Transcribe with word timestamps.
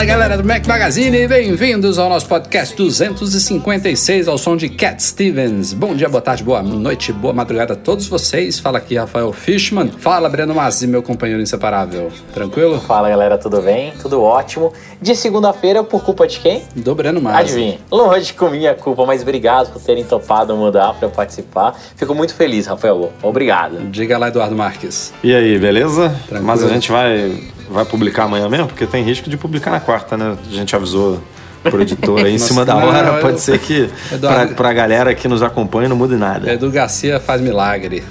Fala 0.00 0.08
galera 0.08 0.38
do 0.38 0.48
Mac 0.48 0.66
Magazine, 0.66 1.28
bem-vindos 1.28 1.98
ao 1.98 2.08
nosso 2.08 2.26
podcast 2.26 2.74
256 2.74 4.28
ao 4.28 4.38
som 4.38 4.56
de 4.56 4.70
Cat 4.70 5.02
Stevens. 5.02 5.74
Bom 5.74 5.94
dia, 5.94 6.08
boa 6.08 6.22
tarde, 6.22 6.42
boa 6.42 6.62
noite, 6.62 7.12
boa 7.12 7.34
madrugada 7.34 7.74
a 7.74 7.76
todos 7.76 8.06
vocês. 8.06 8.58
Fala 8.58 8.78
aqui 8.78 8.96
Rafael 8.96 9.30
Fishman. 9.30 9.90
Fala 9.98 10.26
Breno 10.30 10.54
Massi, 10.54 10.86
meu 10.86 11.02
companheiro 11.02 11.42
inseparável. 11.42 12.10
Tranquilo? 12.32 12.80
Fala 12.80 13.10
galera, 13.10 13.36
tudo 13.36 13.60
bem? 13.60 13.92
Tudo 14.00 14.22
ótimo. 14.22 14.72
De 15.02 15.14
segunda-feira, 15.14 15.84
por 15.84 16.02
culpa 16.02 16.26
de 16.26 16.40
quem? 16.40 16.62
Do 16.74 16.94
Breno 16.94 17.20
Massi. 17.20 17.38
Adivinha. 17.38 17.78
Lógico, 17.90 18.48
minha 18.48 18.74
culpa, 18.74 19.04
mas 19.04 19.20
obrigado 19.20 19.70
por 19.70 19.82
terem 19.82 20.02
topado 20.02 20.56
mudar 20.56 20.94
para 20.94 21.08
eu 21.08 21.10
participar. 21.10 21.78
Fico 21.94 22.14
muito 22.14 22.32
feliz, 22.32 22.66
Rafael. 22.66 23.12
Obrigado. 23.22 23.90
Diga 23.90 24.16
lá, 24.16 24.28
Eduardo 24.28 24.56
Marques. 24.56 25.12
E 25.22 25.34
aí, 25.34 25.58
beleza? 25.58 26.08
Tranquilo. 26.26 26.46
Mas 26.46 26.64
a 26.64 26.68
gente 26.68 26.90
vai, 26.90 27.38
vai 27.70 27.84
publicar 27.84 28.24
amanhã 28.24 28.48
mesmo? 28.48 28.66
Porque 28.66 28.86
tem 28.86 29.02
risco 29.04 29.30
de 29.30 29.36
publicar 29.36 29.70
na 29.70 29.80
quarta, 29.80 30.16
né? 30.16 30.36
A 30.48 30.52
gente 30.54 30.74
avisou 30.74 31.20
pro 31.62 31.82
editor 31.82 32.20
aí 32.20 32.30
em 32.30 32.32
Nossa, 32.38 32.46
cima 32.46 32.64
da 32.64 32.74
não, 32.74 32.88
hora. 32.88 33.08
eu- 33.16 33.20
Pode 33.20 33.40
ser 33.40 33.58
que 33.58 33.88
Eduardo- 34.12 34.46
pra, 34.48 34.54
pra 34.56 34.72
galera 34.72 35.14
que 35.14 35.28
nos 35.28 35.42
acompanha 35.42 35.88
não 35.88 35.96
mude 35.96 36.16
nada. 36.16 36.50
Edu 36.52 36.70
Garcia 36.70 37.20
faz 37.20 37.40
milagre. 37.40 38.02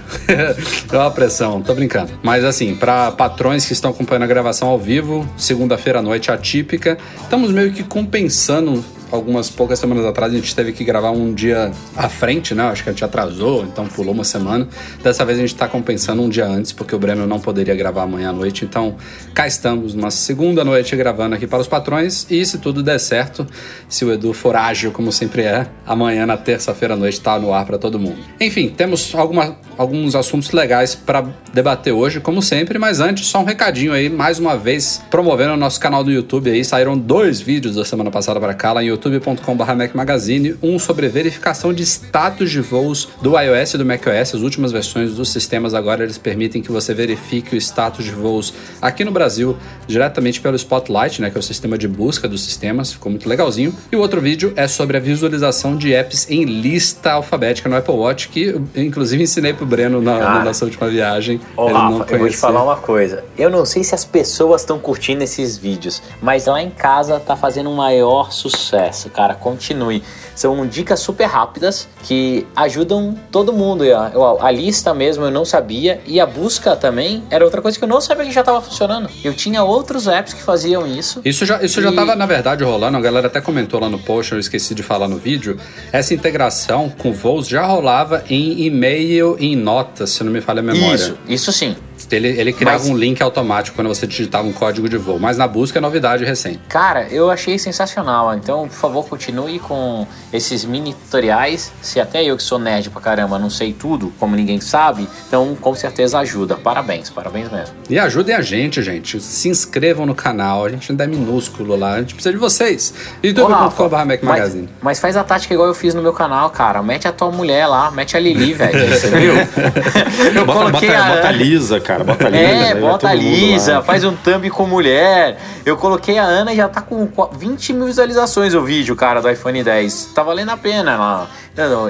Dá 0.92 1.00
uma 1.06 1.12
pressão, 1.12 1.62
tô 1.62 1.74
brincando. 1.74 2.12
Mas 2.24 2.44
assim, 2.44 2.76
para 2.76 3.12
patrões 3.12 3.66
que 3.66 3.74
estão 3.74 3.92
acompanhando 3.92 4.24
a 4.24 4.28
gravação 4.28 4.68
ao 4.68 4.78
vivo, 4.80 5.28
segunda-feira 5.36 6.00
à 6.00 6.02
noite 6.02 6.32
atípica, 6.32 6.98
estamos 7.22 7.52
meio 7.52 7.72
que 7.72 7.84
compensando. 7.84 8.84
Algumas 9.12 9.50
poucas 9.50 9.80
semanas 9.80 10.06
atrás 10.06 10.32
a 10.32 10.36
gente 10.36 10.56
teve 10.56 10.72
que 10.72 10.84
gravar 10.84 11.12
um 11.12 11.34
dia 11.34 11.72
à 11.96 12.08
frente, 12.08 12.54
né? 12.54 12.64
Acho 12.64 12.84
que 12.84 12.90
a 12.90 12.92
gente 12.92 13.04
atrasou, 13.04 13.64
então 13.64 13.88
pulou 13.88 14.14
uma 14.14 14.24
semana. 14.24 14.68
Dessa 15.02 15.26
vez 15.26 15.40
a 15.40 15.42
gente 15.42 15.56
tá 15.56 15.68
compensando 15.68 16.22
um 16.22 16.30
dia 16.30 16.46
antes, 16.46 16.72
porque 16.72 16.96
o 16.96 17.00
Breno 17.00 17.26
não 17.26 17.40
poderia 17.40 17.76
gravar 17.76 18.04
amanhã 18.04 18.30
à 18.30 18.34
noite. 18.34 18.66
Então 18.66 18.96
cá 19.34 19.48
estamos, 19.48 19.94
uma 19.94 20.12
segunda 20.12 20.64
noite 20.64 20.96
gravando 20.96 21.36
aqui 21.36 21.48
para 21.48 21.60
os 21.60 21.68
patrões. 21.68 22.28
E 22.30 22.46
se 22.46 22.60
tudo 22.60 22.84
der 22.84 23.00
certo, 23.00 23.48
se 23.88 24.06
o 24.06 24.14
Edu 24.14 24.34
for 24.34 24.56
ágil, 24.56 24.92
como 24.92 25.12
sempre 25.12 25.42
é, 25.42 25.68
amanhã 25.86 26.26
na 26.26 26.38
terça-feira 26.38 26.94
à 26.94 26.98
noite 26.98 27.20
tá 27.20 27.40
no 27.40 27.54
ar 27.54 27.66
para 27.66 27.78
todo 27.78 27.98
mundo. 27.98 28.18
Enfim, 28.40 28.70
temos 28.70 29.14
alguma, 29.16 29.58
alguns 29.78 30.16
assuntos 30.16 30.52
legais 30.52 30.94
para 30.94 31.26
debater 31.54 31.94
hoje, 31.94 32.20
como 32.20 32.42
sempre, 32.42 32.78
mas 32.78 33.00
antes, 33.00 33.28
só 33.28 33.40
um 33.40 33.44
recadinho 33.44 33.92
aí, 33.92 34.10
mais 34.10 34.40
uma 34.40 34.58
vez, 34.58 35.02
promovendo 35.10 35.54
o 35.54 35.58
nosso 35.58 35.80
canal 35.80 36.04
do 36.04 36.12
YouTube 36.12 36.50
aí. 36.50 36.64
Saíram 36.64 36.98
dois 36.98 37.42
vídeos 37.42 37.76
da 37.76 37.86
semana 37.86 38.12
passada 38.12 38.40
para 38.40 38.54
cá, 38.54 38.74
lá 38.74 38.84
em 38.84 38.88
youtube.com.br 39.00 39.74
Mac 39.76 39.96
Magazine, 39.96 40.56
um 40.62 40.78
sobre 40.78 41.08
verificação 41.08 41.74
de 41.74 41.84
status 41.84 42.52
de 42.52 42.60
voos 42.60 43.08
do 43.22 43.40
iOS 43.40 43.76
e 43.76 43.78
do 43.78 43.86
macOS. 43.86 44.36
As 44.36 44.42
últimas 44.42 44.72
versões 44.72 45.14
dos 45.14 45.32
sistemas 45.32 45.74
agora 45.74 46.04
eles 46.04 46.18
permitem 46.18 46.62
que 46.62 46.72
você 46.72 46.94
verifique 46.94 47.56
o 47.56 47.58
status 47.58 48.04
de 48.06 48.12
voos 48.12 48.54
aqui 48.82 49.06
no 49.06 49.12
Brasil 49.12 49.58
diretamente 49.88 50.42
pelo 50.42 50.56
Spotlight, 50.56 51.22
né, 51.22 51.30
que 51.30 51.38
é 51.38 51.40
o 51.40 51.44
sistema 51.44 51.78
de 51.78 51.88
busca 51.88 52.28
dos 52.28 52.44
sistemas, 52.44 52.94
ficou 52.94 53.10
muito 53.10 53.28
legalzinho. 53.28 53.74
E 53.92 53.96
o 53.96 54.00
outro 54.00 54.20
vídeo 54.20 54.54
é 54.56 54.68
sobre 54.68 54.98
a 54.98 55.00
visualização 55.00 55.76
de 55.76 55.94
apps 55.94 56.30
em 56.30 56.44
lista 56.44 57.14
alfabética 57.14 57.70
no 57.70 57.78
Apple 57.78 57.96
Watch, 57.96 58.30
que 58.30 58.44
eu, 58.44 58.64
inclusive 58.76 59.24
ensinei 59.24 59.54
pro 59.54 59.66
Breno 59.66 60.02
na, 60.02 60.20
na 60.20 60.26
Cara. 60.26 60.46
nossa 60.46 60.66
última 60.66 60.90
viagem. 60.90 61.40
Ô, 61.56 61.66
Ele 61.66 61.74
Rafa, 61.74 61.90
não 61.90 62.06
eu 62.06 62.20
vou 62.20 62.30
te 62.30 62.38
falar 62.38 62.64
uma 62.64 62.76
coisa. 62.76 63.24
Eu 63.38 63.50
não 63.50 63.66
sei 63.66 63.84
se 63.84 63.96
as 63.96 64.04
pessoas 64.04 64.62
estão 64.62 64.78
curtindo 64.78 65.24
esses 65.24 65.58
vídeos, 65.58 66.02
mas 66.22 66.46
lá 66.46 66.62
em 66.62 66.70
casa 66.70 67.20
tá 67.20 67.36
fazendo 67.36 67.70
um 67.70 67.76
maior 67.76 68.32
sucesso, 68.32 68.89
cara. 69.10 69.36
Continue. 69.36 70.02
São 70.36 70.66
dicas 70.66 71.00
super 71.02 71.26
rápidas 71.26 71.88
que 72.04 72.48
ajudam 72.56 73.16
todo 73.32 73.52
mundo. 73.54 73.84
A, 73.94 74.48
a 74.48 74.52
lista 74.52 74.94
mesmo 74.94 75.26
eu 75.26 75.32
não 75.32 75.44
sabia 75.46 76.00
e 76.06 76.20
a 76.20 76.26
busca 76.26 76.76
também 76.76 77.24
era 77.30 77.44
outra 77.44 77.62
coisa 77.62 77.78
que 77.78 77.84
eu 77.84 77.90
não 77.90 78.00
sabia 78.02 78.26
que 78.26 78.32
já 78.32 78.40
estava 78.40 78.62
funcionando. 78.62 79.10
Eu 79.24 79.34
tinha 79.34 79.64
outros 79.64 80.08
apps 80.08 80.34
que 80.34 80.42
faziam 80.42 80.88
isso. 80.88 81.22
Isso 81.26 81.46
já, 81.46 81.62
isso 81.62 81.82
já 81.82 81.92
E- 81.92 81.96
tava, 81.96 82.16
na 82.16 82.26
verdade, 82.26 82.64
rolando. 82.64 82.98
A 82.98 83.02
galera 83.02 83.28
até 83.28 83.42
comentou 83.42 83.80
lá 83.80 83.90
no 83.90 84.00
post, 84.00 84.32
eu 84.32 84.40
esqueci 84.40 84.74
de 84.74 84.82
falar 84.84 85.08
no 85.08 85.18
vídeo. 85.18 85.58
Essa 85.92 86.14
integração 86.14 86.90
com 86.90 87.12
voos 87.12 87.48
já 87.48 87.66
rolava 87.66 88.24
em 88.30 88.62
e-mail 88.64 89.36
em 89.40 89.56
notas, 89.56 90.12
se 90.12 90.24
não 90.24 90.32
me 90.32 90.42
falha 90.42 90.60
a 90.60 90.64
memória. 90.64 90.96
Isso, 90.96 91.18
isso 91.28 91.52
sim. 91.52 91.76
Ele, 92.12 92.28
ele 92.30 92.54
criava 92.54 92.80
Mas- 92.80 92.90
um 92.90 92.98
link 92.98 93.22
automático 93.22 93.76
quando 93.76 93.88
você 93.88 94.06
digitava 94.08 94.48
um 94.48 94.52
código 94.54 94.88
de 94.90 94.98
voo. 94.98 95.20
Mas 95.20 95.38
na 95.38 95.48
busca 95.48 95.80
é 95.80 95.82
novidade 95.82 96.24
recente. 96.26 96.60
Cara, 96.70 97.08
eu 97.10 97.30
achei 97.30 97.58
sensacional. 97.60 98.34
Então, 98.36 98.68
por 98.68 98.76
favor, 98.76 99.08
continue 99.08 99.60
com 99.60 100.06
esses 100.34 100.64
mini 100.66 100.94
tutoriais. 100.94 101.72
Se 101.82 102.00
até 102.00 102.24
eu 102.24 102.36
que 102.38 102.44
sou 102.44 102.60
nerd 102.60 102.90
pra 102.90 103.02
caramba 103.02 103.38
não 103.40 103.50
sei 103.50 103.74
tudo, 103.74 104.14
como 104.20 104.36
ninguém 104.36 104.60
sabe, 104.62 105.08
então 105.28 105.56
com 105.60 105.74
certeza 105.76 106.20
ajuda. 106.20 106.56
Parabéns, 106.56 107.10
parabéns 107.10 107.52
mesmo. 107.52 107.76
E 107.90 107.98
ajudem 108.00 108.36
a 108.36 108.42
gente, 108.42 108.82
gente. 108.82 109.20
Se 109.20 109.50
inscrevam 109.50 110.06
no 110.06 110.16
canal. 110.16 110.66
A 110.66 110.70
gente 110.70 110.92
ainda 110.92 111.04
é 111.04 111.08
minúsculo 111.08 111.76
lá. 111.76 111.94
A 111.96 112.00
gente 112.00 112.14
precisa 112.14 112.34
de 112.34 112.40
vocês. 112.40 112.94
Youtube.com.br 113.24 113.96
Mac 113.96 114.08
mas, 114.08 114.24
Magazine. 114.24 114.70
mas 114.82 115.00
faz 115.00 115.16
a 115.18 115.24
tática 115.24 115.54
igual 115.54 115.68
eu 115.68 115.74
fiz 115.76 115.94
no 115.94 116.02
meu 116.02 116.14
canal, 116.14 116.50
cara. 116.50 116.82
Mete 116.82 117.08
a 117.08 117.12
tua 117.12 117.32
mulher 117.32 117.68
lá, 117.68 117.92
mete 117.92 118.16
a 118.18 118.20
Lili, 118.20 118.54
velho. 118.54 118.90
Você 118.90 119.10
viu? 119.10 119.34
Eu 120.36 120.46
Bota, 120.46 120.60
coloquei 120.60 120.90
bota, 120.90 121.04
a 121.04 121.16
bota 121.16 121.28
a 121.28 121.32
Lisa, 121.32 121.80
cara. 121.80 121.99
Bota 122.04 122.28
a 122.28 122.30
Lisa. 122.30 122.48
aí 122.48 122.64
É, 122.64 122.74
vai 122.74 122.82
bota 122.82 123.08
a 123.10 123.14
Lisa, 123.14 123.82
faz 123.82 124.04
um 124.04 124.16
thumb 124.16 124.50
com 124.50 124.66
mulher. 124.66 125.38
Eu 125.66 125.78
coloquei 125.78 126.18
a 126.18 126.24
Ana 126.24 126.54
e 126.54 126.56
já 126.58 126.68
tá 126.68 126.82
com 126.82 127.06
qu- 127.08 127.30
20 127.38 127.74
mil 127.74 127.86
visualizações 127.86 128.54
o 128.54 128.62
vídeo, 128.64 128.96
cara, 128.96 129.22
do 129.22 129.30
iPhone 129.30 129.64
10. 129.64 130.12
Tá 130.16 130.24
valendo 130.24 130.50
a 130.50 130.58
pena 130.58 130.98
lá. 130.98 131.28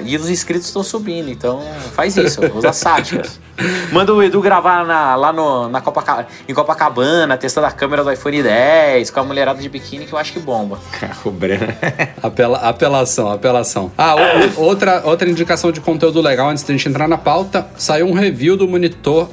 E 0.04 0.16
os 0.18 0.30
inscritos 0.30 0.66
estão 0.68 0.82
subindo, 0.82 1.30
então 1.30 1.62
faz 1.94 2.18
isso, 2.18 2.42
usa 2.56 2.74
sáticas. 2.74 3.40
Manda 3.92 4.14
o 4.14 4.24
Edu 4.24 4.42
gravar 4.42 4.84
na- 4.86 5.16
lá 5.16 5.32
no, 5.34 5.68
na 5.68 5.80
Copaca- 5.82 6.26
em 6.48 6.54
Copacabana, 6.54 7.38
testando 7.38 7.68
a 7.68 7.72
câmera 7.72 8.04
do 8.04 8.12
iPhone 8.12 8.42
10, 8.42 9.12
com 9.12 9.20
a 9.20 9.24
mulherada 9.24 9.62
de 9.62 9.68
biquíni, 9.70 10.06
que 10.08 10.14
eu 10.14 10.18
acho 10.18 10.32
que 10.34 10.40
bomba. 10.40 10.80
Cara, 11.00 11.14
o 11.26 11.30
Breno. 11.30 11.68
Apela, 12.24 12.58
apelação, 12.60 13.30
apelação. 13.30 13.92
Ah, 13.98 14.16
o- 14.16 14.62
o- 14.62 14.64
outra, 14.66 15.02
outra 15.06 15.30
indicação 15.30 15.72
de 15.72 15.82
conteúdo 15.82 16.20
legal 16.22 16.50
antes 16.50 16.64
da 16.64 16.72
gente 16.74 16.88
entrar 16.90 17.08
na 17.08 17.18
pauta: 17.18 17.68
saiu 17.78 18.08
um 18.08 18.14
review 18.14 18.56
do 18.58 18.68
monitor 18.68 19.30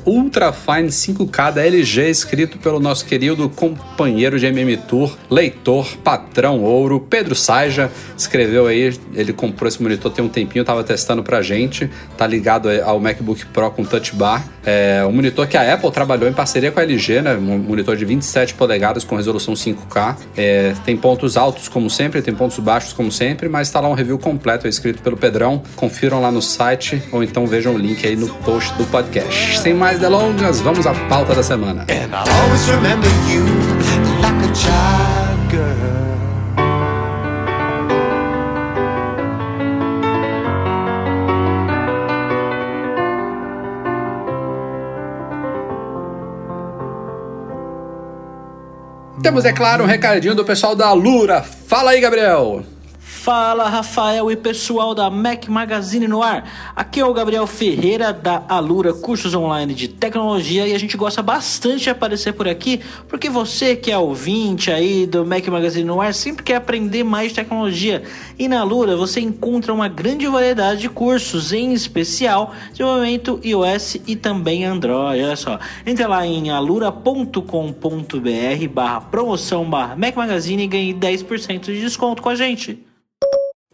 Ultrafine 0.67 0.89
5K 0.89 1.53
da 1.53 1.65
LG, 1.65 2.11
escrito 2.11 2.59
pelo 2.59 2.81
nosso 2.81 3.05
querido 3.05 3.49
companheiro 3.49 4.39
de 4.39 4.47
MM 4.47 4.77
Tour, 4.77 5.17
leitor, 5.31 5.87
patrão 6.03 6.63
ouro, 6.63 6.99
Pedro 6.99 7.35
Saja. 7.37 7.91
Escreveu 8.19 8.67
aí, 8.67 8.99
ele 9.15 9.33
comprou 9.33 9.69
esse 9.69 9.81
monitor 9.81 10.11
tem 10.11 10.25
um 10.25 10.29
tempinho, 10.29 10.65
tava 10.65 10.83
testando 10.83 11.23
pra 11.23 11.41
gente. 11.41 11.89
Tá 12.17 12.27
ligado 12.27 12.69
ao 12.85 12.99
MacBook 12.99 13.47
Pro 13.47 13.71
com 13.71 13.85
Touch 13.85 14.15
Bar. 14.15 14.45
É 14.65 15.05
um 15.07 15.13
monitor 15.13 15.47
que 15.47 15.57
a 15.57 15.75
Apple 15.75 15.91
trabalhou 15.93 16.29
em 16.29 16.33
parceria 16.33 16.73
com 16.73 16.81
a 16.81 16.83
LG, 16.83 17.23
né? 17.23 17.35
Um 17.37 17.59
monitor 17.59 17.97
de 17.97 18.05
27 18.05 18.55
polegadas 18.55 19.05
com 19.05 19.15
resolução 19.15 19.55
5K. 19.55 20.17
É, 20.37 20.75
tem 20.85 20.97
pontos 20.97 21.37
altos, 21.37 21.69
como 21.69 21.89
sempre, 21.89 22.21
tem 22.21 22.35
pontos 22.35 22.59
baixos, 22.59 22.93
como 22.93 23.13
sempre, 23.13 23.49
mas 23.49 23.71
tá 23.71 23.79
lá 23.79 23.89
um 23.89 23.95
review 23.95 24.19
completo 24.19 24.67
aí, 24.67 24.71
escrito 24.71 25.01
pelo 25.03 25.17
Pedrão. 25.17 25.63
Confiram 25.77 26.21
lá 26.21 26.33
no 26.33 26.43
site 26.43 27.01
ou 27.13 27.23
então 27.23 27.47
vejam 27.47 27.75
o 27.75 27.79
link 27.79 28.05
aí 28.05 28.17
no 28.17 28.29
post 28.29 28.75
do 28.75 28.85
podcast. 28.87 29.61
Sem 29.61 29.75
mais 29.75 29.99
delongas, 30.01 30.56
vamos 30.61 30.87
à 30.87 30.95
pauta 31.09 31.35
da 31.35 31.43
semana. 31.43 31.83
And 31.83 32.15
I'll 32.15 32.29
always 32.43 32.69
remember 32.69 33.09
you 33.29 33.45
like 34.21 34.51
a 34.51 34.55
child 34.55 35.51
girl. 35.51 35.97
Temos, 49.23 49.45
é 49.45 49.53
claro, 49.53 49.85
um 49.85 49.87
recadinho 49.87 50.35
do 50.35 50.45
pessoal 50.45 50.77
da 50.77 50.93
Lura. 50.93 51.43
Fala 51.43 51.91
aí, 51.91 52.01
Gabriel. 52.01 52.63
Fala 53.27 53.69
Rafael 53.69 54.31
e 54.31 54.37
pessoal 54.37 54.95
da 54.95 55.11
Mac 55.11 55.49
Magazine 55.49 56.07
no 56.07 56.23
ar. 56.23 56.49
Aqui 56.77 57.01
é 57.01 57.05
o 57.05 57.13
Gabriel 57.13 57.45
Ferreira 57.45 58.13
da 58.13 58.45
Alura 58.49 58.95
Cursos 58.95 59.35
Online 59.35 59.75
de 59.75 59.89
Tecnologia 59.89 60.65
e 60.65 60.73
a 60.73 60.79
gente 60.79 60.97
gosta 60.97 61.25
bastante 61.25 61.83
de 61.83 61.91
aparecer 61.91 62.35
por 62.35 62.47
aqui 62.47 62.81
porque 63.09 63.29
você 63.29 63.75
que 63.75 63.91
é 63.91 63.99
ouvinte 63.99 64.71
aí 64.71 65.09
do 65.09 65.27
Mac 65.27 65.45
Magazine 65.49 65.83
no 65.83 66.01
ar 66.01 66.15
sempre 66.15 66.45
quer 66.45 66.55
aprender 66.55 67.03
mais 67.03 67.33
tecnologia 67.33 68.05
e 68.39 68.47
na 68.47 68.61
Alura 68.61 68.97
você 68.97 69.19
encontra 69.19 69.75
uma 69.75 69.89
grande 69.89 70.29
variedade 70.29 70.83
de 70.83 70.89
cursos, 70.89 71.53
em 71.53 71.73
especial 71.73 72.55
desenvolvimento 72.71 73.41
iOS 73.43 73.97
e 74.07 74.15
também 74.15 74.65
Android. 74.65 75.21
Olha 75.21 75.35
só, 75.35 75.59
entre 75.85 76.07
lá 76.07 76.25
em 76.25 76.51
alura.com.br 76.51 77.43
barra 78.73 79.01
promoção 79.01 79.69
barra 79.69 79.97
Mac 79.97 80.15
Magazine 80.15 80.63
e 80.63 80.69
ganhe 80.69 80.95
10% 80.95 81.63
de 81.63 81.81
desconto 81.81 82.23
com 82.23 82.29
a 82.29 82.37
gente. 82.37 82.86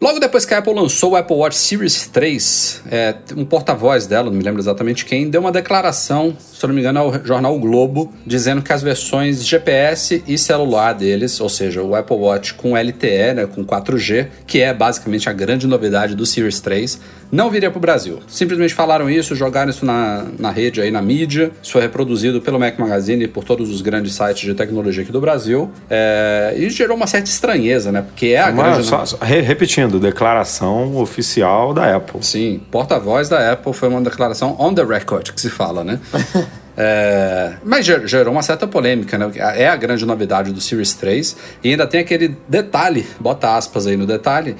Logo 0.02 0.18
depois 0.18 0.44
que 0.44 0.52
a 0.52 0.58
Apple 0.58 0.74
lançou 0.74 1.12
o 1.12 1.16
Apple 1.16 1.36
Watch 1.36 1.56
Series 1.56 2.08
3, 2.08 2.82
é, 2.90 3.14
um 3.36 3.44
porta-voz 3.44 4.04
dela, 4.04 4.30
não 4.30 4.36
me 4.36 4.42
lembro 4.42 4.60
exatamente 4.60 5.04
quem, 5.04 5.30
deu 5.30 5.40
uma 5.40 5.52
declaração, 5.52 6.36
se 6.40 6.66
não 6.66 6.74
me 6.74 6.80
engano, 6.80 6.98
ao 6.98 7.24
jornal 7.24 7.54
o 7.54 7.60
Globo, 7.60 8.12
dizendo 8.26 8.62
que 8.62 8.72
as 8.72 8.82
versões 8.82 9.46
GPS 9.46 10.24
e 10.26 10.36
celular 10.36 10.92
deles, 10.92 11.40
ou 11.40 11.48
seja, 11.48 11.84
o 11.84 11.94
Apple 11.94 12.16
Watch 12.16 12.54
com 12.54 12.76
LTE, 12.76 13.32
né, 13.32 13.46
com 13.46 13.64
4G, 13.64 14.26
que 14.44 14.60
é 14.60 14.74
basicamente 14.74 15.28
a 15.28 15.32
grande 15.32 15.68
novidade 15.68 16.16
do 16.16 16.26
Series 16.26 16.58
3, 16.58 17.00
não 17.32 17.50
viria 17.50 17.70
para 17.70 17.78
o 17.78 17.80
Brasil. 17.80 18.20
Simplesmente 18.28 18.74
falaram 18.74 19.08
isso, 19.08 19.34
jogaram 19.34 19.70
isso 19.70 19.86
na, 19.86 20.26
na 20.38 20.50
rede 20.50 20.82
aí, 20.82 20.90
na 20.90 21.00
mídia. 21.00 21.50
Isso 21.62 21.72
foi 21.72 21.80
reproduzido 21.80 22.42
pelo 22.42 22.60
Mac 22.60 22.78
Magazine 22.78 23.24
e 23.24 23.28
por 23.28 23.42
todos 23.42 23.70
os 23.70 23.80
grandes 23.80 24.14
sites 24.14 24.42
de 24.42 24.52
tecnologia 24.54 25.02
aqui 25.02 25.10
do 25.10 25.20
Brasil. 25.20 25.70
É, 25.88 26.52
e 26.58 26.68
gerou 26.68 26.94
uma 26.94 27.06
certa 27.06 27.30
estranheza, 27.30 27.90
né? 27.90 28.02
Porque 28.02 28.26
é 28.26 28.40
a 28.40 28.52
Mas, 28.52 28.54
grande... 28.74 28.86
só- 28.86 29.06
só- 29.06 29.16
re- 29.22 29.40
repetindo, 29.40 29.98
declaração 29.98 30.94
oficial 30.98 31.72
da 31.72 31.96
Apple. 31.96 32.22
Sim, 32.22 32.60
porta-voz 32.70 33.30
da 33.30 33.52
Apple 33.52 33.72
foi 33.72 33.88
uma 33.88 34.02
declaração 34.02 34.54
on 34.58 34.74
the 34.74 34.84
record 34.84 35.30
que 35.32 35.40
se 35.40 35.48
fala, 35.48 35.82
né? 35.82 35.98
É, 36.74 37.52
mas 37.62 37.84
ger- 37.84 38.06
gerou 38.06 38.32
uma 38.32 38.40
certa 38.42 38.66
polêmica, 38.66 39.18
né? 39.18 39.30
É 39.36 39.68
a 39.68 39.76
grande 39.76 40.06
novidade 40.06 40.52
do 40.52 40.60
Series 40.60 40.94
3 40.94 41.36
e 41.62 41.68
ainda 41.70 41.86
tem 41.86 42.00
aquele 42.00 42.34
detalhe, 42.48 43.06
bota 43.20 43.54
aspas 43.56 43.86
aí 43.86 43.94
no 43.94 44.06
detalhe, 44.06 44.56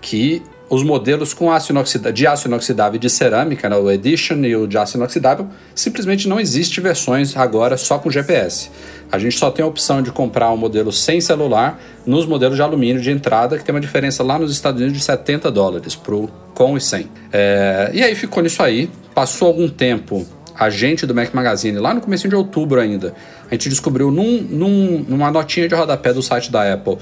que 0.00 0.42
os 0.74 0.82
modelos 0.82 1.34
com 1.34 1.52
aço 1.52 1.70
inoxida- 1.70 2.10
de 2.10 2.26
aço 2.26 2.48
inoxidável 2.48 2.96
e 2.96 2.98
de 2.98 3.10
cerâmica, 3.10 3.68
né, 3.68 3.76
o 3.76 3.90
Edition 3.90 4.36
e 4.44 4.56
o 4.56 4.66
de 4.66 4.78
aço 4.78 4.96
inoxidável, 4.96 5.46
simplesmente 5.74 6.26
não 6.26 6.40
existe 6.40 6.80
versões 6.80 7.36
agora 7.36 7.76
só 7.76 7.98
com 7.98 8.10
GPS. 8.10 8.70
A 9.10 9.18
gente 9.18 9.38
só 9.38 9.50
tem 9.50 9.62
a 9.62 9.68
opção 9.68 10.00
de 10.00 10.10
comprar 10.10 10.50
um 10.50 10.56
modelo 10.56 10.90
sem 10.90 11.20
celular 11.20 11.78
nos 12.06 12.24
modelos 12.24 12.56
de 12.56 12.62
alumínio 12.62 13.02
de 13.02 13.10
entrada, 13.10 13.58
que 13.58 13.64
tem 13.64 13.74
uma 13.74 13.80
diferença 13.82 14.22
lá 14.22 14.38
nos 14.38 14.50
Estados 14.50 14.80
Unidos 14.80 14.98
de 14.98 15.04
70 15.04 15.50
dólares 15.50 15.94
pro 15.94 16.30
com 16.54 16.74
e 16.74 16.80
sem. 16.80 17.06
É, 17.30 17.90
e 17.92 18.02
aí 18.02 18.14
ficou 18.14 18.42
nisso 18.42 18.62
aí. 18.62 18.88
Passou 19.14 19.48
algum 19.48 19.68
tempo, 19.68 20.26
a 20.58 20.70
gente 20.70 21.04
do 21.04 21.14
Mac 21.14 21.34
Magazine, 21.34 21.76
lá 21.78 21.92
no 21.92 22.00
começo 22.00 22.26
de 22.26 22.34
outubro 22.34 22.80
ainda, 22.80 23.12
a 23.50 23.54
gente 23.54 23.68
descobriu 23.68 24.10
num, 24.10 24.40
num- 24.40 25.04
numa 25.06 25.30
notinha 25.30 25.68
de 25.68 25.74
rodapé 25.74 26.14
do 26.14 26.22
site 26.22 26.50
da 26.50 26.72
Apple 26.72 26.96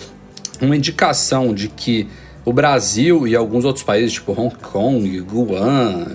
uma 0.61 0.77
indicação 0.77 1.55
de 1.55 1.69
que 1.69 2.09
o 2.45 2.53
Brasil 2.53 3.27
e 3.29 3.37
alguns 3.37 3.65
outros 3.65 3.85
países, 3.85 4.15
tipo 4.15 4.33
Hong 4.33 4.55
Kong, 4.57 5.21
Guam, 5.21 6.07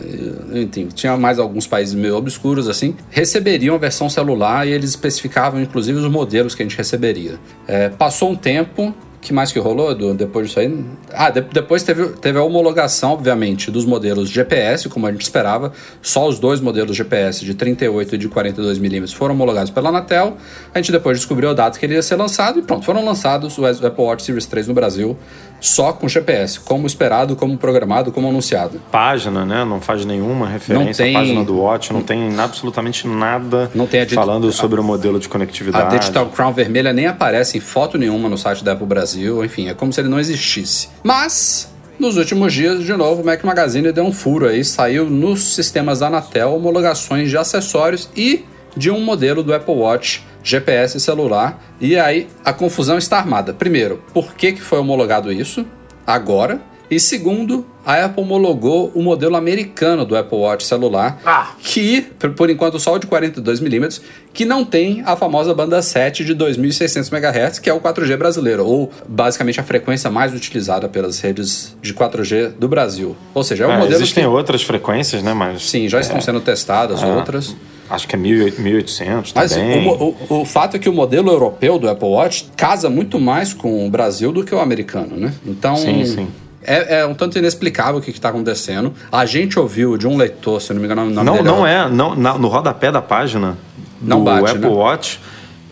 enfim, 0.54 0.88
tinha 0.94 1.16
mais 1.18 1.38
alguns 1.40 1.68
países 1.68 1.94
meio 1.94 2.16
obscuros 2.16 2.68
assim, 2.68 2.96
receberiam 3.12 3.76
a 3.76 3.78
versão 3.78 4.10
celular 4.10 4.68
e 4.68 4.72
eles 4.72 4.90
especificavam 4.92 5.62
inclusive 5.62 5.98
os 6.00 6.10
modelos 6.10 6.56
que 6.56 6.64
a 6.64 6.66
gente 6.66 6.78
receberia. 6.78 7.40
Eh, 7.68 7.90
passou 7.90 8.32
um 8.32 8.36
tempo, 8.36 8.94
que 9.22 9.34
mais 9.34 9.52
que 9.52 9.58
rolou 9.58 9.92
Edu, 9.92 10.14
depois 10.14 10.48
disso 10.48 10.60
aí? 10.60 10.86
Ah, 11.12 11.32
de- 11.32 11.42
depois 11.42 11.82
teve, 11.82 12.10
teve 12.22 12.38
a 12.38 12.44
homologação, 12.44 13.14
obviamente, 13.14 13.72
dos 13.72 13.84
modelos 13.84 14.30
GPS, 14.30 14.88
como 14.88 15.08
a 15.08 15.12
gente 15.12 15.24
esperava. 15.24 15.74
Só 16.00 16.28
os 16.28 16.38
dois 16.38 16.62
modelos 16.62 16.96
GPS 16.96 17.44
de 17.44 17.56
38 17.56 18.14
e 18.14 18.18
de 18.20 18.28
42 18.30 18.78
milímetros 18.78 19.14
foram 19.14 19.34
homologados 19.34 19.72
pela 19.72 19.90
Anatel. 19.90 20.38
A 20.74 20.78
gente 20.78 20.92
depois 20.92 21.18
descobriu 21.18 21.50
a 21.50 21.54
data 21.54 21.80
que 21.80 21.86
ele 21.88 21.96
ia 21.96 22.04
ser 22.04 22.18
lançado 22.18 22.60
e 22.60 22.62
pronto, 22.62 22.86
foram 22.86 23.04
lançados 23.04 23.58
o 23.58 23.66
Apple 23.66 23.90
Watch 23.98 24.22
Series 24.24 24.46
3 24.46 24.68
no 24.68 24.76
Brasil 24.76 25.18
só 25.60 25.92
com 25.94 26.08
GPS, 26.08 26.60
como 26.60 26.86
esperado, 26.86 27.36
como 27.36 27.58
programado, 27.58 28.12
como 28.12 28.28
anunciado. 28.30 28.80
Página, 28.92 29.46
né? 29.46 29.66
Não 29.66 29.82
faz 29.82 30.06
nenhuma 30.06 30.48
referência 30.48 31.04
tem- 31.06 31.16
à 31.16 31.20
página 31.20 31.44
do 31.44 31.58
Watch, 31.60 31.92
não 31.92 32.02
tem 32.02 32.40
absolutamente 32.40 33.08
nada 33.08 33.70
Não 33.74 33.88
tem 33.88 34.02
a 34.02 34.10
falando 34.10 34.52
sobre 34.52 34.80
o 34.80 34.84
modelo 34.84 35.20
de 35.20 35.28
A 35.28 35.30
conectividade. 35.30 35.98
Digital 35.98 36.28
Crown 36.28 36.54
vermelha 36.54 36.94
nem 36.94 37.08
aparece 37.08 37.58
em 37.58 37.62
foto 37.62 37.98
nenhuma 37.98 38.30
no 38.30 38.38
site 38.38 38.64
da 38.64 38.74
Apple 38.74 38.86
Brasil, 38.86 39.44
enfim, 39.44 39.68
é 39.70 39.74
como 39.74 39.92
se 39.92 40.00
ele 40.02 40.10
não 40.10 40.20
existisse. 40.20 40.90
Mas, 41.04 41.74
nos 41.98 42.18
últimos 42.18 42.54
dias, 42.54 42.84
de 42.84 42.94
novo, 42.96 43.22
o 43.22 43.26
Mac 43.26 43.44
Magazine 43.44 43.92
deu 43.92 44.04
um 44.04 44.12
furo 44.12 44.48
aí, 44.48 44.64
saiu 44.64 45.10
nos 45.10 45.56
sistemas 45.56 46.00
da 46.00 46.08
Anatel 46.08 46.54
homologações 46.56 47.30
de 47.30 47.38
acessórios 47.38 48.10
e 48.16 48.46
de 48.76 48.92
um 48.92 49.00
modelo 49.02 49.42
do 49.44 49.54
Apple 49.54 49.74
Watch 49.76 50.24
GPS 50.44 51.00
celular. 51.00 51.64
E 51.80 51.98
aí 51.98 52.28
a 52.44 52.54
confusão 52.54 52.98
está 52.98 53.18
armada. 53.18 53.54
Primeiro, 53.54 54.04
por 54.14 54.34
que, 54.36 54.52
que 54.54 54.62
foi 54.62 54.80
homologado 54.80 55.32
isso 55.32 55.66
agora? 56.06 56.60
E 56.90 57.00
segundo, 57.00 57.66
a 57.84 58.06
Apple 58.06 58.22
homologou 58.22 58.92
o 58.94 59.02
modelo 59.02 59.36
americano 59.36 60.06
do 60.06 60.16
Apple 60.16 60.38
Watch 60.38 60.64
celular, 60.64 61.20
Ah. 61.26 61.50
que, 61.60 62.02
por- 62.36 62.48
enquanto, 62.48 62.80
só 62.80 62.94
o 62.94 63.00
de 63.00 63.08
42mm, 63.08 64.02
que 64.32 64.46
não 64.46 64.64
tem 64.64 65.02
a 65.04 65.16
famosa 65.16 65.52
banda 65.52 65.82
7 65.82 66.24
de 66.24 66.36
2600 66.36 67.10
MHz, 67.12 67.58
que 67.58 67.72
é 67.72 67.74
o 67.74 67.80
4G 67.80 68.16
brasileiro, 68.16 68.64
ou 68.68 68.92
basicamente 69.10 69.60
a 69.60 69.64
frequência 69.64 70.12
mais 70.12 70.32
utilizada 70.32 70.88
pelas 70.88 71.20
redes 71.20 71.76
de 71.82 71.92
4G 71.92 72.50
do 72.50 72.68
Brasil. 72.68 73.16
Ou 73.34 73.44
seja, 73.44 73.64
é 73.64 73.68
um 73.68 73.72
É, 73.72 73.78
modelo 73.80 73.96
existem 73.96 74.24
que, 74.24 74.30
outras 74.30 74.62
frequências, 74.62 75.24
né? 75.24 75.34
Mas 75.34 75.68
sim, 75.68 75.90
já 75.90 76.00
estão 76.00 76.22
sendo 76.22 76.40
testadas 76.40 77.02
é, 77.02 77.06
outras. 77.08 77.56
Acho 77.90 78.08
que 78.08 78.16
é 78.16 78.20
1800, 78.20 78.60
1800 78.64 79.34
Mas 79.34 79.52
também. 79.54 79.88
o, 79.88 80.16
o- 80.30 80.42
o 80.42 80.46
fato 80.46 80.76
é 80.76 80.80
que 80.80 80.90
o 80.90 80.94
modelo 80.94 81.30
europeu 81.32 81.78
do 81.78 81.88
Apple 81.90 82.08
Watch 82.08 82.50
casa 82.58 82.90
muito 82.90 83.20
mais 83.20 83.54
com 83.54 83.86
o 83.86 83.90
Brasil 83.90 84.32
do 84.32 84.44
que 84.44 84.54
o 84.56 84.60
americano, 84.60 85.16
né? 85.16 85.34
Então. 85.46 85.76
Sim, 85.76 86.06
sim. 86.06 86.28
É, 86.68 87.02
é 87.02 87.06
um 87.06 87.14
tanto 87.14 87.38
inexplicável 87.38 87.98
o 87.98 88.02
que 88.02 88.10
está 88.10 88.30
acontecendo. 88.30 88.92
A 89.12 89.24
gente 89.28 89.60
ouviu 89.60 89.98
de 89.98 90.08
um 90.08 90.18
leitor, 90.18 90.60
se 90.60 90.74
não 90.74 90.80
me 90.80 90.86
engano, 90.88 91.04
o 91.04 91.06
nome 91.12 91.24
Não, 91.26 91.34
dele 91.34 91.46
não 91.48 91.68
é. 91.68 91.88
Não, 91.88 92.16
na- 92.16 92.38
no 92.40 92.48
rodapé 92.48 92.92
da 92.92 93.04
página 93.04 93.56
do 94.02 94.18
bate, 94.18 94.50
Apple 94.50 94.62
né? 94.62 94.68
Watch, 94.70 95.20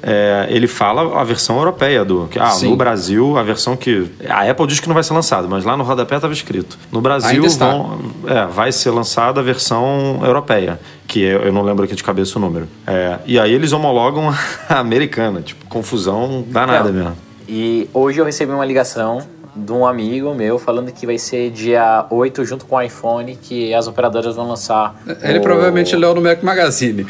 é, 0.04 0.48
ele 0.50 0.68
fala 0.68 1.20
a 1.20 1.24
versão 1.24 1.58
europeia 1.58 2.04
do. 2.04 2.28
Que, 2.30 2.38
ah, 2.38 2.50
Sim. 2.50 2.72
no 2.72 2.76
Brasil, 2.76 3.38
a 3.38 3.44
versão 3.44 3.76
que. 3.78 4.12
A 4.30 4.50
Apple 4.50 4.68
diz 4.68 4.80
que 4.80 4.88
não 4.88 4.94
vai 4.94 5.04
ser 5.04 5.14
lançado, 5.14 5.48
mas 5.50 5.64
lá 5.64 5.78
no 5.78 5.84
rodapé 5.84 6.16
estava 6.16 6.34
escrito. 6.34 6.78
No 6.92 7.00
Brasil 7.02 7.44
vão, 7.58 8.00
é, 8.28 8.46
vai 8.46 8.72
ser 8.72 8.90
lançada 8.92 9.40
a 9.40 9.44
versão 9.44 10.20
europeia, 10.24 10.80
que 11.08 11.26
é- 11.26 11.48
eu 11.48 11.54
não 11.54 11.62
lembro 11.62 11.86
aqui 11.86 11.96
de 11.96 12.04
cabeça 12.04 12.38
o 12.38 12.42
número. 12.42 12.68
É, 12.86 13.20
e 13.26 13.40
aí 13.40 13.54
eles 13.54 13.72
homologam 13.72 14.30
a 14.70 14.80
americana. 14.80 15.42
Tipo, 15.42 15.66
confusão 15.68 16.44
danada 16.48 16.90
Não. 16.92 16.94
mesmo. 16.94 17.18
E 17.48 17.90
hoje 17.94 18.20
eu 18.20 18.26
recebi 18.26 18.52
uma 18.52 18.66
ligação 18.66 19.22
de 19.56 19.72
um 19.72 19.86
amigo 19.86 20.34
meu 20.34 20.58
falando 20.58 20.92
que 20.92 21.06
vai 21.06 21.20
ser 21.20 21.52
dia 21.52 22.08
8 22.10 22.44
junto 22.44 22.66
com 22.66 22.76
o 22.76 22.82
iPhone 22.82 23.36
que 23.40 23.72
as 23.72 23.86
operadoras 23.88 24.36
vão 24.36 24.48
lançar. 24.48 24.96
Ele 25.22 25.38
o- 25.38 25.42
provavelmente 25.44 25.96
leu 25.96 26.16
no 26.16 26.22
Mac 26.22 26.42
Magazine. 26.42 27.06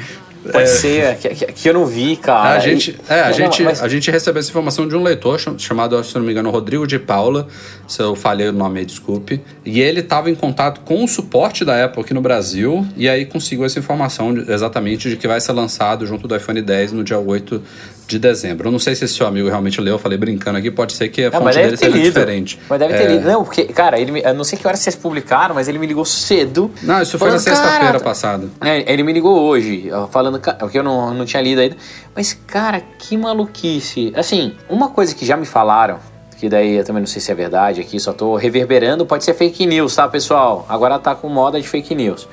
Pode 0.51 0.69
ser, 0.69 1.15
que, 1.17 1.29
que- 1.29 1.45
que 1.53 1.69
eu 1.69 1.73
não 1.73 1.85
vi, 1.85 2.15
cara. 2.17 2.55
A 2.55 2.59
gente, 2.59 2.99
é, 3.07 3.21
a, 3.21 3.25
Não, 3.27 3.33
gente, 3.33 3.63
mas- 3.63 3.81
a 3.81 3.87
gente 3.87 4.11
recebeu 4.11 4.39
essa 4.39 4.49
informação 4.49 4.87
de 4.87 4.95
um 4.95 5.01
leitor 5.03 5.39
cham- 5.39 5.57
chamado, 5.57 6.03
se 6.03 6.13
não 6.15 6.23
me 6.23 6.31
engano, 6.31 6.49
Rodrigo 6.49 6.85
de 6.85 6.99
Paula. 6.99 7.47
Se 7.87 8.01
eu 8.01 8.15
falhei 8.15 8.47
o 8.49 8.53
nome 8.53 8.79
aí, 8.79 8.85
desculpe. 8.85 9.41
E 9.65 9.79
ele 9.81 9.99
estava 10.01 10.29
em 10.29 10.35
contato 10.35 10.81
com 10.81 11.03
o 11.03 11.07
suporte 11.07 11.63
da 11.63 11.83
Apple 11.85 12.01
aqui 12.01 12.13
no 12.13 12.21
Brasil 12.21 12.85
e 12.97 13.07
aí 13.07 13.25
conseguiu 13.25 13.65
essa 13.65 13.79
informação 13.79 14.33
de- 14.33 14.51
exatamente 14.51 15.09
de 15.09 15.15
que 15.17 15.27
vai 15.27 15.39
ser 15.39 15.51
lançado 15.53 16.05
junto 16.05 16.27
do 16.27 16.35
iPhone 16.35 16.61
10 16.61 16.91
no 16.91 17.03
dia 17.03 17.19
8 17.19 17.61
de 18.05 18.19
dezembro. 18.19 18.67
Eu 18.67 18.71
não 18.71 18.79
sei 18.79 18.95
se 18.95 19.05
esse 19.05 19.13
seu 19.13 19.25
amigo 19.25 19.47
realmente 19.47 19.79
leu, 19.79 19.93
eu 19.95 19.99
falei 19.99 20.17
brincando 20.17 20.57
aqui, 20.57 20.69
pode 20.69 20.91
ser 20.93 21.07
que 21.07 21.23
a 21.23 21.31
Não, 21.31 21.39
fonte 21.41 21.55
dele 21.57 21.77
seja 21.77 21.91
lido. 21.95 22.03
diferente. 22.05 22.59
Mas 22.69 22.79
deve 22.79 22.93
ter 22.95 23.03
É, 23.03 23.07
lido. 23.07 23.25
Não, 23.27 23.43
porque, 23.45 23.63
cara, 23.65 23.97
ele 23.99 24.11
me, 24.11 24.21
eu 24.21 24.33
não 24.33 24.43
sei 24.43 24.59
que 24.59 24.67
hora 24.67 24.75
vocês 24.75 24.95
publicaram, 24.95 25.55
mas 25.55 25.67
ele 25.69 25.79
me 25.79 25.87
ligou 25.87 26.03
cedo. 26.03 26.69
Não, 26.81 27.01
isso 27.01 27.17
foi 27.17 27.29
na 27.29 27.39
falando, 27.39 27.43
sexta-feira 27.43 27.85
"Cara, 27.85 27.99
passada. 28.01 28.47
É, 28.61 28.91
ele 28.91 29.03
me 29.03 29.13
ligou 29.13 29.39
hoje, 29.41 29.89
ó, 29.91 30.05
falando 30.33 30.39
ca- 30.41 30.53
porque 30.55 30.77
eu 30.79 30.83
não, 30.83 31.13
não 31.13 31.25
tinha 31.25 31.41
lido 31.41 31.61
ainda. 31.61 31.75
Mas, 32.15 32.33
cara, 32.47 32.81
que 32.99 33.15
maluquice. 33.17 34.11
Assim, 34.15 34.53
uma 34.69 34.89
coisa 34.89 35.13
que 35.15 35.25
já 35.25 35.35
me 35.37 35.45
falaram, 35.45 35.99
que 36.37 36.49
daí 36.49 36.75
eu 36.77 36.83
também 36.83 37.01
não 37.01 37.07
sei 37.07 37.21
se 37.21 37.31
é 37.31 37.35
verdade 37.35 37.81
aqui, 37.81 37.99
só 37.99 38.11
tô 38.13 38.35
reverberando, 38.35 39.05
pode 39.05 39.23
ser 39.23 39.33
fake 39.33 39.65
news, 39.65 39.95
tá, 39.95 40.07
pessoal? 40.07 40.65
Agora 40.67 40.99
tá 40.99 41.15
com 41.15 41.29
moda 41.29 41.59
de 41.61 41.67
fake 41.67 41.95
news. 41.95 42.27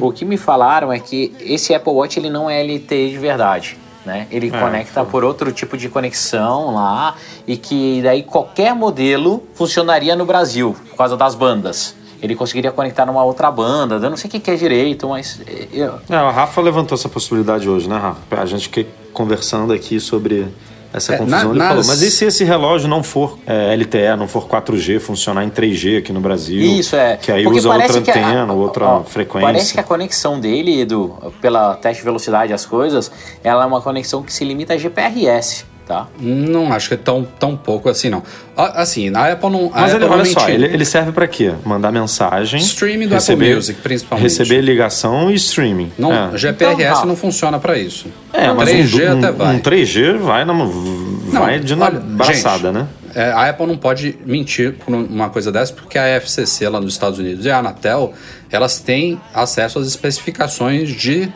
o 0.00 0.10
que 0.12 0.24
me 0.24 0.36
falaram 0.36 0.92
é 0.92 0.98
que 0.98 1.34
esse 1.40 1.74
Apple 1.74 1.92
Watch 1.92 2.18
ele 2.18 2.30
não 2.30 2.48
é 2.50 2.62
LTE 2.62 3.10
de 3.10 3.18
verdade. 3.18 3.78
Né? 4.04 4.26
Ele 4.32 4.50
conecta 4.50 5.04
por 5.04 5.22
outro 5.22 5.52
tipo 5.52 5.76
de 5.76 5.88
conexão 5.88 6.74
lá 6.74 7.14
e 7.46 7.56
que 7.56 8.00
daí 8.02 8.24
qualquer 8.24 8.74
modelo 8.74 9.44
funcionaria 9.54 10.16
no 10.16 10.26
Brasil 10.26 10.74
por 10.90 10.96
causa 10.96 11.16
das 11.16 11.36
bandas. 11.36 11.94
Ele 12.22 12.36
conseguiria 12.36 12.70
conectar 12.70 13.04
numa 13.04 13.24
outra 13.24 13.50
banda, 13.50 13.96
eu 13.96 14.08
não 14.10 14.16
sei 14.16 14.28
o 14.28 14.30
que 14.30 14.38
que 14.38 14.50
é 14.50 14.54
direito, 14.54 15.08
mas 15.08 15.40
eh, 15.46 15.66
eu, 15.72 15.94
É, 16.08 16.14
a 16.14 16.30
Rafa 16.30 16.60
levantou 16.60 16.94
essa 16.96 17.08
possibilidade 17.08 17.68
hoje, 17.68 17.88
né, 17.88 17.96
Rafa? 17.98 18.20
A 18.40 18.46
gente 18.46 18.68
que 18.70 18.86
conversando 19.12 19.72
aqui 19.72 19.98
sobre 19.98 20.46
essa 20.92 21.14
É, 21.14 21.16
confusão. 21.18 21.38
na- 21.44 21.50
ele 21.50 21.58
nas- 21.58 21.68
falou, 21.68 21.84
mas 21.86 22.00
e 22.02 22.10
se 22.12 22.24
esse 22.26 22.44
relógio 22.44 22.86
não 22.88 23.02
for 23.02 23.38
é, 23.46 23.72
LTE, 23.74 24.14
não 24.16 24.28
for 24.28 24.46
4G, 24.46 25.00
funcionar 25.00 25.42
em 25.42 25.50
3G 25.50 25.96
aqui 25.98 26.12
no 26.12 26.20
Brasil? 26.20 26.60
Isso 26.62 26.94
é. 26.94 27.16
Que 27.16 27.32
aí 27.32 27.42
Porque 27.42 27.58
usa 27.58 27.68
outra 27.70 27.86
parece 27.88 28.02
que 28.02 28.10
a- 28.10 28.14
antena, 28.28 28.52
outra 28.52 28.86
ó, 28.86 29.02
frequência. 29.02 29.48
Parece 29.48 29.72
que 29.74 29.80
a 29.80 29.82
conexão 29.82 30.38
dele, 30.38 30.80
Edu, 30.80 31.16
pela 31.40 31.74
teste 31.76 32.02
de 32.02 32.04
velocidade 32.04 32.52
as 32.52 32.64
coisas, 32.64 33.10
ela 33.42 33.64
é 33.64 33.66
uma 33.66 33.80
conexão 33.80 34.22
que 34.22 34.32
se 34.32 34.44
limita 34.44 34.74
a 34.74 34.76
GPRS, 34.78 35.64
tá? 35.92 36.08
Não 36.20 36.72
acho 36.72 36.88
que 36.88 36.94
é 36.94 36.96
tão, 36.96 37.24
tão 37.24 37.56
pouco 37.56 37.88
assim, 37.88 38.08
não. 38.08 38.22
Ah, 38.56 38.82
Assim, 38.82 39.14
a 39.14 39.32
Apple 39.32 39.50
não. 39.50 39.70
Mas 39.70 39.92
Apple 39.92 39.96
ele, 39.96 40.04
não 40.06 40.12
olha 40.12 40.24
só, 40.24 40.48
ele, 40.48 40.66
ele 40.66 40.84
serve 40.84 41.12
pra 41.12 41.26
quê? 41.26 41.52
Mandar 41.64 41.92
mensagem. 41.92 42.60
Streaming 42.60 43.08
do 43.08 43.14
receber, 43.14 43.44
Apple 43.46 43.56
Music, 43.56 43.80
principalmente. 43.80 44.22
Receber 44.24 44.60
ligação 44.62 45.30
e 45.30 45.34
streaming. 45.34 45.92
Não, 45.98 46.12
é. 46.12 46.36
GPRS 46.38 46.90
Então, 46.98 47.06
não 47.06 47.16
funciona 47.16 47.58
pra 47.58 47.76
isso. 47.78 48.06
É, 48.32 48.50
mas 48.52 48.68
3G 48.68 49.14
um, 49.14 49.18
até 49.18 49.30
um- 49.30 49.34
vai. 49.34 49.54
um 49.56 49.58
3G 49.60 50.16
vai, 50.18 50.44
na, 50.44 50.52
vai 50.54 51.60
de 51.60 51.76
na 51.76 51.86
olha, 51.86 52.00
braçada, 52.00 52.72
gente, 52.72 52.80
né? 52.82 52.86
é, 53.14 53.30
a 53.30 53.48
Apple 53.50 53.66
não 53.66 53.76
pode 53.76 54.16
mentir 54.24 54.74
por 54.74 54.94
uma 54.94 55.28
coisa 55.28 55.52
dessa, 55.52 55.72
porque 55.72 55.98
a 55.98 56.06
FCC 56.16 56.68
lá 56.68 56.80
nos 56.80 56.92
Estados 56.94 57.18
Unidos 57.18 57.44
e 57.44 57.50
a 57.50 57.58
Anatel, 57.58 58.12
elas 58.50 58.78
têm 58.80 59.20
acesso 59.34 59.78
às 59.78 59.86
especificações 59.86 60.90
de, 60.90 61.30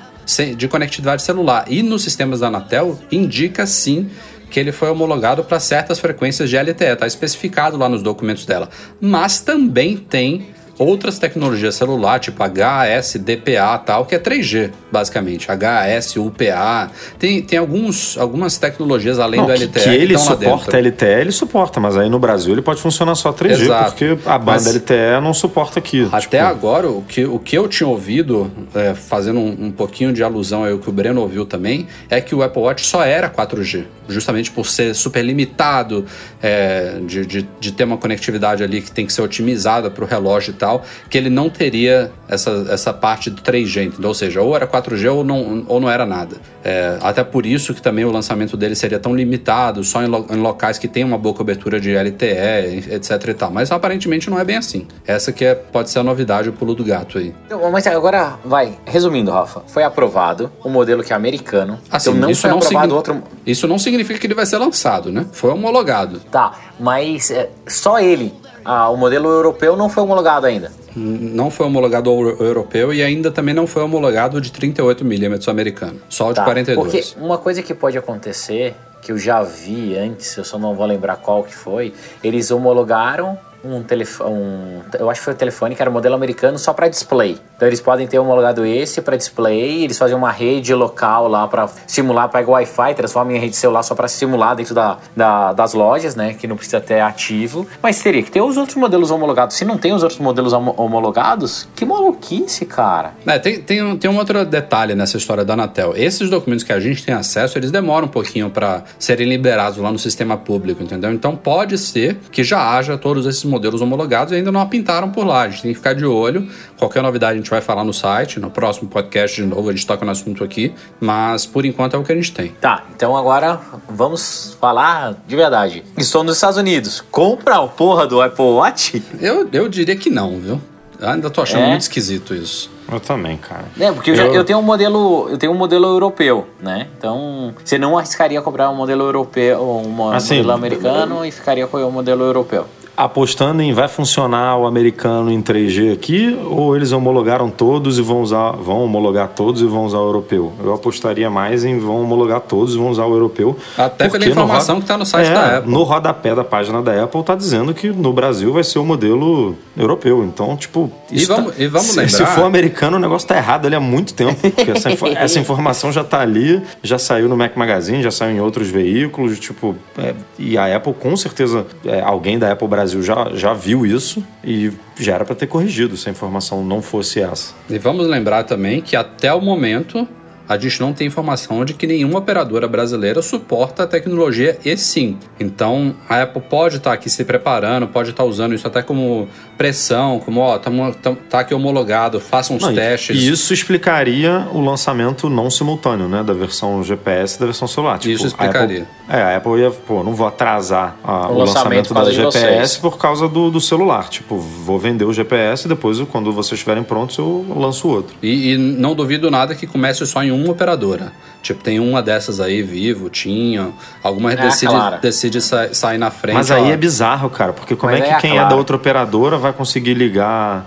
de 0.57 0.69
conectividade 0.69 1.23
celular. 1.23 1.65
E 1.69 1.83
nos 1.83 2.03
sistemas 2.03 2.41
da 2.41 2.49
Anatel, 2.49 2.99
indica 3.13 3.67
sim 3.67 4.09
que 4.51 4.61
ele 4.61 4.73
foi 4.73 4.91
homologado 4.91 5.45
para 5.45 5.59
certas 5.61 5.99
frequências 5.99 6.49
de 6.49 6.57
LTE, 6.57 6.85
está 6.85 7.07
especificado 7.07 7.77
lá 7.77 7.89
nos 7.89 8.03
documentos 8.03 8.47
dela. 8.47 8.69
Mas 9.01 9.41
também 9.41 9.97
tem 9.97 10.55
outras 10.79 11.19
tecnologias 11.19 11.75
celular, 11.75 12.19
tipo 12.19 12.43
HAS, 12.43 13.17
DPA 13.17 13.79
tal, 13.79 14.05
que 14.05 14.15
é 14.15 14.19
3G, 14.19 14.71
basicamente. 14.93 15.49
HAS, 15.51 16.17
UPA. 16.17 16.91
Tem, 17.19 17.41
tem 17.43 17.59
alguns, 17.59 18.17
algumas 18.19 18.59
tecnologias 18.59 19.19
além 19.19 19.41
Não, 19.41 19.47
do 19.47 19.55
que, 19.55 19.65
LTE 19.65 19.81
que 19.81 19.89
ele 19.89 20.15
estão 20.15 20.35
lá 20.35 20.41
suporta. 20.41 20.79
LTE, 20.79 21.07
ele 21.07 21.33
suporta, 21.33 21.81
mas 21.81 21.97
aí 21.97 22.09
no 22.09 22.19
Brasil 22.19 22.53
ele 22.53 22.63
pode 22.63 22.81
funcionar 22.81 23.15
só 23.15 23.33
3G, 23.33 23.63
Exato. 23.63 23.91
porque 23.93 24.19
a 24.27 24.39
banda 24.39 24.53
Mas- 24.65 24.75
LTE 24.75 25.21
não 25.23 25.33
suporta 25.33 25.79
aqui. 25.79 26.09
Até 26.13 26.39
tipo, 26.39 26.43
agora, 26.51 26.89
o 26.89 27.03
que, 27.03 27.25
o 27.25 27.39
que 27.39 27.57
eu 27.57 27.69
tinha 27.69 27.89
ouvido, 27.89 28.51
é, 28.75 28.95
fazendo 28.95 29.39
um, 29.41 29.67
um 29.67 29.71
pouquinho 29.71 30.13
de 30.13 30.23
alusão 30.23 30.65
ao 30.65 30.79
que 30.79 30.89
o 30.89 30.93
Breno 30.93 31.21
ouviu 31.21 31.47
também, 31.47 31.87
é 32.11 32.21
que 32.21 32.35
o 32.35 32.43
Apple 32.43 32.63
Watch 32.63 32.85
só 32.85 33.03
era 33.05 33.29
4G, 33.31 33.85
justamente 34.09 34.51
por 34.51 34.67
ser 34.67 34.95
super 34.95 35.23
limitado, 35.23 36.05
é, 36.43 36.99
de, 37.07 37.25
de, 37.25 37.49
de 37.61 37.73
ter 37.73 37.85
uma 37.85 37.97
conectividade 37.97 38.63
ali 38.63 38.81
que 38.83 38.91
tem 38.91 39.07
que 39.07 39.13
ser 39.13 39.23
otimizada 39.23 39.91
para 39.91 40.05
o 40.05 40.07
relógio 40.07 40.51
e 40.51 40.55
tal, 40.55 40.66
que 41.09 41.17
ele 41.19 41.31
não 41.31 41.49
teria 41.49 42.11
essa, 42.29 42.67
essa 42.71 42.93
parte 42.93 43.31
do 43.31 43.41
3G, 43.43 43.87
entendeu? 43.87 44.09
Ou 44.09 44.15
seja, 44.15 44.41
ou 44.43 44.55
era 44.57 44.67
4G 44.67 45.13
ou 45.13 45.25
não, 45.25 45.65
ou 45.69 45.81
não 45.81 45.89
era 45.91 46.05
nada. 46.05 46.37
É, 46.65 46.99
até 47.01 47.23
por 47.23 47.47
isso 47.47 47.73
que 47.73 47.81
também 47.81 48.05
o 48.05 48.11
lançamento 48.11 48.57
dele 48.57 48.75
seria 48.75 48.99
tão 48.99 49.15
limitado, 49.15 49.85
só 49.85 50.03
em, 50.03 50.07
lo- 50.07 50.27
em 50.31 50.37
locais 50.37 50.79
que 50.79 50.89
tem 50.89 51.05
uma 51.05 51.17
boa 51.17 51.35
cobertura 51.35 51.81
de 51.81 51.95
LTE, 51.97 52.85
etc 52.91 53.11
e 53.29 53.35
tal. 53.35 53.51
Mas 53.51 53.71
aparentemente 53.71 54.29
não 54.29 54.39
é 54.39 54.45
bem 54.45 54.57
assim. 54.57 54.87
Essa 55.07 55.33
que 55.33 55.45
é, 55.45 55.55
pode 55.55 55.91
ser 55.91 56.01
a 56.01 56.03
novidade, 56.03 56.49
o 56.49 56.53
pulo 56.53 56.75
do 56.75 56.85
gato 56.85 57.19
aí. 57.19 57.35
Então, 57.47 57.71
Mas 57.71 57.87
agora, 57.87 58.35
vai, 58.45 58.77
resumindo, 58.85 59.31
Rafa, 59.31 59.63
foi 59.67 59.85
aprovado 59.85 60.51
o 60.65 60.69
modelo 60.69 61.03
que 61.05 61.13
é 61.13 61.17
americano. 61.17 61.79
Assim, 61.91 62.11
então 62.11 62.23
não 62.23 62.31
isso 62.31 62.41
foi 62.43 62.51
não 62.51 62.59
aprovado 62.59 62.95
outro. 62.97 63.23
Isso 63.47 63.69
não 63.69 63.79
significa 63.79 64.19
que 64.19 64.27
ele 64.27 64.35
vai 64.35 64.47
ser 64.47 64.59
lançado, 64.59 65.13
né? 65.13 65.27
Foi 65.33 65.51
homologado. 65.51 66.21
Tá, 66.31 66.53
mas 66.81 67.31
é, 67.31 67.49
só 67.67 67.99
ele. 68.01 68.33
Ah, 68.69 68.89
o 68.91 68.97
modelo 68.97 69.29
europeu 69.29 69.77
não 69.77 69.89
foi 69.89 70.03
homologado 70.03 70.45
ainda. 70.47 70.56
N- 70.97 71.31
Não 71.35 71.51
foi 71.51 71.67
homologado 71.67 72.11
ao 72.11 72.17
euro- 72.21 72.43
europeu 72.45 72.93
e 72.93 73.03
ainda 73.03 73.31
também 73.31 73.55
não 73.55 73.67
foi 73.67 73.83
homologado 73.83 74.41
de 74.41 74.51
38mm 74.51 75.49
americano. 75.49 76.01
Só 76.09 76.27
o 76.27 76.29
de 76.31 76.37
Tá, 76.37 76.45
42. 76.45 76.77
Porque 77.13 77.25
uma 77.25 77.39
coisa 77.39 77.63
que 77.63 77.75
pode 77.75 77.97
acontecer, 77.99 78.75
que 79.03 79.13
eu 79.13 79.19
já 79.19 79.43
vi 79.43 79.97
antes, 79.97 80.37
eu 80.37 80.45
só 80.45 80.59
não 80.59 80.75
vou 80.75 80.87
lembrar 80.87 81.17
qual 81.17 81.43
que 81.45 81.55
foi, 81.55 81.93
eles 82.25 82.51
homologaram 82.51 83.39
um 83.75 83.83
telefone, 83.83 84.31
um, 84.31 84.81
eu 84.99 85.11
acho 85.11 85.21
que 85.21 85.25
foi 85.25 85.35
o 85.35 85.37
telefone 85.37 85.75
que 85.75 85.83
era 85.83 85.91
modelo 85.91 86.15
americano 86.15 86.59
só 86.59 86.73
para 86.73 86.89
display. 86.89 87.39
Então 87.57 87.67
eles 87.67 87.81
podem 87.81 88.07
ter 88.07 88.19
homologado 88.19 88.65
esse 88.67 89.01
para 89.01 89.17
display, 89.17 89.85
eles 89.85 89.97
fazem 89.99 90.17
uma 90.17 90.31
rede 90.31 90.75
local 90.75 91.27
lá 91.29 91.49
para 91.49 91.69
simular, 91.87 92.29
pega 92.29 92.49
o 92.49 92.53
Wi-Fi, 92.53 92.95
transforma 92.95 93.33
em 93.33 93.39
rede 93.39 93.57
celular 93.57 93.83
só 93.83 93.95
para 93.95 94.09
simular 94.09 94.55
dentro 94.55 94.75
da, 94.75 94.99
da- 95.17 95.53
das 95.53 95.73
lojas, 95.75 96.15
né, 96.15 96.35
que 96.35 96.47
não 96.47 96.57
precisa 96.57 96.81
ter 96.81 97.01
ativo. 97.01 97.67
Mas 97.83 98.01
teria 98.03 98.23
que 98.23 98.31
ter 98.31 98.41
os 98.43 98.57
outros 98.57 98.77
modelos 98.77 99.11
homologados. 99.11 99.57
Se 99.57 99.65
não 99.65 99.79
tem 99.79 99.93
os 99.93 100.03
outros 100.03 100.21
modelos 100.21 100.53
homo- 100.53 100.75
homologados, 100.77 101.69
que 101.75 101.85
maluquice, 101.85 102.67
cara. 102.67 103.13
É, 103.27 103.39
tem, 103.39 103.61
tem, 103.61 103.83
um- 103.83 103.97
tem 103.97 104.11
um 104.11 104.17
outro 104.19 104.45
detalhe 104.45 104.95
nessa 104.95 105.17
história 105.17 105.45
da 105.45 105.55
Anatel. 105.55 105.93
Esses 105.97 106.29
documentos 106.29 106.65
que 106.65 106.73
a 106.73 106.81
gente 106.81 107.05
tem 107.05 107.15
acesso, 107.15 107.59
eles 107.59 107.71
demoram 107.71 108.07
um 108.07 108.11
pouquinho 108.11 108.51
para 108.51 108.83
serem 108.99 109.29
liberados 109.29 109.79
lá 109.79 109.91
no 109.91 109.99
sistema 109.99 110.37
público, 110.37 110.83
entendeu? 110.83 111.13
Então 111.13 111.35
pode 111.37 111.79
ser 111.79 112.17
que 112.31 112.45
já 112.45 112.77
haja 112.77 112.97
todos 112.99 113.25
esses 113.27 113.45
modelos 113.45 113.56
homologados 113.81 114.33
e 114.33 114.37
ainda 114.37 114.51
não 114.53 114.61
apintaram 114.61 115.11
por 115.11 115.27
lá. 115.27 115.43
A 115.43 115.49
gente 115.49 115.63
tem 115.63 115.71
que 115.73 115.79
ficar 115.79 115.95
de 115.95 116.05
olho. 116.05 116.49
Qualquer 116.79 117.03
novidade 117.03 117.35
a 117.35 117.37
gente 117.37 117.51
vai 117.51 117.61
falar 117.61 117.85
no 117.85 117.93
site, 117.93 118.39
no 118.41 118.51
próximo 118.51 118.89
podcast 118.89 119.41
de 119.41 119.47
novo 119.47 119.69
a 119.69 119.73
gente 119.73 119.87
toca 119.87 120.05
no 120.05 120.11
assunto 120.11 120.43
aqui, 120.45 120.75
mas 121.01 121.47
por 121.47 121.65
enquanto 121.65 121.95
é 121.95 121.99
o 121.99 122.03
que 122.05 122.13
a 122.13 122.15
gente 122.15 122.33
tem. 122.33 122.49
Tá, 122.61 122.85
então 122.95 123.17
agora 123.17 123.61
vamos 123.89 124.57
falar 124.61 125.15
de 125.27 125.37
verdade. 125.37 125.83
Estou 125.97 126.23
nos 126.23 126.37
Estados 126.37 126.57
Unidos. 126.59 127.03
Compra 127.11 127.57
a 127.57 127.67
porra 127.67 128.07
do 128.07 128.21
Apple 128.21 128.45
Watch? 128.45 129.03
Eu, 129.21 129.49
eu 129.53 129.69
diria 129.69 129.97
que 129.97 130.11
não, 130.11 130.39
viu? 130.39 130.61
Eu 130.99 131.09
ainda 131.11 131.29
tô 131.29 131.43
achando 131.43 131.65
É? 131.65 131.69
muito 131.69 131.83
esquisito 131.83 132.35
isso. 132.35 132.71
Eu 132.91 133.01
também, 133.01 133.37
cara. 133.37 133.65
É, 133.79 133.91
porque 133.93 134.13
eu, 134.13 134.15
já- 134.15 134.27
Eu- 134.27 134.35
eu 134.37 134.45
tenho 134.45 134.59
um 134.59 134.63
modelo, 134.63 135.29
eu 135.29 135.37
tenho 135.37 135.53
um 135.53 135.57
modelo 135.57 135.85
europeu, 135.87 136.47
né? 136.61 136.87
Então, 136.97 137.53
você 137.63 137.77
não 137.77 137.99
arriscaria 137.99 138.41
comprar 138.41 138.71
um 138.71 138.75
modelo 138.77 139.05
europeu, 139.05 139.61
um 139.63 140.11
Assim, 140.13 140.37
modelo 140.37 140.53
americano 140.53 141.25
e 141.27 141.31
ficaria 141.33 141.67
com 141.67 141.77
o 141.79 141.91
modelo 141.93 142.25
europeu. 142.25 142.65
Apostando 142.97 143.61
em 143.61 143.73
vai 143.75 143.89
funcionar 143.89 144.57
o 144.57 144.67
americano 144.67 145.31
em 145.31 145.43
3G 145.43 145.93
aqui, 145.93 146.35
ou 146.49 146.75
eles 146.75 146.93
homologaram 146.93 147.51
todos 147.51 147.99
e 147.99 148.03
vão 148.03 148.23
usar, 148.23 148.53
vão 148.53 148.83
homologar 148.83 149.29
todos 149.29 149.61
e 149.61 149.67
vão 149.67 149.85
usar 149.85 149.99
o 149.99 150.07
europeu? 150.07 150.53
Eu 150.65 150.73
apostaria 150.73 151.29
mais 151.29 151.63
em 151.65 151.79
vão 151.79 152.01
homologar 152.03 152.41
todos 152.41 152.75
e 152.75 152.79
vão 152.79 152.89
usar 152.89 153.05
o 153.05 153.13
europeu. 153.13 153.55
Até 153.77 154.09
pela 154.09 154.25
informação 154.27 154.81
que 154.81 154.87
tá 154.87 154.97
no 154.97 155.05
site 155.05 155.29
É, 155.29 155.35
da 155.35 155.59
Apple. 155.59 155.71
No 155.71 155.83
rodapé 155.83 156.35
da 156.35 156.43
página 156.43 156.81
da 156.81 157.05
Apple 157.05 157.23
tá 157.23 157.35
dizendo 157.35 157.75
que 157.75 157.91
no 157.91 158.15
Brasil 158.15 158.51
vai 158.53 158.65
ser 158.65 158.79
o 158.79 158.85
modelo 158.85 159.55
europeu. 159.77 160.25
Então, 160.25 160.57
tipo. 160.57 160.91
E 161.13 161.17
isso 161.17 161.35
vamos- 161.35 161.55
tá- 161.55 161.63
e 161.63 161.67
vamos 161.67 161.89
se, 161.89 161.99
lembrar- 161.99 162.17
Se 162.17 162.25
for 162.35 162.45
americano, 162.47 162.97
o 162.97 163.01
negócio 163.01 163.29
tá 163.29 163.37
errado 163.37 163.67
ali 163.67 163.75
há 163.75 163.81
muito 163.81 164.15
tempo. 164.15 164.35
Porque 164.41 164.71
essa, 164.71 164.89
essa 165.21 165.39
informação 165.39 165.93
já 165.93 166.03
tá 166.03 166.21
ali, 166.21 166.63
já 166.83 166.99
saiu 166.99 167.29
no 167.29 167.37
Mac 167.37 167.55
Magazine, 167.57 168.03
já 168.03 168.11
saiu 168.11 168.35
em 168.37 168.41
outros 168.41 168.69
veículos. 168.69 169.39
Tipo, 169.39 169.75
é, 169.99 170.15
e 170.39 170.57
a 170.57 170.75
Apple, 170.75 170.95
com 170.95 171.15
certeza, 171.15 171.67
é, 171.85 172.01
alguém 172.01 172.39
da 172.39 172.53
Apple 172.53 172.67
Brasil 172.67 172.86
já, 172.87 173.31
já 173.35 173.53
viu 173.53 173.87
isso 173.87 174.25
e 174.45 174.73
já 174.99 175.15
era 175.15 175.25
para 175.25 175.35
ter 175.35 175.47
corrigido 175.47 175.97
se 175.97 176.09
a 176.09 176.13
informação 176.13 176.65
não 176.65 176.81
fosse 176.81 177.21
essa. 177.21 177.55
E 177.69 177.79
vamos 177.79 178.07
lembrar 178.07 178.45
também 178.45 178.81
que 178.81 178.97
até 178.97 179.33
o 179.33 179.41
momento 179.41 180.07
a 180.49 180.57
gente 180.59 180.81
não 180.81 180.93
tem 180.93 181.07
informação 181.07 181.65
de 181.65 181.75
que 181.75 181.87
nenhuma 181.87 182.19
operadora 182.19 182.67
brasileira 182.69 183.21
suporta 183.23 183.83
a 183.83 183.87
tecnologia 183.87 184.59
e 184.65 184.77
sim. 184.77 185.17
Então 185.41 185.95
a 186.09 186.23
Apple 186.23 186.43
pode 186.43 186.77
estar 186.77 186.93
aqui 186.93 187.09
se 187.11 187.25
preparando, 187.25 187.87
pode 187.89 188.11
estar 188.11 188.25
usando 188.25 188.55
isso 188.55 188.67
até 188.67 188.83
como 188.83 189.29
pressão, 189.57 190.21
como 190.21 190.41
ó, 190.41 190.59
tamo, 190.59 190.93
tam- 190.95 191.15
tá 191.29 191.41
aqui 191.41 191.55
homologado, 191.55 192.21
faça 192.21 192.53
uns 192.53 192.63
Não, 192.63 192.75
testes. 192.75 193.17
E 193.17 193.29
isso 193.31 193.53
explicaria 193.53 194.47
o 194.53 194.61
lançamento 194.61 195.29
não 195.31 195.51
simultâneo, 195.51 196.09
né? 196.09 196.23
Da 196.23 196.33
versão 196.35 196.83
GPS 196.85 197.37
e 197.37 197.41
da 197.41 197.47
versão 197.47 197.67
celular. 197.67 197.99
Tipo, 197.99 198.15
Isso 198.15 198.27
explicaria. 198.27 198.87
A 199.09 199.13
Apple, 199.15 199.17
é, 199.17 199.23
a 199.23 199.37
Apple 199.37 199.61
ia, 199.61 199.71
pô, 199.71 200.03
não 200.05 200.15
vou 200.15 200.27
atrasar 200.27 200.97
a- 201.03 201.29
O 201.29 201.35
o, 201.35 201.39
lançamento 201.39 201.93
lançamento 201.93 201.95
da 201.95 202.05
GPS 202.13 202.39
vocês. 202.39 202.77
por 202.77 202.99
causa 202.99 203.29
do, 203.29 203.51
do 203.51 203.61
celular. 203.61 204.09
Tipo, 204.09 204.37
vou 204.39 204.79
vender 204.79 205.05
o 205.05 205.13
GPS 205.13 205.67
e 205.67 205.69
depois, 205.69 205.99
quando 206.13 206.33
vocês 206.33 206.53
estiverem 206.53 206.83
prontos, 206.83 207.17
eu 207.19 207.45
lanço 207.57 207.89
o 207.89 207.91
outro. 207.93 208.15
E, 208.23 208.53
e 208.53 208.59
não 208.59 208.95
duvido 208.95 209.31
nada 209.31 209.55
que 209.55 209.67
comece 209.67 210.07
só 210.07 210.23
em 210.23 210.31
uma 210.37 210.53
operadora. 210.53 211.13
Tipo, 211.43 211.63
tem 211.63 211.79
uma 211.79 212.03
dessas 212.03 212.41
aí, 212.41 212.61
Vivo, 212.63 213.09
tinha. 213.09 213.71
Alguma 214.03 214.33
É, 214.33 214.37
decide, 214.37 214.73
claro. 214.73 215.01
decide 215.01 215.41
sa- 215.41 215.73
sair 215.73 215.99
na 215.99 216.11
frente. 216.11 216.35
Mas 216.35 216.51
aí 216.51 216.65
ó, 216.65 216.73
é 216.73 216.77
bizarro, 216.77 217.31
cara, 217.31 217.53
porque 217.53 217.77
como 217.77 217.93
Mas 217.93 218.01
é 218.03 218.05
que 218.07 218.11
é, 218.15 218.19
quem 218.19 218.39
é 218.39 218.45
da 218.49 218.57
outra 218.57 218.75
operadora 218.77 219.37
vai 219.39 219.53
conseguir 219.53 219.95
ligar, 219.95 220.67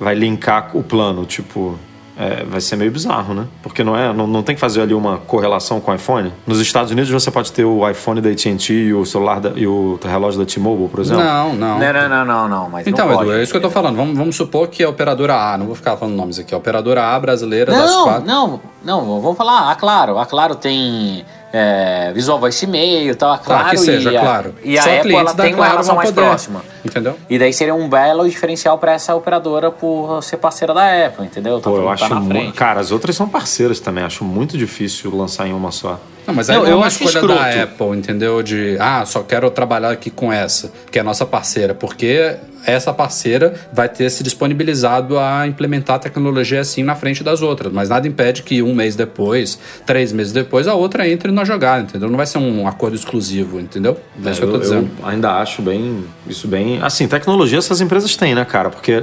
vai 0.00 0.14
linkar 0.14 0.70
o 0.74 0.82
plano? 0.82 1.26
Tipo, 1.26 1.78
é, 2.18 2.44
vai 2.44 2.60
ser 2.60 2.76
meio 2.76 2.90
bizarro, 2.90 3.34
né? 3.34 3.46
Porque 3.62 3.84
não 3.84 3.96
é, 3.96 4.12
não, 4.12 4.26
não 4.26 4.42
tem 4.42 4.54
que 4.54 4.60
fazer 4.60 4.80
ali 4.80 4.94
uma 4.94 5.18
correlação 5.18 5.80
com 5.80 5.90
o 5.90 5.94
iPhone. 5.94 6.32
Nos 6.46 6.60
Estados 6.60 6.90
Unidos 6.90 7.10
você 7.10 7.30
pode 7.30 7.52
ter 7.52 7.64
o 7.64 7.88
iPhone 7.88 8.20
da 8.20 8.30
AT&T 8.30 8.72
e 8.72 8.94
o 8.94 9.04
celular 9.04 9.38
da- 9.40 9.52
e 9.54 9.66
o 9.66 9.98
relógio 10.02 10.40
da 10.40 10.46
T-Mobile, 10.46 10.88
por 10.88 11.00
exemplo. 11.00 11.22
Não, 11.22 11.52
não. 11.54 11.78
Não, 11.78 11.92
não, 11.92 12.08
não, 12.08 12.24
não, 12.24 12.48
não, 12.48 12.70
mas 12.70 12.86
Então, 12.86 13.06
não 13.06 13.16
pode. 13.16 13.28
Edu, 13.30 13.38
é 13.38 13.42
isso 13.42 13.52
que 13.52 13.58
eu 13.58 13.62
tô 13.62 13.70
falando. 13.70 13.96
Vamos, 13.96 14.16
vamos 14.16 14.34
supor 14.36 14.68
que 14.68 14.82
a 14.82 14.88
operadora 14.88 15.34
A, 15.34 15.58
não 15.58 15.66
vou 15.66 15.74
ficar 15.74 15.96
falando 15.96 16.14
nomes 16.16 16.38
aqui, 16.38 16.54
a 16.54 16.58
operadora 16.58 17.02
A 17.04 17.20
brasileira 17.20 17.70
das 17.72 17.90
Não, 17.90 18.04
quatro. 18.04 18.24
não, 18.26 18.60
não, 18.84 19.20
vamos 19.20 19.36
falar, 19.36 19.70
a 19.70 19.74
Claro, 19.74 20.18
a 20.18 20.24
Claro 20.24 20.54
tem 20.54 21.24
é, 21.52 22.12
Visual 22.14 22.38
Voice 22.38 22.64
e-mail 22.64 23.10
e 23.10 23.14
tal, 23.14 23.32
a 23.32 23.38
Tá, 23.38 23.44
Claro 23.44 23.70
que 23.70 23.76
seja, 23.78 24.10
e 24.12 24.16
a, 24.16 24.20
claro. 24.20 24.54
e 24.64 24.78
a 24.78 24.82
Só 24.82 24.90
Apple 24.96 25.14
ela 25.14 25.32
da 25.34 25.42
tem 25.44 25.52
uma 25.52 25.56
Claro 25.58 25.70
relação 25.72 25.96
mais 25.96 26.10
poder. 26.10 26.26
próxima. 26.26 26.62
Entendeu? 26.86 27.16
E 27.28 27.38
daí 27.38 27.52
seria 27.52 27.74
um 27.74 27.88
belo 27.88 28.28
diferencial 28.28 28.78
pra 28.78 28.92
essa 28.92 29.14
operadora 29.14 29.70
por 29.70 30.22
ser 30.22 30.36
parceira 30.38 30.72
da 30.72 31.06
Apple, 31.06 31.26
entendeu? 31.26 31.60
Tá 31.60 31.70
Pô, 31.70 31.76
eu 31.78 31.84
tá 31.84 31.90
acho 31.92 32.08
na 32.08 32.20
muito. 32.20 32.30
frente. 32.30 32.52
Cara, 32.54 32.80
as 32.80 32.90
outras 32.90 33.14
são 33.16 33.28
parceiras 33.28 33.80
também. 33.80 34.04
Acho 34.04 34.24
muito 34.24 34.56
difícil 34.56 35.14
lançar 35.14 35.46
em 35.46 35.52
uma 35.52 35.70
só. 35.70 36.00
Não, 36.26 36.34
mas 36.34 36.50
aí 36.50 36.56
Não, 36.56 36.66
é 36.66 36.70
eu 36.72 36.76
uma 36.78 36.88
escolha 36.88 37.12
da 37.12 37.18
escroto. 37.20 37.60
Apple, 37.62 37.98
entendeu? 37.98 38.42
De, 38.42 38.76
ah, 38.80 39.04
só 39.06 39.22
quero 39.22 39.48
trabalhar 39.50 39.90
aqui 39.90 40.10
com 40.10 40.32
essa, 40.32 40.72
que 40.90 40.98
é 40.98 41.00
a 41.00 41.04
nossa 41.04 41.24
parceira, 41.24 41.72
porque 41.72 42.34
essa 42.66 42.92
parceira 42.92 43.54
vai 43.72 43.88
ter 43.88 44.10
se 44.10 44.24
disponibilizado 44.24 45.20
a 45.20 45.46
implementar 45.46 45.96
a 45.96 45.98
tecnologia 46.00 46.60
assim 46.60 46.82
na 46.82 46.96
frente 46.96 47.22
das 47.22 47.42
outras, 47.42 47.72
mas 47.72 47.88
nada 47.90 48.08
impede 48.08 48.42
que 48.42 48.60
um 48.60 48.74
mês 48.74 48.96
depois, 48.96 49.56
três 49.86 50.12
meses 50.12 50.32
depois, 50.32 50.66
a 50.66 50.74
outra 50.74 51.08
entre 51.08 51.30
na 51.30 51.44
jogada, 51.44 51.82
entendeu? 51.84 52.08
Não 52.10 52.16
vai 52.16 52.26
ser 52.26 52.38
um 52.38 52.66
acordo 52.66 52.96
exclusivo, 52.96 53.60
entendeu? 53.60 53.96
É 54.24 54.30
isso 54.32 54.40
que 54.40 54.46
eu 54.46 54.50
tô 54.52 54.58
dizendo. 54.58 54.90
ainda 55.04 55.30
acho 55.36 55.62
bem. 55.62 56.04
Isso 56.26 56.48
bem. 56.48 56.75
Assim, 56.82 57.08
tecnologia 57.08 57.58
essas 57.58 57.80
empresas 57.80 58.16
têm, 58.16 58.34
né, 58.34 58.44
cara? 58.44 58.70
Porque 58.70 59.02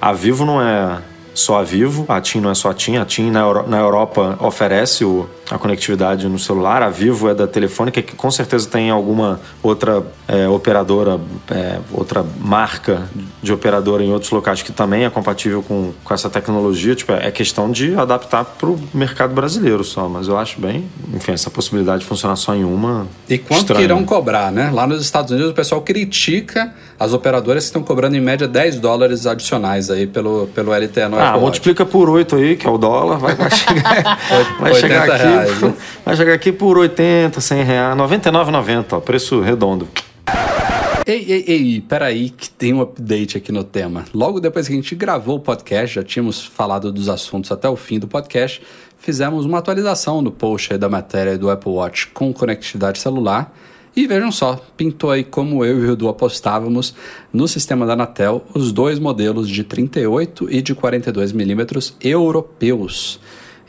a 0.00 0.12
Vivo 0.12 0.44
não 0.44 0.60
é 0.60 0.98
só 1.38 1.58
a 1.60 1.62
Vivo, 1.62 2.04
a 2.08 2.20
TIM 2.20 2.40
não 2.40 2.50
é 2.50 2.54
só 2.54 2.70
a 2.70 2.74
TIM. 2.74 2.96
A 2.96 3.04
TIM 3.04 3.30
na, 3.30 3.40
Euro- 3.40 3.68
na 3.68 3.78
Europa 3.78 4.36
oferece 4.40 5.04
o- 5.04 5.26
a 5.50 5.56
conectividade 5.58 6.28
no 6.28 6.38
celular. 6.38 6.82
A 6.82 6.90
Vivo 6.90 7.28
é 7.28 7.34
da 7.34 7.46
Telefônica, 7.46 8.02
que 8.02 8.14
com 8.14 8.30
certeza 8.30 8.68
tem 8.68 8.90
alguma 8.90 9.40
outra 9.62 10.02
é, 10.26 10.46
operadora, 10.46 11.18
é, 11.50 11.78
outra 11.90 12.22
marca 12.38 13.08
de 13.42 13.50
operadora 13.50 14.02
em 14.04 14.12
outros 14.12 14.30
locais 14.30 14.60
que 14.60 14.72
também 14.72 15.04
é 15.06 15.10
compatível 15.10 15.62
com, 15.62 15.92
com 16.04 16.12
essa 16.14 16.28
tecnologia. 16.28 16.94
Tipo, 16.94 17.12
é 17.12 17.30
questão 17.30 17.70
de 17.70 17.94
adaptar 17.94 18.44
para 18.44 18.68
o 18.68 18.78
mercado 18.92 19.32
brasileiro 19.32 19.82
só. 19.84 20.06
Mas 20.08 20.28
eu 20.28 20.36
acho 20.36 20.60
bem, 20.60 20.84
enfim, 21.14 21.32
essa 21.32 21.48
possibilidade 21.50 22.00
de 22.00 22.06
funcionar 22.06 22.36
só 22.36 22.54
em 22.54 22.62
uma. 22.64 23.06
E 23.28 23.38
quanto 23.38 23.60
estranho. 23.60 23.78
que 23.78 23.84
irão 23.84 24.04
cobrar, 24.04 24.52
né? 24.52 24.70
Lá 24.70 24.86
nos 24.86 25.00
Estados 25.00 25.30
Unidos 25.30 25.50
o 25.50 25.54
pessoal 25.54 25.80
critica 25.80 26.74
as 27.00 27.12
operadoras 27.14 27.62
que 27.64 27.68
estão 27.68 27.82
cobrando 27.82 28.16
em 28.16 28.20
média 28.20 28.46
10 28.48 28.80
dólares 28.80 29.26
adicionais 29.26 29.88
aí 29.88 30.06
pelo, 30.06 30.48
pelo 30.48 30.72
LTE 30.74 31.08
no 31.08 31.16
Ah, 31.18 31.27
Apple 31.28 31.40
Watch. 31.40 31.44
multiplica 31.44 31.84
por 31.86 32.10
8 32.10 32.36
aí, 32.36 32.56
que 32.56 32.66
é 32.66 32.70
o 32.70 32.78
dólar, 32.78 33.18
vai, 33.18 33.34
vai 33.34 33.50
chegar, 33.50 34.18
vai 34.58 34.72
80 34.72 34.80
chegar 34.80 35.10
aqui, 35.10 35.26
reais, 35.26 35.60
né? 35.62 35.74
vai 36.04 36.16
chegar 36.16 36.34
aqui 36.34 36.52
por 36.52 36.78
80, 36.78 37.40
100 37.40 37.62
reais, 37.62 37.96
99,90, 37.96 38.84
ó, 38.92 39.00
preço 39.00 39.40
redondo. 39.40 39.88
Ei, 41.06 41.24
ei, 41.26 41.44
ei, 41.46 41.80
peraí, 41.80 42.28
que 42.28 42.50
tem 42.50 42.74
um 42.74 42.82
update 42.82 43.38
aqui 43.38 43.50
no 43.50 43.64
tema. 43.64 44.04
Logo 44.12 44.40
depois 44.40 44.66
que 44.66 44.74
a 44.74 44.76
gente 44.76 44.94
gravou 44.94 45.36
o 45.36 45.40
podcast, 45.40 45.94
já 45.94 46.04
tínhamos 46.04 46.44
falado 46.44 46.92
dos 46.92 47.08
assuntos 47.08 47.50
até 47.50 47.66
o 47.66 47.76
fim 47.76 47.98
do 47.98 48.06
podcast, 48.06 48.60
fizemos 48.98 49.46
uma 49.46 49.56
atualização 49.56 50.20
no 50.20 50.30
post 50.30 50.70
aí 50.70 50.78
da 50.78 50.86
matéria 50.86 51.38
do 51.38 51.48
Apple 51.48 51.72
Watch 51.72 52.08
com 52.08 52.30
conectividade 52.30 52.98
celular. 52.98 53.54
E 53.98 54.06
vejam 54.06 54.30
só, 54.30 54.64
pintou 54.76 55.10
aí 55.10 55.24
como 55.24 55.64
eu 55.64 55.82
e 55.82 55.86
o 55.88 55.92
Edu 55.94 56.08
apostávamos 56.08 56.94
no 57.32 57.48
sistema 57.48 57.84
da 57.84 57.94
Anatel 57.94 58.44
os 58.54 58.70
dois 58.70 58.96
modelos 58.96 59.48
de 59.48 59.64
38 59.64 60.48
e 60.48 60.62
de 60.62 60.72
42 60.72 61.32
milímetros 61.32 61.96
europeus. 62.00 63.18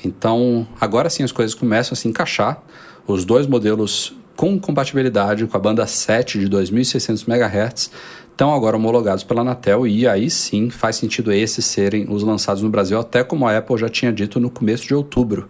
Então, 0.05 0.67
agora 0.79 1.09
sim 1.09 1.24
as 1.24 1.31
coisas 1.31 1.55
começam 1.55 1.93
a 1.93 1.95
se 1.95 2.07
encaixar. 2.07 2.62
Os 3.07 3.25
dois 3.25 3.48
modelos 3.48 4.15
com 4.36 4.59
compatibilidade 4.59 5.48
com 5.48 5.57
a 5.57 5.59
banda 5.59 5.88
7 5.88 6.38
de 6.38 6.48
2600 6.48 7.27
MHz 7.27 7.89
estão 8.29 8.53
agora 8.53 8.77
homologados 8.77 9.24
pela 9.24 9.41
Anatel 9.41 9.88
e 9.88 10.07
aí 10.07 10.29
sim 10.29 10.69
faz 10.69 10.98
sentido 10.98 11.31
esses 11.31 11.65
serem 11.65 12.05
os 12.07 12.21
lançados 12.21 12.62
no 12.62 12.69
Brasil, 12.69 13.00
até 13.00 13.24
como 13.24 13.48
a 13.48 13.57
Apple 13.57 13.79
já 13.79 13.89
tinha 13.89 14.13
dito 14.13 14.39
no 14.39 14.51
começo 14.51 14.86
de 14.86 14.93
outubro. 14.93 15.50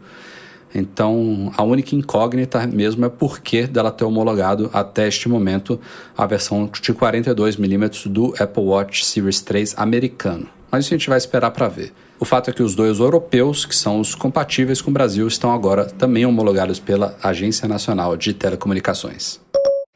Então, 0.74 1.52
a 1.58 1.64
única 1.64 1.96
incógnita 1.96 2.66
mesmo 2.68 3.06
é 3.06 3.10
por 3.10 3.40
que 3.40 3.66
dela 3.66 3.92
ter 3.92 4.06
homologado 4.06 4.70
até 4.72 5.08
este 5.08 5.28
momento 5.28 5.80
a 6.18 6.26
versão 6.26 6.70
de 6.82 6.94
42mm 6.94 8.08
do 8.08 8.34
Apple 8.40 8.64
Watch 8.64 9.06
Series 9.06 9.42
3 9.42 9.74
americano. 9.78 10.48
Mas 10.72 10.86
isso 10.86 10.94
a 10.94 10.98
gente 10.98 11.10
vai 11.10 11.18
esperar 11.18 11.52
para 11.52 11.68
ver. 11.68 11.92
O 12.20 12.26
fato 12.26 12.50
é 12.50 12.54
que 12.54 12.62
os 12.62 12.76
dois 12.76 13.00
europeus, 13.00 13.66
que 13.66 13.76
são 13.76 14.00
os 14.00 14.14
compatíveis 14.14 14.82
com 14.82 14.92
o 14.92 14.94
Brasil, 14.94 15.28
estão 15.28 15.52
agora 15.52 15.86
também 15.86 16.26
homologados 16.26 16.80
pela 16.80 17.16
Agência 17.24 17.68
Nacional 17.68 18.16
de 18.16 18.34
Telecomunicações. 18.34 19.40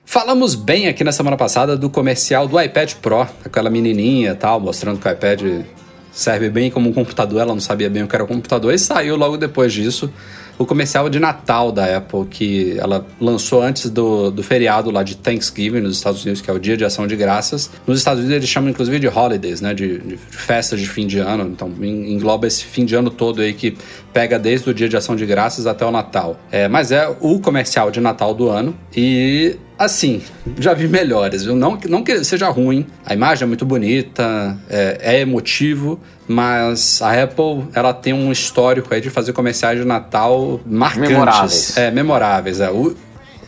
Falamos 0.06 0.56
bem 0.56 0.88
aqui 0.88 1.04
na 1.04 1.12
semana 1.12 1.38
passada 1.38 1.78
do 1.78 1.90
comercial 1.90 2.48
do 2.48 2.60
iPad 2.60 2.94
Pro, 2.96 3.22
aquela 3.44 3.70
menininha 3.70 4.36
tal, 4.36 4.60
mostrando 4.60 5.00
que 5.00 5.08
o 5.08 5.12
iPad 5.12 5.66
serve 6.12 6.50
bem 6.50 6.70
como 6.70 6.90
um 6.90 6.94
computador, 6.94 7.42
ela 7.42 7.54
não 7.54 7.62
sabia 7.62 7.90
bem 7.90 8.04
o 8.04 8.08
que 8.08 8.16
era 8.16 8.24
um 8.24 8.28
computador, 8.28 8.74
e 8.74 8.80
saiu 8.80 9.16
logo 9.16 9.38
depois 9.38 9.74
disso 9.74 10.12
o 10.58 10.66
comercial 10.66 11.10
de 11.10 11.20
Natal 11.20 11.72
da 11.72 11.98
Apple, 11.98 12.26
que 12.30 12.78
ela 12.78 13.06
lançou 13.20 13.62
antes 13.62 13.90
do, 13.90 14.30
do 14.30 14.44
feriado 14.44 14.92
lá 14.92 15.02
de 15.04 15.16
Thanksgiving 15.18 15.80
nos 15.82 15.96
Estados 15.98 16.24
Unidos, 16.24 16.42
que 16.42 16.50
é 16.50 16.54
o 16.54 16.60
Dia 16.60 16.78
de 16.78 16.86
Ação 16.86 17.08
de 17.08 17.16
Graças. 17.16 17.70
Nos 17.88 17.98
Estados 17.98 18.20
Unidos 18.20 18.38
eles 18.38 18.50
chamam 18.50 18.70
inclusive 18.70 19.00
de 19.00 19.08
holidays, 19.08 19.62
né, 19.62 19.74
de, 19.74 19.98
de 19.98 20.18
festas 20.18 20.80
de 20.80 20.88
fim 20.88 21.08
de 21.08 21.20
ano, 21.20 21.50
então 21.52 21.72
en- 21.82 22.14
engloba 22.14 22.46
esse 22.48 22.64
fim 22.66 22.86
de 22.86 22.96
ano 22.96 23.10
todo 23.10 23.42
aí 23.42 23.54
que 23.54 23.76
pega 24.14 24.38
desde 24.38 24.70
o 24.70 24.74
Dia 24.74 24.88
de 24.88 24.96
Ação 24.96 25.16
de 25.16 25.26
Graças 25.26 25.66
até 25.66 25.86
o 25.86 25.92
Natal. 25.92 26.38
É, 26.52 26.68
mas 26.68 26.92
é 26.92 27.12
o 27.20 27.40
comercial 27.40 27.90
de 27.90 28.00
Natal 28.00 28.34
do 28.34 28.48
ano 28.50 28.76
e 28.96 29.56
assim, 29.78 30.22
já 30.60 30.74
vi 30.74 30.88
melhores, 30.88 31.44
viu? 31.44 31.56
Não, 31.56 31.76
que- 31.76 31.88
não 31.90 32.04
que 32.04 32.24
seja 32.24 32.48
ruim, 32.50 32.86
a 33.06 33.14
imagem 33.14 33.44
é 33.44 33.48
muito 33.48 33.66
bonita, 33.66 34.58
é, 34.70 34.98
é 35.02 35.20
emotivo, 35.22 36.00
mas 36.28 37.02
a 37.02 37.24
Apple 37.24 37.66
ela 37.74 37.94
tem 37.94 38.14
um 38.14 38.32
histórico 38.32 38.94
aí 38.94 39.02
de 39.02 39.10
fazer 39.10 39.34
comerciais 39.34 39.80
de 39.80 39.86
Natal 39.86 40.62
marcantes. 40.66 41.10
Memoráveis. 41.10 41.78
É, 41.78 41.92
memoráveis. 41.92 42.60
É. 42.60 42.70
O, 42.70 42.96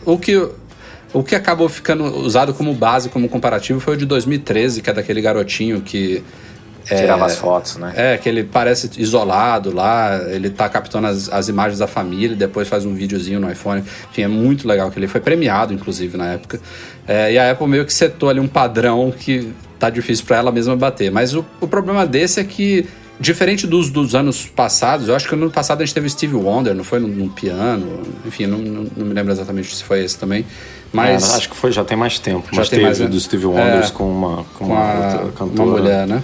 o 0.04 0.18
que. 0.18 0.48
O 1.12 1.22
que 1.22 1.34
acabou 1.34 1.66
ficando 1.68 2.04
usado 2.18 2.52
como 2.52 2.74
base, 2.74 3.08
como 3.08 3.26
comparativo, 3.26 3.80
foi 3.80 3.94
o 3.94 3.96
de 3.96 4.04
2013, 4.04 4.82
que 4.82 4.90
é 4.90 4.92
daquele 4.92 5.22
garotinho 5.22 5.80
que 5.80 6.22
Tirava 6.94 7.26
as 7.26 7.36
fotos, 7.36 7.76
né? 7.76 7.92
é, 7.96 8.16
que 8.16 8.28
ele 8.28 8.44
parece 8.44 8.88
isolado 8.98 9.74
lá, 9.74 10.20
ele 10.28 10.50
tá 10.50 10.68
captando 10.68 11.08
as, 11.08 11.28
as 11.32 11.48
imagens 11.48 11.78
da 11.78 11.86
família 11.86 12.36
depois 12.36 12.68
faz 12.68 12.84
um 12.84 12.94
videozinho 12.94 13.40
no 13.40 13.50
iPhone. 13.50 13.82
Enfim, 14.10 14.22
é 14.22 14.28
muito 14.28 14.68
legal 14.68 14.90
que 14.90 14.98
ele 14.98 15.08
foi 15.08 15.20
premiado, 15.20 15.72
inclusive, 15.74 16.16
na 16.16 16.32
época. 16.32 16.60
É, 17.08 17.32
e 17.32 17.38
a 17.38 17.50
Apple 17.50 17.66
meio 17.66 17.84
que 17.84 17.92
setou 17.92 18.28
ali 18.28 18.38
um 18.40 18.46
padrão 18.48 19.10
que 19.16 19.52
tá 19.78 19.90
difícil 19.90 20.24
para 20.26 20.36
ela 20.36 20.52
mesma 20.52 20.76
bater. 20.76 21.10
Mas 21.10 21.34
o, 21.34 21.44
o 21.60 21.66
problema 21.66 22.06
desse 22.06 22.40
é 22.40 22.44
que, 22.44 22.86
diferente 23.18 23.66
dos, 23.66 23.90
dos 23.90 24.14
anos 24.14 24.46
passados, 24.46 25.08
eu 25.08 25.14
acho 25.16 25.28
que 25.28 25.34
no 25.36 25.42
ano 25.44 25.50
passado 25.52 25.82
a 25.82 25.84
gente 25.84 25.94
teve 25.94 26.08
Steve 26.08 26.34
Wonder, 26.34 26.74
não 26.74 26.84
foi 26.84 26.98
num, 26.98 27.28
piano, 27.28 28.02
enfim, 28.24 28.46
não, 28.46 28.58
não, 28.58 28.86
não 28.96 29.06
me 29.06 29.12
lembro 29.14 29.32
exatamente 29.32 29.74
se 29.74 29.82
foi 29.82 30.04
esse 30.04 30.16
também. 30.18 30.46
Mas 30.92 31.32
É, 31.32 31.36
acho 31.36 31.50
que 31.50 31.56
foi, 31.56 31.72
já 31.72 31.84
tem 31.84 31.96
mais 31.96 32.18
tempo, 32.18 32.46
Já 32.52 32.58
mas 32.58 32.68
tem 32.68 32.78
teve 32.78 32.84
mais, 32.90 33.00
né? 33.00 33.06
do 33.08 33.20
Steve 33.20 33.44
Wonders 33.44 33.88
É. 33.88 33.92
com 33.92 34.08
uma, 34.10 34.36
com 34.36 34.44
com 34.54 34.64
uma 34.66 34.78
a, 34.80 35.04
outra 35.04 35.22
uma 35.24 35.32
cantora. 35.32 35.70
mulher, 35.82 36.06
né? 36.06 36.22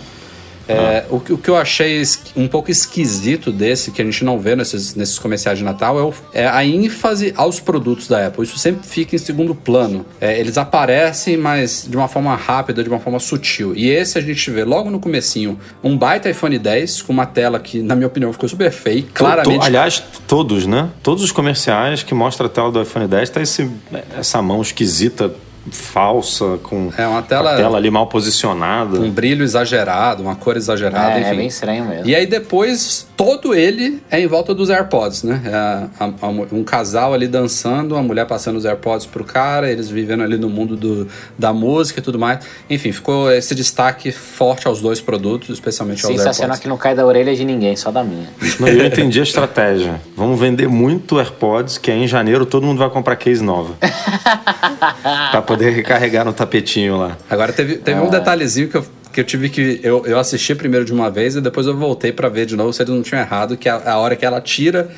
É, 0.68 1.04
o, 1.10 1.18
que- 1.20 1.32
o 1.32 1.38
que 1.38 1.48
eu 1.48 1.56
achei 1.56 2.02
um 2.36 2.46
pouco 2.48 2.70
esquisito 2.70 3.50
desse, 3.50 3.90
que 3.90 4.00
a 4.00 4.04
gente 4.04 4.24
não 4.24 4.38
vê 4.38 4.54
nesses, 4.54 4.94
nesses 4.94 5.18
comerciais 5.18 5.58
de 5.58 5.64
Natal, 5.64 5.98
é, 5.98 6.02
o- 6.02 6.14
é 6.32 6.46
a 6.46 6.64
ênfase 6.64 7.32
aos 7.36 7.58
produtos 7.60 8.06
da 8.08 8.26
Apple. 8.28 8.44
Isso 8.44 8.58
sempre 8.58 8.86
fica 8.86 9.14
em 9.16 9.18
segundo 9.18 9.54
plano. 9.54 10.06
É, 10.20 10.38
eles 10.38 10.56
aparecem, 10.58 11.36
mas 11.36 11.86
de 11.88 11.96
uma 11.96 12.08
forma 12.08 12.34
rápida, 12.36 12.82
de 12.82 12.88
uma 12.88 13.00
forma 13.00 13.18
sutil. 13.18 13.74
E 13.76 13.88
esse 13.90 14.18
a 14.18 14.20
gente 14.20 14.50
vê 14.50 14.64
logo 14.64 14.90
no 14.90 15.00
comecinho 15.00 15.58
um 15.82 15.96
baita 15.96 16.30
iPhone 16.30 16.58
10 16.58 17.02
com 17.02 17.12
uma 17.12 17.26
tela 17.26 17.58
que, 17.58 17.82
na 17.82 17.94
minha 17.94 18.06
opinião, 18.06 18.32
ficou 18.32 18.48
super 18.48 18.70
feia. 18.70 19.02
To- 19.02 19.08
Claramente 19.14 19.64
aliás, 19.66 20.02
todos, 20.26 20.66
né? 20.66 20.88
Todos 21.02 21.22
os 21.24 21.32
comerciais 21.32 22.02
que 22.02 22.14
mostram 22.14 22.46
a 22.46 22.48
tela 22.50 22.70
do 22.70 22.80
iPhone 22.82 23.06
10 23.06 23.30
tá 23.30 23.40
esse, 23.42 23.68
essa 24.16 24.40
mão 24.40 24.62
esquisita, 24.62 25.32
falsa, 25.70 26.58
com 26.62 26.90
É, 26.96 27.06
uma 27.06 27.22
tela- 27.22 27.52
a 27.54 27.56
tela 27.56 27.76
ali 27.78 27.90
mal 27.90 28.06
posicionada. 28.06 28.98
um 29.00 29.10
brilho 29.10 29.44
exagerado, 29.44 30.22
uma 30.22 30.34
cor 30.34 30.56
exagerada, 30.56 31.12
É, 31.16 31.20
enfim. 31.20 31.30
é 31.30 31.34
bem 31.34 31.46
estranho 31.46 31.84
mesmo. 31.84 32.06
E 32.08 32.14
aí 32.14 32.26
depois, 32.26 33.06
todo 33.16 33.54
ele 33.54 34.02
é 34.10 34.20
em 34.20 34.26
volta 34.26 34.54
dos 34.54 34.70
AirPods, 34.70 35.22
né? 35.22 35.40
É 35.44 35.54
a- 35.54 35.88
a- 36.20 36.28
um 36.52 36.64
casal 36.64 37.14
ali 37.14 37.28
dançando, 37.28 37.96
a 37.96 38.02
mulher 38.02 38.26
passando 38.26 38.56
os 38.56 38.64
AirPods 38.64 39.06
pro 39.06 39.24
cara, 39.24 39.70
eles 39.70 39.88
vivendo 39.88 40.22
ali 40.22 40.36
no 40.36 40.48
mundo 40.50 40.76
do, 40.76 41.06
da 41.38 41.52
música 41.52 42.00
e 42.00 42.02
tudo 42.02 42.18
mais. 42.18 42.40
Enfim, 42.68 42.90
ficou 42.92 43.30
esse 43.30 43.54
destaque 43.54 44.10
forte 44.10 44.66
aos 44.66 44.80
dois 44.80 45.00
produtos, 45.00 45.50
especialmente 45.50 46.04
aos 46.04 46.12
Sensacional 46.16 46.54
AirPods. 46.54 46.60
que 46.62 46.68
não 46.68 46.76
cai 46.76 46.94
da 46.94 47.06
orelha 47.06 47.34
de 47.36 47.44
ninguém, 47.44 47.76
só 47.76 47.90
da 47.90 48.02
minha. 48.02 48.28
Não, 48.58 48.68
eu 48.68 48.86
entendi 48.86 49.20
a 49.20 49.22
estratégia. 49.22 50.00
Vamos 50.16 50.38
vender 50.38 50.68
muito 50.68 51.18
AirPods, 51.18 51.78
que 51.78 51.90
aí 51.90 52.02
em 52.02 52.06
janeiro 52.08 52.44
todo 52.46 52.66
mundo 52.66 52.78
vai 52.78 52.90
comprar 52.90 53.16
case 53.16 53.42
nova. 53.42 53.74
pra 55.30 55.42
poder 55.56 55.70
recarregar 55.70 56.24
no 56.24 56.32
tapetinho 56.32 56.96
lá. 56.96 57.16
Agora 57.28 57.52
teve, 57.52 57.76
teve 57.76 58.00
um 58.00 58.10
detalhezinho 58.10 58.68
que 58.68 58.76
eu, 58.76 58.86
que 59.12 59.20
eu 59.20 59.24
tive 59.24 59.48
que. 59.48 59.80
Eu, 59.82 60.04
eu 60.06 60.18
assisti 60.18 60.54
primeiro 60.54 60.84
de 60.84 60.92
uma 60.92 61.10
vez 61.10 61.36
e 61.36 61.40
depois 61.40 61.66
eu 61.66 61.76
voltei 61.76 62.12
pra 62.12 62.28
ver 62.28 62.46
de 62.46 62.56
novo 62.56 62.72
se 62.72 62.82
eles 62.82 62.94
não 62.94 63.02
tinham 63.02 63.20
errado, 63.20 63.56
que 63.56 63.68
é 63.68 63.72
a, 63.72 63.92
a 63.92 63.98
hora 63.98 64.16
que 64.16 64.24
ela 64.24 64.40
tira 64.40 64.88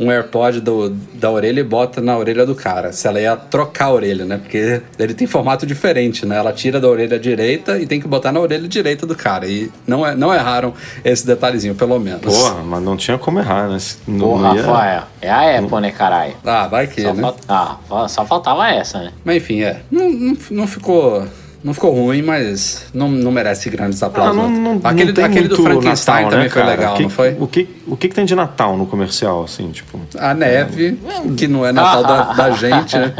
um 0.00 0.10
AirPod 0.10 0.60
do, 0.62 0.88
da 1.14 1.30
orelha 1.30 1.60
e 1.60 1.62
bota 1.62 2.00
na 2.00 2.16
orelha 2.16 2.46
do 2.46 2.54
cara. 2.54 2.90
Se 2.90 3.06
ela 3.06 3.20
ia 3.20 3.36
trocar 3.36 3.86
a 3.86 3.92
orelha, 3.92 4.24
né? 4.24 4.38
Porque 4.38 4.80
ele 4.98 5.12
tem 5.12 5.26
formato 5.26 5.66
diferente, 5.66 6.24
né? 6.24 6.36
Ela 6.38 6.52
tira 6.54 6.80
da 6.80 6.88
orelha 6.88 7.18
direita 7.18 7.78
e 7.78 7.86
tem 7.86 8.00
que 8.00 8.08
botar 8.08 8.32
na 8.32 8.40
orelha 8.40 8.66
direita 8.66 9.06
do 9.06 9.14
cara. 9.14 9.46
E 9.46 9.70
não, 9.86 10.06
é, 10.06 10.14
não 10.14 10.32
erraram 10.32 10.72
esse 11.04 11.26
detalhezinho, 11.26 11.74
pelo 11.74 11.98
menos. 12.00 12.22
Porra, 12.22 12.62
mas 12.64 12.82
não 12.82 12.96
tinha 12.96 13.18
como 13.18 13.38
errar, 13.38 13.68
né? 13.68 13.76
Não, 14.08 14.18
Porra, 14.20 14.54
ia- 14.54 14.62
Rafael. 14.62 15.02
É 15.20 15.30
a 15.30 15.58
Apple, 15.58 15.80
né, 15.80 15.90
caralho? 15.90 16.34
Ah, 16.44 16.66
vai 16.66 16.86
que, 16.86 17.02
Só, 17.02 17.12
né? 17.12 17.32
ah, 17.46 17.76
só 18.08 18.24
faltava 18.24 18.68
essa, 18.70 18.98
né? 19.00 19.12
Mas 19.22 19.36
enfim, 19.36 19.60
é. 19.62 19.82
Não, 19.90 20.08
não, 20.10 20.36
não 20.50 20.66
ficou. 20.66 21.26
Não 21.62 21.74
ficou 21.74 21.92
ruim, 21.94 22.22
mas 22.22 22.86
não, 22.94 23.08
não 23.08 23.30
merece 23.30 23.68
grandes 23.70 24.02
aplausos. 24.02 24.38
Ah, 24.38 24.48
não, 24.48 24.50
não, 24.50 24.80
aquele 24.82 25.12
não 25.12 25.24
aquele 25.24 25.48
do 25.48 25.56
Frankenstein 25.62 26.24
Natal, 26.24 26.30
também 26.30 26.44
né, 26.46 26.50
foi 26.50 26.62
cara? 26.62 26.74
legal, 26.74 26.96
que- 26.96 27.02
não 27.02 27.10
foi? 27.10 27.36
O 27.38 27.46
que, 27.46 27.68
o 27.86 27.96
que 27.96 28.08
que 28.08 28.14
tem 28.14 28.24
de 28.24 28.34
Natal 28.34 28.76
no 28.76 28.86
comercial, 28.86 29.44
assim, 29.44 29.70
tipo... 29.70 30.00
A 30.18 30.32
neve, 30.34 30.98
que 31.36 31.46
não 31.46 31.64
é 31.66 31.72
Natal 31.72 32.02
da, 32.02 32.22
da 32.32 32.50
gente, 32.56 32.96
né? 32.96 33.14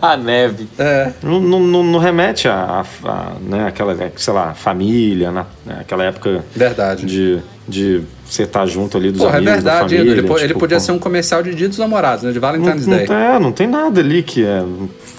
a 0.00 0.16
neve. 0.16 0.68
É, 0.78 1.12
Não, 1.22 1.40
não, 1.40 1.60
não- 1.60 1.84
não 1.84 1.98
remete 1.98 2.48
a, 2.48 2.82
a- 3.04 3.08
a, 3.08 3.32
né, 3.40 3.66
aquela, 3.68 3.96
sei 4.16 4.32
lá, 4.32 4.54
família, 4.54 5.30
na, 5.30 5.46
né, 5.66 5.78
aquela 5.80 6.04
época 6.04 6.44
verdade. 6.54 7.04
de, 7.06 7.42
de 7.68 8.02
você 8.26 8.42
estar 8.42 8.66
junto 8.66 8.96
ali 8.96 9.10
dos 9.12 9.20
Porra, 9.20 9.34
é 9.34 9.38
amigos, 9.38 9.62
da 9.62 9.70
verdade, 9.72 9.78
família. 9.94 10.02
Edu. 10.12 10.20
Ele, 10.20 10.28
po- 10.28 10.38
ele 10.38 10.48
tipo, 10.48 10.60
podia 10.60 10.76
pô, 10.78 10.80
ser 10.82 10.92
um 10.92 10.98
comercial 10.98 11.42
de 11.42 11.54
Dia 11.54 11.68
dos 11.68 11.78
Namorados, 11.78 12.24
né? 12.24 12.30
De 12.32 12.40
Não, 12.40 12.48
Valentine's 12.48 12.86
não, 12.86 12.96
Day. 12.96 13.06
tem, 13.06 13.16
é, 13.16 13.38
não 13.38 13.52
tem 13.52 13.66
nada 13.66 14.00
ali 14.00 14.22
que 14.22 14.44
é... 14.44 14.62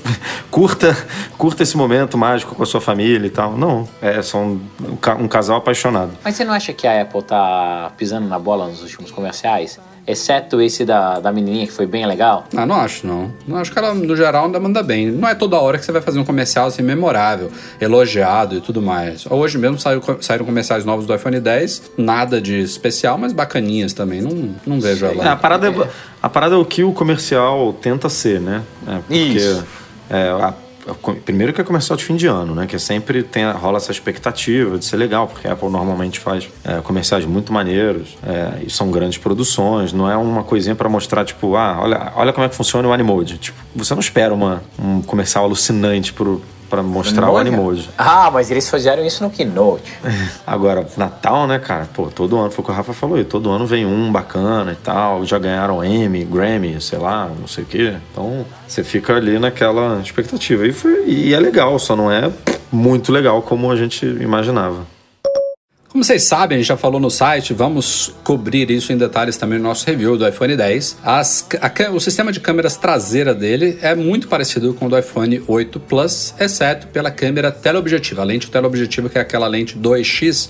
curta, 0.51 0.95
curta 1.37 1.63
esse 1.63 1.77
momento 1.77 2.17
mágico 2.17 2.53
com 2.55 2.63
a 2.63 2.65
sua 2.65 2.81
família 2.81 3.25
e 3.27 3.29
tal. 3.29 3.57
Não, 3.57 3.87
é 4.01 4.21
só 4.21 4.39
um, 4.39 4.59
um 5.19 5.27
casal 5.27 5.57
apaixonado. 5.57 6.11
Mas 6.23 6.35
você 6.35 6.43
não 6.43 6.53
acha 6.53 6.73
que 6.73 6.85
a 6.85 7.01
Apple 7.01 7.23
tá 7.23 7.91
pisando 7.97 8.27
na 8.27 8.37
bola 8.39 8.67
nos 8.67 8.81
últimos 8.81 9.11
comerciais? 9.11 9.79
Exceto 10.05 10.59
esse 10.61 10.83
da, 10.83 11.19
da 11.21 11.31
menininha 11.31 11.65
que 11.65 11.71
foi 11.71 11.85
bem 11.85 12.05
legal? 12.05 12.45
Ah, 12.55 12.65
não 12.65 12.75
acho, 12.75 13.07
não. 13.07 13.31
Não 13.47 13.57
acho 13.57 13.71
que 13.71 13.79
ela, 13.79 13.93
no 13.93 14.15
geral, 14.17 14.45
ainda 14.45 14.59
manda 14.59 14.83
bem. 14.83 15.09
Não 15.09 15.27
é 15.29 15.33
toda 15.33 15.57
hora 15.57 15.77
que 15.77 15.85
você 15.85 15.93
vai 15.93 16.01
fazer 16.01 16.19
um 16.19 16.25
comercial 16.25 16.67
assim 16.67 16.81
memorável, 16.81 17.49
elogiado 17.79 18.55
e 18.57 18.61
tudo 18.61 18.81
mais. 18.81 19.25
Hoje 19.29 19.57
mesmo 19.57 19.79
saiu, 19.79 20.01
saíram 20.19 20.45
comerciais 20.45 20.83
novos 20.83 21.05
do 21.05 21.15
iPhone 21.15 21.39
10, 21.39 21.91
nada 21.97 22.41
de 22.41 22.59
especial, 22.59 23.17
mas 23.17 23.31
bacaninhas 23.31 23.93
também. 23.93 24.21
Não, 24.21 24.55
não 24.65 24.81
vejo 24.81 25.05
É, 25.05 25.11
ela. 25.13 25.31
a, 25.31 25.35
parada 25.35 25.67
é, 25.69 25.87
a 26.21 26.29
parada 26.29 26.55
é 26.55 26.57
o 26.57 26.65
que 26.65 26.83
o 26.83 26.91
comercial 26.91 27.71
tenta 27.81 28.09
ser, 28.09 28.41
né? 28.41 28.61
É, 28.87 28.95
porque, 28.97 29.13
Isso. 29.15 29.65
é, 30.09 30.29
a- 30.29 30.53
primeiro 31.25 31.53
que 31.53 31.61
é 31.61 31.63
comercial 31.63 31.95
de 31.97 32.03
fim 32.03 32.15
de 32.15 32.27
ano, 32.27 32.53
né? 32.53 32.65
Que 32.65 32.77
sempre 32.77 33.23
tem, 33.23 33.49
rola 33.51 33.77
essa 33.77 33.91
expectativa 33.91 34.77
de 34.77 34.85
ser 34.85 34.97
legal, 34.97 35.27
porque 35.27 35.47
a 35.47 35.53
Apple 35.53 35.69
normalmente 35.69 36.19
faz 36.19 36.49
é, 36.63 36.81
comerciais 36.81 37.25
muito 37.25 37.53
maneiros 37.53 38.17
é, 38.23 38.63
e 38.65 38.69
são 38.69 38.91
grandes 38.91 39.17
produções. 39.17 39.93
Não 39.93 40.09
é 40.09 40.17
uma 40.17 40.43
coisinha 40.43 40.75
pra 40.75 40.89
mostrar, 40.89 41.25
tipo, 41.25 41.55
ah, 41.55 41.79
olha, 41.81 42.11
olha 42.15 42.33
como 42.33 42.45
é 42.45 42.49
que 42.49 42.55
funciona 42.55 42.87
o 42.87 42.91
Animoji. 42.91 43.37
Tipo, 43.37 43.57
você 43.75 43.93
não 43.93 44.01
espera 44.01 44.33
uma, 44.33 44.63
um 44.77 45.01
comercial 45.01 45.45
alucinante 45.45 46.13
pro, 46.13 46.41
pra 46.73 46.81
mostrar 46.81 47.29
o 47.29 47.37
Animoji. 47.37 47.87
Ah, 47.95 48.31
mas 48.33 48.49
eles 48.49 48.67
fizeram 48.67 49.05
isso 49.05 49.23
no 49.23 49.29
Keynote. 49.29 49.93
Agora, 50.45 50.87
Natal, 50.97 51.45
né, 51.45 51.59
cara? 51.59 51.87
Pô, 51.93 52.07
todo 52.07 52.35
ano, 52.35 52.49
foi 52.49 52.63
o 52.63 52.65
que 52.65 52.71
o 52.71 52.73
Rafa 52.73 52.93
falou, 52.93 53.19
e 53.19 53.23
todo 53.23 53.51
ano 53.51 53.67
vem 53.67 53.85
um 53.85 54.11
bacana 54.11 54.71
e 54.71 54.75
tal, 54.75 55.23
já 55.23 55.37
ganharam 55.37 55.85
Emmy, 55.85 56.23
Grammy, 56.23 56.81
sei 56.81 56.97
lá, 56.97 57.29
não 57.39 57.47
sei 57.47 57.63
o 57.63 57.67
quê. 57.67 57.93
Então, 58.11 58.43
você 58.67 58.83
fica 58.83 59.15
ali 59.15 59.37
naquela 59.37 60.01
expectativa. 60.01 60.65
E, 60.65 60.73
foi, 60.73 61.05
e 61.05 61.31
é 61.31 61.39
legal, 61.39 61.77
só 61.77 61.95
não 61.95 62.11
é 62.11 62.31
muito 62.71 63.11
legal 63.11 63.43
como 63.43 63.71
a 63.71 63.75
gente 63.75 64.03
imaginava. 64.03 64.92
Como 65.93 66.03
vocês 66.03 66.23
sabem, 66.23 66.55
a 66.55 66.59
gente 66.59 66.67
já 66.69 66.75
falou 66.75 66.99
no 66.99 67.11
site, 67.11 67.53
vamos 67.53 68.11
cobrir 68.23 68.71
isso 68.71 68.91
em 68.91 68.97
detalhes 68.97 69.37
também 69.37 69.59
no 69.59 69.65
nosso 69.65 69.85
review 69.85 70.17
do 70.17 70.27
iPhone 70.27 70.55
10. 70.57 70.97
As- 71.03 71.45
a 71.61 71.69
ca- 71.69 71.91
o 71.91 71.99
sistema 71.99 72.31
de 72.31 72.39
câmeras 72.39 72.75
traseira 72.75 73.31
dele 73.31 73.77
é 73.79 73.93
muito 73.93 74.27
parecido 74.27 74.73
com 74.73 74.87
o 74.87 74.89
do 74.89 74.97
iPhone 74.97 75.43
8 75.47 75.79
Plus, 75.79 76.33
exceto 76.39 76.87
pela 76.87 77.11
câmera 77.11 77.51
teleobjetiva. 77.51 78.23
A 78.23 78.25
lente 78.25 78.49
teleobjetiva, 78.49 79.07
que 79.07 79.19
é 79.19 79.21
aquela 79.21 79.45
lente 79.47 79.77
2x, 79.77 80.49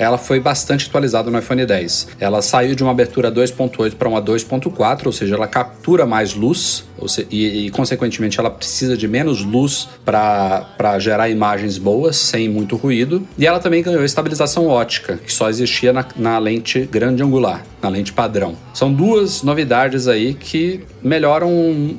ela 0.00 0.16
foi 0.18 0.40
bastante 0.40 0.88
atualizada 0.88 1.30
no 1.30 1.38
iPhone 1.38 1.64
10. 1.64 2.08
Ela 2.18 2.40
saiu 2.42 2.74
de 2.74 2.82
uma 2.82 2.90
abertura 2.90 3.30
2.8 3.30 3.94
para 3.96 4.08
uma 4.08 4.20
2.4, 4.22 5.06
ou 5.06 5.12
seja, 5.12 5.34
ela 5.34 5.46
captura 5.46 6.06
mais 6.06 6.34
luz 6.34 6.84
se- 7.06 7.26
e, 7.30 7.66
e, 7.66 7.70
consequentemente, 7.70 8.40
ela 8.40 8.50
precisa 8.50 8.96
de 8.96 9.06
menos 9.06 9.42
luz 9.44 9.88
para 10.04 10.98
gerar 10.98 11.28
imagens 11.28 11.78
boas, 11.78 12.16
sem 12.16 12.48
muito 12.48 12.76
ruído. 12.76 13.26
E 13.38 13.46
ela 13.46 13.58
também 13.60 13.82
ganhou 13.82 14.04
estabilização 14.04 14.66
ótica, 14.66 15.18
que 15.24 15.32
só 15.32 15.48
existia 15.48 15.92
na, 15.92 16.04
na 16.16 16.38
lente 16.38 16.80
grande 16.90 17.22
angular, 17.22 17.62
na 17.82 17.88
lente 17.88 18.12
padrão. 18.12 18.56
São 18.74 18.92
duas 18.92 19.42
novidades 19.42 20.06
aí 20.06 20.34
que 20.34 20.80
melhoram 21.02 21.50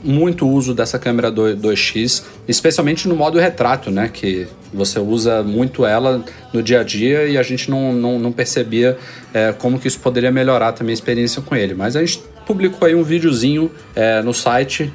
muito 0.04 0.46
o 0.46 0.52
uso 0.52 0.74
dessa 0.74 1.00
câmera 1.00 1.32
2- 1.32 1.56
2x, 1.60 2.24
especialmente 2.48 3.08
no 3.08 3.16
modo 3.16 3.40
retrato, 3.40 3.90
né? 3.90 4.10
Que 4.12 4.48
você 4.74 5.00
usa 5.00 5.44
muito 5.44 5.86
ela 5.86 6.24
no 6.54 6.62
dia 6.62 6.82
a 6.82 6.84
dia 6.84 7.26
e 7.26 7.38
a 7.38 7.44
gente 7.44 7.70
não, 7.70 7.94
não, 7.94 8.20
não 8.20 8.32
percebia 8.32 8.98
é, 9.34 9.52
como 9.52 9.80
que 9.80 9.88
isso 9.88 10.00
poderia 10.00 10.32
melhorar 10.32 10.72
também 10.72 10.92
a 10.92 10.94
experiência 10.94 11.42
com 11.42 11.56
ele. 11.56 11.74
Mas 11.74 11.96
a 11.96 12.06
gente 12.06 12.22
publicou 12.46 12.88
aí 12.88 12.96
um 12.96 13.04
videozinho 13.04 13.72
é, 13.96 14.22
no 14.22 14.34
site, 14.34 14.94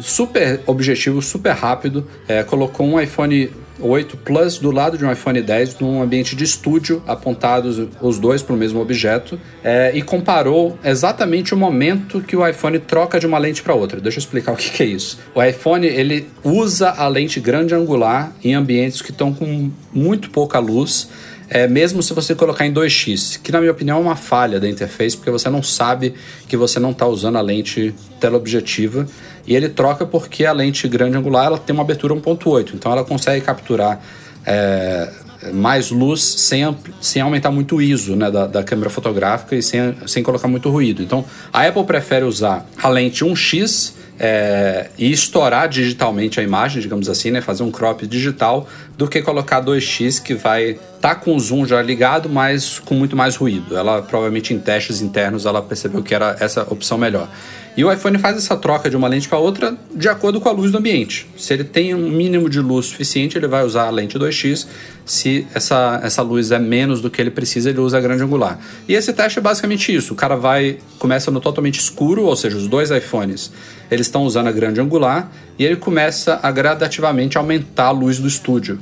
super 0.00 0.60
objetivo, 0.66 1.20
super 1.22 1.52
rápido. 1.52 2.06
É, 2.26 2.42
colocou 2.42 2.86
um 2.86 3.00
iPhone 3.00 3.50
8 3.80 4.16
Plus 4.18 4.58
do 4.58 4.70
lado 4.70 4.96
de 4.96 5.04
um 5.04 5.10
iPhone 5.10 5.40
10 5.40 5.78
num 5.80 6.02
ambiente 6.02 6.36
de 6.36 6.44
estúdio, 6.44 7.02
apontados 7.06 7.80
os 8.00 8.18
dois 8.18 8.42
para 8.42 8.54
o 8.54 8.58
mesmo 8.58 8.80
objeto, 8.80 9.38
é, 9.62 9.92
e 9.94 10.02
comparou 10.02 10.78
exatamente 10.84 11.54
o 11.54 11.56
momento 11.56 12.20
que 12.20 12.36
o 12.36 12.46
iPhone 12.46 12.78
troca 12.78 13.18
de 13.18 13.26
uma 13.26 13.38
lente 13.38 13.62
para 13.62 13.74
outra. 13.74 14.00
Deixa 14.00 14.18
eu 14.18 14.20
explicar 14.20 14.52
o 14.52 14.56
que, 14.56 14.70
que 14.70 14.82
é 14.82 14.86
isso. 14.86 15.18
O 15.34 15.42
iPhone 15.42 15.86
ele 15.86 16.28
usa 16.42 16.90
a 16.90 17.08
lente 17.08 17.40
grande 17.40 17.74
angular 17.74 18.32
em 18.42 18.54
ambientes 18.54 19.02
que 19.02 19.10
estão 19.10 19.32
com 19.32 19.70
muito 19.92 20.30
pouca 20.30 20.58
luz. 20.58 21.08
É, 21.54 21.68
mesmo 21.68 22.02
se 22.02 22.12
você 22.12 22.34
colocar 22.34 22.66
em 22.66 22.74
2x, 22.74 23.38
que 23.40 23.52
na 23.52 23.60
minha 23.60 23.70
opinião 23.70 23.98
é 23.98 24.00
uma 24.00 24.16
falha 24.16 24.58
da 24.58 24.68
interface, 24.68 25.16
porque 25.16 25.30
você 25.30 25.48
não 25.48 25.62
sabe 25.62 26.12
que 26.48 26.56
você 26.56 26.80
não 26.80 26.90
está 26.90 27.06
usando 27.06 27.36
a 27.36 27.40
lente 27.40 27.94
teleobjetiva. 28.18 29.06
E 29.46 29.54
ele 29.54 29.68
troca 29.68 30.04
porque 30.04 30.44
a 30.44 30.52
lente 30.52 30.88
grande 30.88 31.16
angular 31.16 31.46
ela 31.46 31.56
tem 31.56 31.72
uma 31.72 31.84
abertura 31.84 32.12
1.8, 32.12 32.74
então 32.74 32.90
ela 32.90 33.04
consegue 33.04 33.40
capturar 33.44 34.02
é, 34.44 35.12
mais 35.52 35.92
luz 35.92 36.24
sem, 36.24 36.76
sem 37.00 37.22
aumentar 37.22 37.52
muito 37.52 37.76
o 37.76 37.82
ISO 37.82 38.16
né, 38.16 38.32
da, 38.32 38.48
da 38.48 38.64
câmera 38.64 38.90
fotográfica 38.90 39.54
e 39.54 39.62
sem, 39.62 39.94
sem 40.08 40.24
colocar 40.24 40.48
muito 40.48 40.68
ruído. 40.70 41.04
Então 41.04 41.24
a 41.52 41.64
Apple 41.64 41.84
prefere 41.84 42.24
usar 42.24 42.66
a 42.82 42.88
lente 42.88 43.24
1x 43.24 43.92
é, 44.18 44.88
e 44.96 45.10
estourar 45.10 45.68
digitalmente 45.68 46.38
a 46.38 46.42
imagem, 46.42 46.80
digamos 46.80 47.08
assim, 47.08 47.30
né, 47.30 47.40
fazer 47.40 47.62
um 47.62 47.70
crop 47.70 48.06
digital, 48.06 48.68
do 48.96 49.08
que 49.08 49.20
colocar 49.22 49.62
2x 49.62 50.22
que 50.22 50.34
vai 50.34 50.78
tá 51.00 51.14
com 51.14 51.36
o 51.36 51.40
zoom 51.40 51.66
já 51.66 51.82
ligado, 51.82 52.28
mas 52.28 52.78
com 52.78 52.94
muito 52.94 53.16
mais 53.16 53.36
ruído. 53.36 53.76
Ela 53.76 54.02
provavelmente 54.02 54.54
em 54.54 54.58
testes 54.58 55.02
internos 55.02 55.44
ela 55.46 55.60
percebeu 55.60 56.02
que 56.02 56.14
era 56.14 56.36
essa 56.40 56.62
opção 56.62 56.96
melhor. 56.96 57.28
E 57.76 57.84
o 57.84 57.92
iPhone 57.92 58.18
faz 58.18 58.36
essa 58.36 58.56
troca 58.56 58.88
de 58.88 58.96
uma 58.96 59.08
lente 59.08 59.28
para 59.28 59.38
outra 59.38 59.76
de 59.92 60.08
acordo 60.08 60.40
com 60.40 60.48
a 60.48 60.52
luz 60.52 60.70
do 60.70 60.78
ambiente. 60.78 61.26
Se 61.36 61.52
ele 61.52 61.64
tem 61.64 61.92
um 61.92 62.08
mínimo 62.08 62.48
de 62.48 62.60
luz 62.60 62.86
suficiente, 62.86 63.36
ele 63.36 63.48
vai 63.48 63.64
usar 63.64 63.86
a 63.86 63.90
lente 63.90 64.16
2x. 64.16 64.66
Se 65.04 65.44
essa, 65.52 66.00
essa 66.02 66.22
luz 66.22 66.52
é 66.52 66.58
menos 66.58 67.00
do 67.00 67.10
que 67.10 67.20
ele 67.20 67.32
precisa, 67.32 67.70
ele 67.70 67.80
usa 67.80 67.98
a 67.98 68.00
grande 68.00 68.22
angular. 68.22 68.60
E 68.88 68.94
esse 68.94 69.12
teste 69.12 69.40
é 69.40 69.42
basicamente 69.42 69.92
isso. 69.92 70.12
O 70.12 70.16
cara 70.16 70.36
vai 70.36 70.78
começa 71.00 71.32
no 71.32 71.40
totalmente 71.40 71.80
escuro, 71.80 72.22
ou 72.22 72.36
seja, 72.36 72.56
os 72.56 72.68
dois 72.68 72.92
iPhones 72.92 73.50
eles 73.90 74.06
estão 74.06 74.22
usando 74.22 74.46
a 74.46 74.52
grande 74.52 74.80
angular 74.80 75.30
e 75.58 75.64
ele 75.64 75.76
começa 75.76 76.38
a 76.42 76.50
gradativamente 76.52 77.36
aumentar 77.36 77.86
a 77.86 77.90
luz 77.90 78.18
do 78.18 78.28
estúdio. 78.28 78.78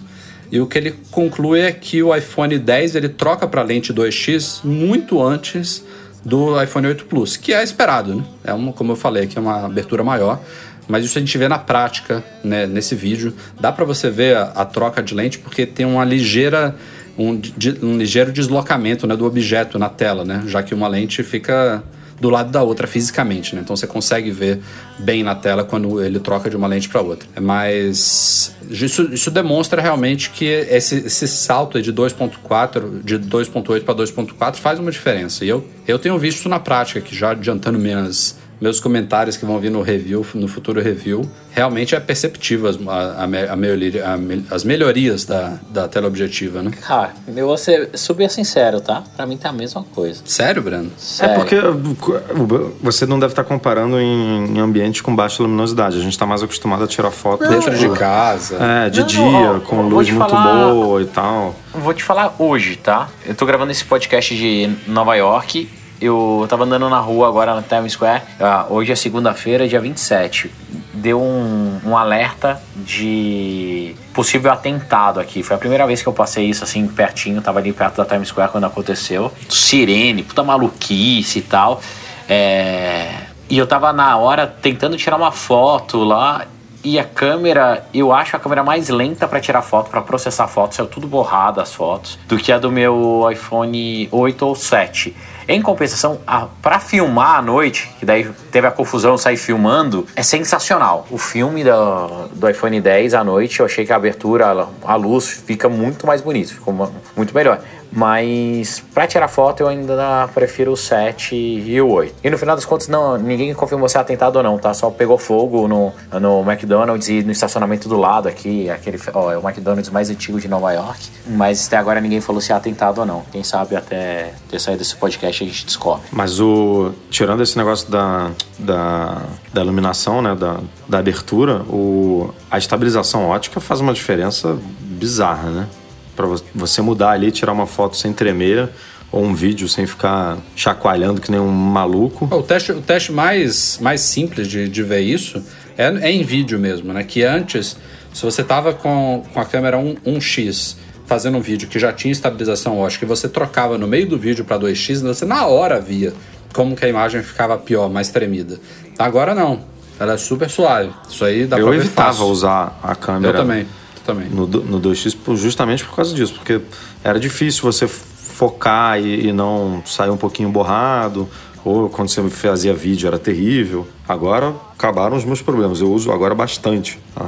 E 0.51 0.61
o 0.61 0.67
que 0.67 0.77
ele 0.77 0.95
conclui 1.11 1.61
é 1.61 1.73
que 1.73 2.03
o 2.03 2.15
iPhone 2.15 2.59
10 2.59 2.95
ele 2.95 3.09
troca 3.09 3.49
para 3.49 3.63
lente 3.63 3.93
2x 3.93 4.63
muito 4.63 5.23
antes 5.23 5.83
do 6.25 6.61
iPhone 6.63 6.87
8 6.87 7.05
Plus, 7.07 7.37
que 7.37 7.53
é 7.53 7.63
esperado, 7.63 8.15
né? 8.15 8.25
É 8.45 8.53
uma, 8.53 8.73
como 8.73 8.93
eu 8.93 8.97
falei, 8.97 9.27
que 9.27 9.37
é 9.37 9.41
uma 9.41 9.67
abertura 9.67 10.05
maior, 10.05 10.41
mas 10.89 11.05
isso 11.05 11.19
a 11.19 11.21
gente 11.21 11.37
vê 11.37 11.49
na 11.49 11.59
prática, 11.59 12.23
né, 12.43 12.67
nesse 12.67 12.95
vídeo. 12.95 13.35
Dá 13.61 13.73
para 13.73 13.85
você 13.85 14.11
ver 14.11 14.37
a, 14.37 14.43
a 14.55 14.65
troca 14.65 15.03
de 15.03 15.15
lente 15.15 15.39
porque 15.39 15.67
tem 15.67 15.87
uma 15.87 16.05
ligeira 16.05 16.75
um, 17.19 17.41
um 17.83 17.99
ligeiro 17.99 18.33
deslocamento 18.33 19.07
né, 19.07 19.17
do 19.17 19.27
objeto 19.27 19.79
na 19.79 19.89
tela, 19.89 20.25
né? 20.25 20.45
Já 20.47 20.63
que 20.63 20.75
uma 20.75 20.89
lente 20.89 21.23
fica 21.23 21.83
do 22.21 22.31
lado 22.31 22.51
da 22.51 22.63
outra 22.63 22.87
fisicamente, 22.87 23.55
né? 23.55 23.63
Então 23.63 23.75
você 23.75 23.87
consegue 23.87 24.31
ver 24.31 24.61
bem 24.99 25.23
na 25.23 25.35
tela 25.35 25.65
quando 25.65 26.03
ele 26.03 26.21
troca 26.21 26.49
de 26.49 26.57
uma 26.57 26.67
lente 26.67 26.89
para 26.89 27.01
outra. 27.01 27.29
Mas 27.41 28.55
isso, 28.71 29.13
isso 29.13 29.31
demonstra 29.31 29.81
realmente 29.81 30.31
que 30.31 30.45
esse, 30.45 30.97
esse 30.97 31.27
salto 31.27 31.81
de 31.81 31.93
2.4, 31.93 33.03
de 33.03 33.19
2.8 33.19 33.85
para 33.85 33.95
2.4 33.95 34.57
faz 34.57 34.79
uma 34.79 34.91
diferença. 34.91 35.45
E 35.45 35.49
eu, 35.49 35.67
eu 35.87 35.99
tenho 35.99 36.19
visto 36.19 36.49
na 36.49 36.61
prática, 36.61 37.01
que 37.01 37.15
já 37.15 37.31
adiantando 37.31 37.79
minhas 37.79 38.37
meus 38.63 38.79
comentários 38.81 39.37
que 39.37 39.45
vão 39.45 39.59
vir 39.59 39.71
no 39.71 39.83
review, 39.83 40.25
no 40.35 40.47
futuro 40.47 40.81
review, 40.81 41.29
realmente 41.51 41.97
é 41.97 42.01
perceptível 42.01 42.71
as, 42.71 42.79
a, 42.87 43.25
a, 43.25 43.27
me- 43.27 43.49
a 43.49 43.57
melhoria- 43.57 44.05
a 44.07 44.55
as 44.55 44.63
melhorias 44.63 45.25
da, 45.25 45.59
da 45.69 45.89
tela 45.89 46.07
objetiva, 46.07 46.63
né? 46.63 46.71
Cara, 46.81 47.13
eu 47.37 47.47
vou 47.49 47.59
ser 47.59 47.91
super 47.95 48.31
sincero, 48.31 48.81
tá? 48.81 49.03
Pra 49.17 49.27
mim 49.27 49.37
tá 49.37 49.49
a 49.49 49.53
mesma 49.53 49.83
coisa. 49.93 50.23
Sério, 50.25 50.63
Breno? 50.63 50.87
É 50.87 50.91
Sério. 50.97 51.35
porque 51.41 51.57
uh, 51.57 52.73
você 52.81 53.05
não 53.05 53.19
deve 53.19 53.33
estar 53.33 53.43
comparando 53.45 53.99
em, 53.99 54.55
em 54.57 54.61
ambientes 54.61 55.01
com 55.01 55.15
baixa 55.15 55.43
luminosidade. 55.43 55.99
A 55.99 56.01
gente 56.01 56.13
está 56.13 56.25
mais 56.25 56.43
acostumado 56.43 56.85
a 56.85 56.87
tirar 56.87 57.11
foto 57.11 57.47
Dentro 57.49 57.77
de 57.77 57.89
casa. 57.91 58.57
É, 58.63 58.91
de 58.91 59.01
Não, 59.01 59.07
dia, 59.09 59.23
ó, 59.57 59.61
com 59.61 59.83
luz 59.83 60.09
muito 60.09 60.29
falar- 60.31 60.73
boa 60.73 61.03
e 61.03 61.07
tal. 61.07 61.55
Vou 61.75 61.93
te 61.93 62.05
falar 62.05 62.35
hoje, 62.39 62.77
tá? 62.77 63.09
Eu 63.27 63.35
tô 63.35 63.45
gravando 63.45 63.73
esse 63.73 63.85
podcast 63.85 64.37
de 64.37 64.71
Nova 64.87 65.15
York. 65.17 65.69
Eu 66.03 66.45
tava 66.49 66.65
andando 66.65 66.91
na 66.91 66.99
rua 66.99 67.29
agora 67.29 67.55
na 67.55 67.63
Times 67.63 67.93
Square. 67.93 68.23
Ah, 68.41 68.67
hoje 68.69 68.91
é 68.91 68.97
segunda-feira, 68.97 69.69
dia 69.69 69.81
27. 69.81 70.51
Deu 70.93 71.21
um, 71.23 71.81
um 71.87 71.97
alerta 71.97 72.61
de 72.75 73.95
possível 74.13 74.51
atentado 74.51 75.21
aqui. 75.21 75.45
Foi 75.45 75.55
a 75.55 75.59
primeira 75.61 75.87
vez 75.87 76.03
que 76.03 76.09
eu 76.09 76.13
passei 76.13 76.47
isso 76.47 76.65
assim 76.65 76.89
pertinho, 76.89 77.41
tava 77.41 77.61
ali 77.61 77.73
perto 77.73 77.99
da 77.99 78.05
Times 78.05 78.29
Square 78.29 78.51
quando 78.51 78.65
aconteceu. 78.65 79.31
Sirene, 79.49 80.25
puta 80.25 80.43
maluquice 80.43 81.39
e 81.39 81.43
tal. 81.43 81.81
É, 82.29 83.09
E 83.49 83.57
eu 83.57 83.67
tava 83.67 83.93
na 83.93 84.17
hora 84.17 84.45
tentando 84.47 84.97
tirar 84.97 85.17
uma 85.17 85.31
foto 85.31 86.03
lá. 86.03 86.47
E 86.85 86.99
a 86.99 87.05
câmera, 87.05 87.87
eu 87.95 88.13
acho 88.13 88.35
a 88.35 88.41
câmera 88.41 88.65
mais 88.65 88.89
lenta 88.89 89.29
pra 89.29 89.39
tirar 89.41 89.63
foto, 89.63 89.89
pra 89.89 90.03
processar 90.03 90.49
fotos, 90.49 90.77
saiu 90.77 90.89
tudo 90.89 91.07
borrado 91.07 91.61
as 91.61 91.73
fotos, 91.73 92.19
do 92.27 92.37
que 92.37 92.51
a 92.51 92.59
do 92.59 92.73
meu 92.73 93.25
iPhone 93.31 94.09
8 94.11 94.45
ou 94.45 94.57
7. 94.57 95.15
Em 95.49 95.61
compensação, 95.61 96.21
a, 96.27 96.47
pra 96.61 96.79
filmar 96.79 97.37
à 97.37 97.43
noite, 97.43 97.91
que 97.99 98.07
daí 98.07 98.29
teve 98.51 98.67
a 98.67 98.71
confusão, 98.71 99.19
sair 99.19 99.37
filmando, 99.37 100.07
é 100.15 100.23
sensacional. 100.23 101.07
O 101.11 101.19
filme 101.19 101.65
do, 101.65 102.29
do 102.29 102.49
iPhone 102.49 102.81
10 102.81 103.15
à 103.15 103.25
noite, 103.25 103.61
eu 103.61 103.67
achei 103.67 103.85
que 103.85 103.93
a 103.93 103.97
abertura, 103.97 104.69
a 104.85 104.95
luz 104.95 105.29
fica 105.29 105.69
muito 105.69 106.07
mais 106.07 106.21
bonito, 106.21 106.55
ficou 106.55 106.93
muito 107.17 107.35
melhor. 107.35 107.61
Mas 107.93 108.83
pra 108.95 109.07
tirar 109.07 109.29
foto 109.29 109.61
eu 109.61 109.69
ainda 109.69 110.29
prefiro 110.35 110.73
o 110.73 110.77
7 110.77 111.35
e 111.37 111.81
o 111.81 111.91
8. 111.91 112.15
E 112.25 112.31
no 112.31 112.39
final 112.39 112.57
das 112.57 112.65
contas, 112.65 112.89
não, 112.89 113.19
ninguém 113.19 113.53
confirmou 113.55 113.89
se 113.89 113.97
é 113.97 114.01
atentado 114.01 114.37
ou 114.37 114.43
não, 114.43 114.59
tá? 114.59 114.73
Só 114.73 114.91
pegou 114.91 115.19
fogo 115.19 115.69
no, 115.69 115.93
no 116.19 116.41
McDonald's 116.51 117.09
e 117.09 117.23
no 117.23 117.31
estacionamento 117.31 117.89
do 117.89 117.97
lado 117.97 118.29
aqui, 118.29 118.71
aquele, 118.71 118.99
ó, 119.13 119.31
é 119.31 119.37
o 119.37 119.47
McDonald's 119.47 119.91
mais 119.91 120.09
antigo 120.09 120.41
de 120.41 120.49
Nova 120.49 120.73
York. 120.73 121.09
Mas 121.27 121.67
até 121.67 121.77
agora 121.77 122.01
ninguém 122.01 122.21
falou 122.21 122.41
se 122.41 122.51
é 122.53 122.55
atentado 122.55 123.01
ou 123.01 123.07
não. 123.07 123.23
Quem 123.31 123.45
sabe 123.45 123.77
até 123.77 124.33
ter 124.49 124.59
saído 124.59 124.79
desse 124.79 124.97
podcast 124.97 125.45
a 125.45 125.47
gente 125.47 125.67
descobre. 125.67 126.07
Mas 126.11 126.41
o. 126.41 126.93
Tirando 127.11 127.43
esse 127.43 127.57
negócio 127.59 127.91
da, 127.91 128.31
da, 128.59 129.23
da 129.53 129.61
iluminação, 129.61 130.23
né? 130.23 130.35
Da, 130.35 130.61
da 130.89 130.99
abertura, 130.99 131.63
o, 131.69 132.33
a 132.51 132.59
estabilização 132.59 133.29
ótica 133.29 133.61
faz 133.61 133.81
uma 133.81 133.93
diferença 133.93 134.57
bizarra, 134.81 135.51
né? 135.51 135.69
Pra 136.17 136.27
vo- 136.27 136.43
você 136.55 136.81
mudar 136.83 137.11
ali, 137.11 137.31
tirar 137.31 137.53
uma 137.53 137.67
foto 137.67 137.97
sem 137.97 138.13
tremer, 138.13 138.69
ou 139.11 139.23
um 139.25 139.35
vídeo 139.35 139.69
sem 139.69 139.87
ficar 139.87 140.39
chacoalhando 140.57 141.21
que 141.21 141.31
nem 141.31 141.41
um 141.41 141.49
maluco. 141.51 142.29
O 142.35 142.43
teste, 142.43 142.73
o 142.73 142.81
teste 142.81 143.13
mais, 143.13 143.79
mais 143.81 144.01
simples 144.01 144.47
de, 144.49 144.69
de 144.69 144.83
ver 144.83 145.01
isso 145.01 145.43
é, 145.77 145.87
é 145.87 146.11
em 146.11 146.23
vídeo 146.23 146.59
mesmo, 146.59 146.93
né? 146.93 147.03
Que 147.05 147.23
antes, 147.23 147.77
se 148.13 148.23
você 148.25 148.43
tava 148.43 148.73
com, 148.73 149.25
com 149.33 149.41
a 149.41 149.45
câmera 149.45 149.77
1, 149.79 149.97
1x 150.07 150.77
fazendo 151.07 151.37
um 151.37 151.41
vídeo 151.43 151.69
que 151.69 151.79
já 151.79 151.93
tinha 151.93 152.11
estabilização 152.13 152.79
ótica 152.79 153.05
e 153.05 153.09
você 153.09 153.29
trocava 153.29 153.77
no 153.77 153.87
meio 153.87 154.09
do 154.09 154.19
vídeo 154.19 154.45
para 154.45 154.59
2x, 154.59 155.03
você 155.03 155.25
na 155.27 155.45
hora 155.47 155.79
via 155.81 156.13
como 156.55 156.75
que 156.77 156.85
a 156.85 156.89
imagem 156.89 157.23
ficava 157.23 157.57
pior, 157.59 157.91
mais 157.91 158.09
tremida. 158.11 158.59
Agora 158.99 159.35
não. 159.35 159.61
Ela 160.01 160.15
é 160.15 160.17
super 160.17 160.49
suave. 160.51 160.91
Isso 161.09 161.25
aí 161.25 161.47
dá 161.47 161.59
Eu 161.59 161.67
pra 161.67 161.73
ver 161.77 161.81
evitava 161.81 162.09
fácil. 162.13 162.27
usar 162.27 162.79
a 162.83 162.95
câmera. 162.95 163.39
Eu 163.39 163.43
também. 163.43 163.67
Também. 164.05 164.29
no, 164.29 164.47
no 164.47 164.81
2x 164.81 165.17
por- 165.25 165.37
justamente 165.37 165.85
por 165.85 165.95
causa 165.97 166.15
disso, 166.15 166.35
porque 166.35 166.61
era 167.05 167.19
difícil 167.21 167.63
você 167.63 167.87
focar 167.87 168.99
e, 169.01 169.29
e 169.29 169.33
não 169.33 169.83
sair 169.87 170.11
um 170.11 170.17
pouquinho 170.17 170.49
borrado, 170.49 171.29
ou 171.65 171.89
quando 171.89 172.09
você 172.09 172.21
fazia 172.29 172.75
vídeo 172.75 173.07
era 173.07 173.19
terrível. 173.19 173.87
Agora 174.09 174.53
acabaram 174.77 175.17
os 175.17 175.25
meus 175.25 175.41
problemas, 175.41 175.81
eu 175.81 175.93
uso 175.93 176.11
agora 176.11 176.35
bastante 176.35 176.99
a, 177.15 177.23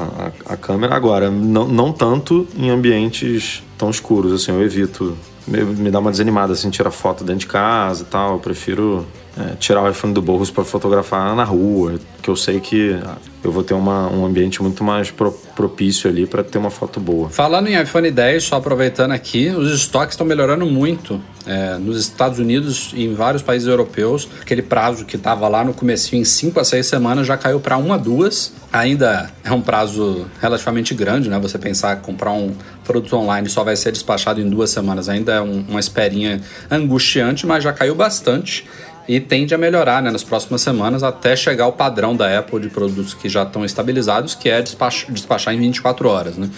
a- 0.48 0.54
a 0.54 0.56
câmera. 0.56 0.94
Agora, 0.96 1.30
não, 1.30 1.68
não 1.68 1.92
tanto 1.92 2.46
em 2.56 2.68
ambientes 2.70 3.62
tão 3.78 3.90
escuros, 3.90 4.32
assim, 4.32 4.50
eu 4.50 4.62
evito. 4.62 5.16
Me, 5.46 5.90
dá 5.90 5.98
uma 5.98 6.10
desanimada, 6.10 6.52
assim, 6.54 6.70
tirar 6.70 6.90
foto 6.90 7.22
dentro 7.22 7.40
de 7.40 7.46
casa 7.46 8.02
e 8.02 8.06
tal. 8.06 8.34
Eu 8.34 8.38
prefiro 8.38 9.06
é, 9.38 9.54
tirar 9.56 9.82
o 9.82 9.90
iPhone 9.90 10.14
do 10.14 10.22
bolso 10.22 10.52
para 10.52 10.64
fotografar 10.64 11.34
na 11.36 11.44
rua, 11.44 11.96
que 12.22 12.30
eu 12.30 12.36
sei 12.36 12.60
que 12.60 12.98
eu 13.42 13.52
vou 13.52 13.62
ter 13.62 13.74
uma, 13.74 14.08
um 14.10 14.24
ambiente 14.24 14.62
muito 14.62 14.82
mais 14.82 15.10
pro- 15.10 15.32
propício 15.54 16.08
ali 16.08 16.24
para 16.26 16.42
ter 16.42 16.56
uma 16.56 16.70
foto 16.70 16.98
boa. 16.98 17.28
Falando 17.28 17.68
em 17.68 17.78
iPhone 17.80 18.10
10, 18.10 18.42
só 18.44 18.56
aproveitando 18.56 19.12
aqui, 19.12 19.48
os 19.48 19.70
estoques 19.70 20.14
estão 20.14 20.26
melhorando 20.26 20.64
muito 20.64 21.20
é, 21.46 21.76
nos 21.76 22.00
Estados 22.00 22.38
Unidos 22.38 22.92
e 22.94 23.04
em 23.04 23.12
vários 23.14 23.42
países 23.42 23.68
europeus. 23.68 24.26
Aquele 24.40 24.62
prazo 24.62 25.04
que 25.04 25.16
estava 25.16 25.46
lá 25.48 25.62
no 25.62 25.74
comecinho, 25.74 26.22
em 26.22 26.24
5 26.24 26.58
a 26.58 26.64
6 26.64 26.86
semanas, 26.86 27.26
já 27.26 27.36
caiu 27.36 27.60
para 27.60 27.76
uma, 27.76 27.98
duas. 27.98 28.52
Ainda 28.74 29.30
é 29.44 29.52
um 29.52 29.60
prazo 29.60 30.26
relativamente 30.42 30.94
grande, 30.94 31.30
né? 31.30 31.38
Você 31.38 31.56
pensar 31.56 31.94
comprar 32.00 32.32
um 32.32 32.52
produto 32.82 33.14
online 33.16 33.48
só 33.48 33.62
vai 33.62 33.76
ser 33.76 33.92
despachado 33.92 34.40
em 34.40 34.50
duas 34.50 34.68
semanas 34.70 35.08
ainda 35.08 35.32
é 35.34 35.40
um- 35.40 35.64
uma 35.68 35.78
esperinha 35.78 36.40
angustiante, 36.68 37.46
mas 37.46 37.62
já 37.62 37.72
caiu 37.72 37.94
bastante 37.94 38.66
e 39.06 39.20
tende 39.20 39.54
a 39.54 39.58
melhorar 39.58 40.02
né, 40.02 40.10
nas 40.10 40.24
próximas 40.24 40.60
semanas 40.60 41.04
até 41.04 41.36
chegar 41.36 41.64
ao 41.66 41.72
padrão 41.72 42.16
da 42.16 42.36
Apple 42.36 42.58
de 42.58 42.68
produtos 42.68 43.14
que 43.14 43.28
já 43.28 43.44
estão 43.44 43.64
estabilizados, 43.64 44.34
que 44.34 44.48
é 44.50 44.60
despach- 44.60 45.06
despachar 45.08 45.54
em 45.54 45.58
24 45.60 46.08
horas. 46.08 46.36
Né? 46.36 46.50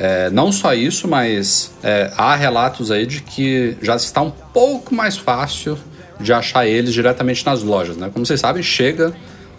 É, 0.00 0.30
não 0.30 0.50
só 0.50 0.74
isso, 0.74 1.06
mas 1.06 1.70
é, 1.80 2.10
há 2.16 2.34
relatos 2.34 2.90
aí 2.90 3.06
de 3.06 3.20
que 3.20 3.76
já 3.80 3.94
está 3.94 4.20
um 4.20 4.32
pouco 4.32 4.92
mais 4.92 5.16
fácil 5.16 5.78
de 6.18 6.32
achar 6.32 6.66
eles 6.66 6.92
diretamente 6.92 7.46
nas 7.46 7.62
lojas. 7.62 7.96
Né? 7.96 8.10
Como 8.12 8.26
vocês 8.26 8.40
sabem, 8.40 8.64
chega 8.64 9.12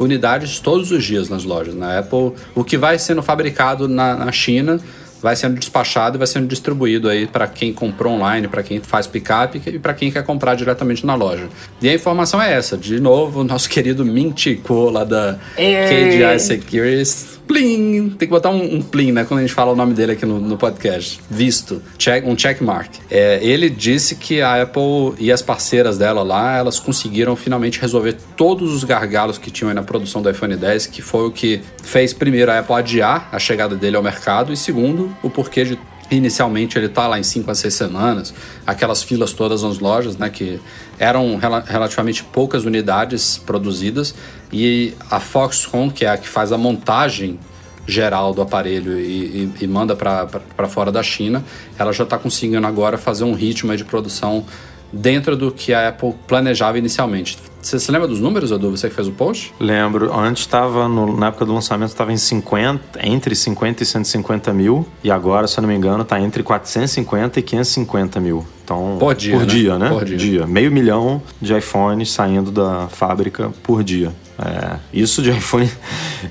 unidades 0.04 0.60
todos 0.60 0.92
os 0.92 1.04
dias 1.04 1.30
nas 1.30 1.44
lojas. 1.44 1.74
Na 1.74 2.00
Apple, 2.00 2.34
o 2.54 2.64
que 2.64 2.78
vai 2.78 3.00
sendo 3.00 3.24
fabricado 3.24 3.88
na, 3.88 4.16
na 4.16 4.32
China 4.32 4.80
vai 5.24 5.38
sendo 5.38 5.58
despachado 5.58 6.18
e 6.18 6.20
vai 6.20 6.28
sendo 6.28 6.48
distribuído 6.48 7.08
aí 7.08 7.26
para 7.26 7.48
quem 7.48 7.72
comprou 7.72 8.14
online, 8.14 8.50
para 8.50 8.62
quem 8.62 8.82
faz 8.82 9.08
picape 9.08 9.62
e 9.66 9.80
para 9.80 9.94
quem 9.94 10.12
quer 10.12 10.24
comprar 10.24 10.54
diretamente 10.54 11.06
na 11.06 11.16
loja. 11.16 11.48
E 11.82 11.88
a 11.88 11.94
informação 11.94 12.42
é 12.42 12.54
essa, 12.54 12.78
de 12.78 13.00
novo, 13.00 13.40
o 13.40 13.44
nosso 13.44 13.70
querido 13.72 14.04
Mintico 14.04 14.90
lá 14.90 15.06
da 15.06 15.40
KDI 15.56 16.40
Securities. 16.40 17.40
Plim! 17.48 18.10
Tem 18.12 18.28
que 18.28 18.34
botar 18.34 18.50
um, 18.50 18.76
um 18.76 18.82
plim, 18.82 19.12
né? 19.12 19.26
Quando 19.26 19.40
a 19.40 19.42
gente 19.44 19.54
fala 19.54 19.72
o 19.72 19.76
nome 19.76 19.94
dele 19.94 20.14
aqui 20.14 20.26
no, 20.26 20.40
no 20.40 20.58
podcast. 20.58 21.20
Visto. 21.30 21.82
Check, 21.98 22.26
um 22.26 22.38
checkmark. 22.38 22.90
É, 23.12 23.40
ele 23.42 23.70
disse 23.70 24.16
que 24.16 24.42
a 24.42 24.62
Apple 24.62 25.14
e 25.20 25.32
as 25.32 25.42
parceiras 25.42 25.98
dela 25.98 26.24
lá, 26.24 26.58
elas 26.58 26.80
conseguiram 26.80 27.36
finalmente 27.36 27.80
resolver 27.82 28.16
todos 28.38 28.74
os 28.74 28.84
gargalos 28.84 29.38
que 29.38 29.52
tinham 29.52 29.70
aí 29.70 29.76
na 29.76 29.84
produção 29.84 30.22
do 30.22 30.30
iPhone 30.30 30.56
10, 30.56 30.88
que 30.88 31.02
foi 31.02 31.28
o 31.28 31.32
que 31.32 31.62
fez 31.84 32.14
primeiro 32.14 32.52
a 32.52 32.60
Apple 32.60 32.76
adiar 32.76 33.28
a 33.32 33.40
chegada 33.40 33.76
dele 33.76 33.98
ao 33.98 34.04
mercado 34.04 34.54
e 34.54 34.58
segundo, 34.58 35.13
o 35.22 35.30
porquê 35.30 35.64
de 35.64 35.80
Inicialmente 36.12 36.78
ele 36.78 36.90
tá 36.90 37.08
lá 37.08 37.18
em 37.18 37.24
5 37.24 37.50
a 37.50 37.56
6 37.56 37.74
semanas, 37.74 38.34
aquelas 38.68 39.02
filas 39.02 39.34
todas 39.34 39.64
nas 39.64 39.80
lojas, 39.80 40.16
né, 40.16 40.30
que 40.30 40.60
eram 41.00 41.38
rela- 41.38 41.64
relativamente 41.66 42.24
poucas 42.26 42.66
unidades 42.66 43.40
produzidas 43.44 44.14
e 44.52 44.94
a 45.10 45.20
Foxconn, 45.20 45.90
que 45.90 46.06
é 46.06 46.10
a 46.10 46.18
que 46.18 46.28
faz 46.28 46.52
a 46.52 46.58
montagem 46.58 47.40
geral 47.88 48.32
do 48.34 48.42
aparelho 48.44 49.00
e, 49.00 49.04
e- 49.04 49.54
e 49.62 49.68
manda 49.68 49.96
para 49.96 50.68
fora 50.68 50.92
da 50.92 51.02
China, 51.02 51.44
ela 51.80 51.92
já 51.92 52.04
está 52.04 52.18
conseguindo 52.18 52.68
agora 52.68 52.98
fazer 52.98 53.24
um 53.24 53.34
ritmo 53.34 53.76
de 53.76 53.84
produção 53.84 54.46
dentro 54.92 55.36
do 55.36 55.52
que 55.52 55.74
a 55.74 55.88
Apple 55.88 56.14
planejava 56.28 56.78
inicialmente. 56.78 57.38
Você 57.64 57.80
se 57.80 57.90
lembra 57.92 58.10
dos 58.10 58.20
números, 58.20 58.52
Edu? 58.52 58.72
Você 58.72 58.90
que 58.90 58.96
fez 58.96 59.08
o 59.08 59.14
post? 59.14 59.54
Lembro, 59.58 60.14
antes 60.14 60.44
estava, 60.44 60.88
na 60.90 61.28
época 61.28 61.46
do 61.46 61.54
lançamento, 61.54 61.90
estava 61.90 62.12
em 62.12 62.18
50, 62.18 63.00
entre 63.02 63.34
50 63.34 63.82
e 63.82 63.86
150 63.86 64.54
mil, 64.54 64.86
e 65.02 65.10
agora, 65.10 65.48
se 65.48 65.58
eu 65.58 65.62
não 65.62 65.70
me 65.70 65.76
engano, 65.76 66.04
está 66.04 66.20
entre 66.20 66.44
450 66.44 67.40
e 67.40 67.44
550 67.44 68.20
mil. 68.20 68.46
Então, 68.66 68.98
Por 69.00 69.16
dia, 69.16 69.34
por 69.34 69.42
né? 69.42 69.46
dia, 69.46 69.80
né? 69.80 69.90
Por 69.90 70.04
dia. 70.06 70.46
Meio 70.46 70.72
milhão 70.72 71.22
de 71.42 71.58
iPhones 71.58 72.12
saindo 72.12 72.52
da 72.52 72.88
fábrica 72.90 73.52
por 73.64 73.82
dia. 73.84 74.12
É, 74.46 74.78
isso 74.92 75.22
de 75.22 75.32
iPhone 75.36 75.70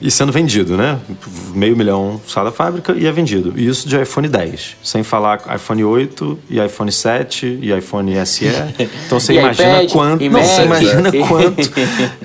e 0.01 0.11
sendo 0.11 0.33
vendido, 0.33 0.77
né? 0.77 0.99
Meio 1.55 1.77
milhão 1.77 2.21
sai 2.27 2.45
da 2.45 2.53
fábrica 2.53 2.93
e 2.93 3.07
é 3.07 3.13
vendido. 3.13 3.59
Isso 3.59 3.89
de 3.89 4.01
iPhone 4.01 4.29
10. 4.29 4.77
Sem 4.83 5.03
falar 5.03 5.41
iPhone 5.55 5.83
8 5.85 6.39
e 6.51 6.61
iPhone 6.61 6.93
7 6.93 7.59
e 7.63 7.73
iPhone 7.73 8.15
SE. 8.27 8.47
Então 9.07 9.19
você 9.19 9.33
E 9.35 9.39
imagina 9.39 9.83
iPad, 9.83 9.93
quanto. 9.93 10.25
e 10.25 10.29
Não, 10.29 10.43
você 10.43 10.63
imagina 10.65 11.11
quanto. 11.27 11.71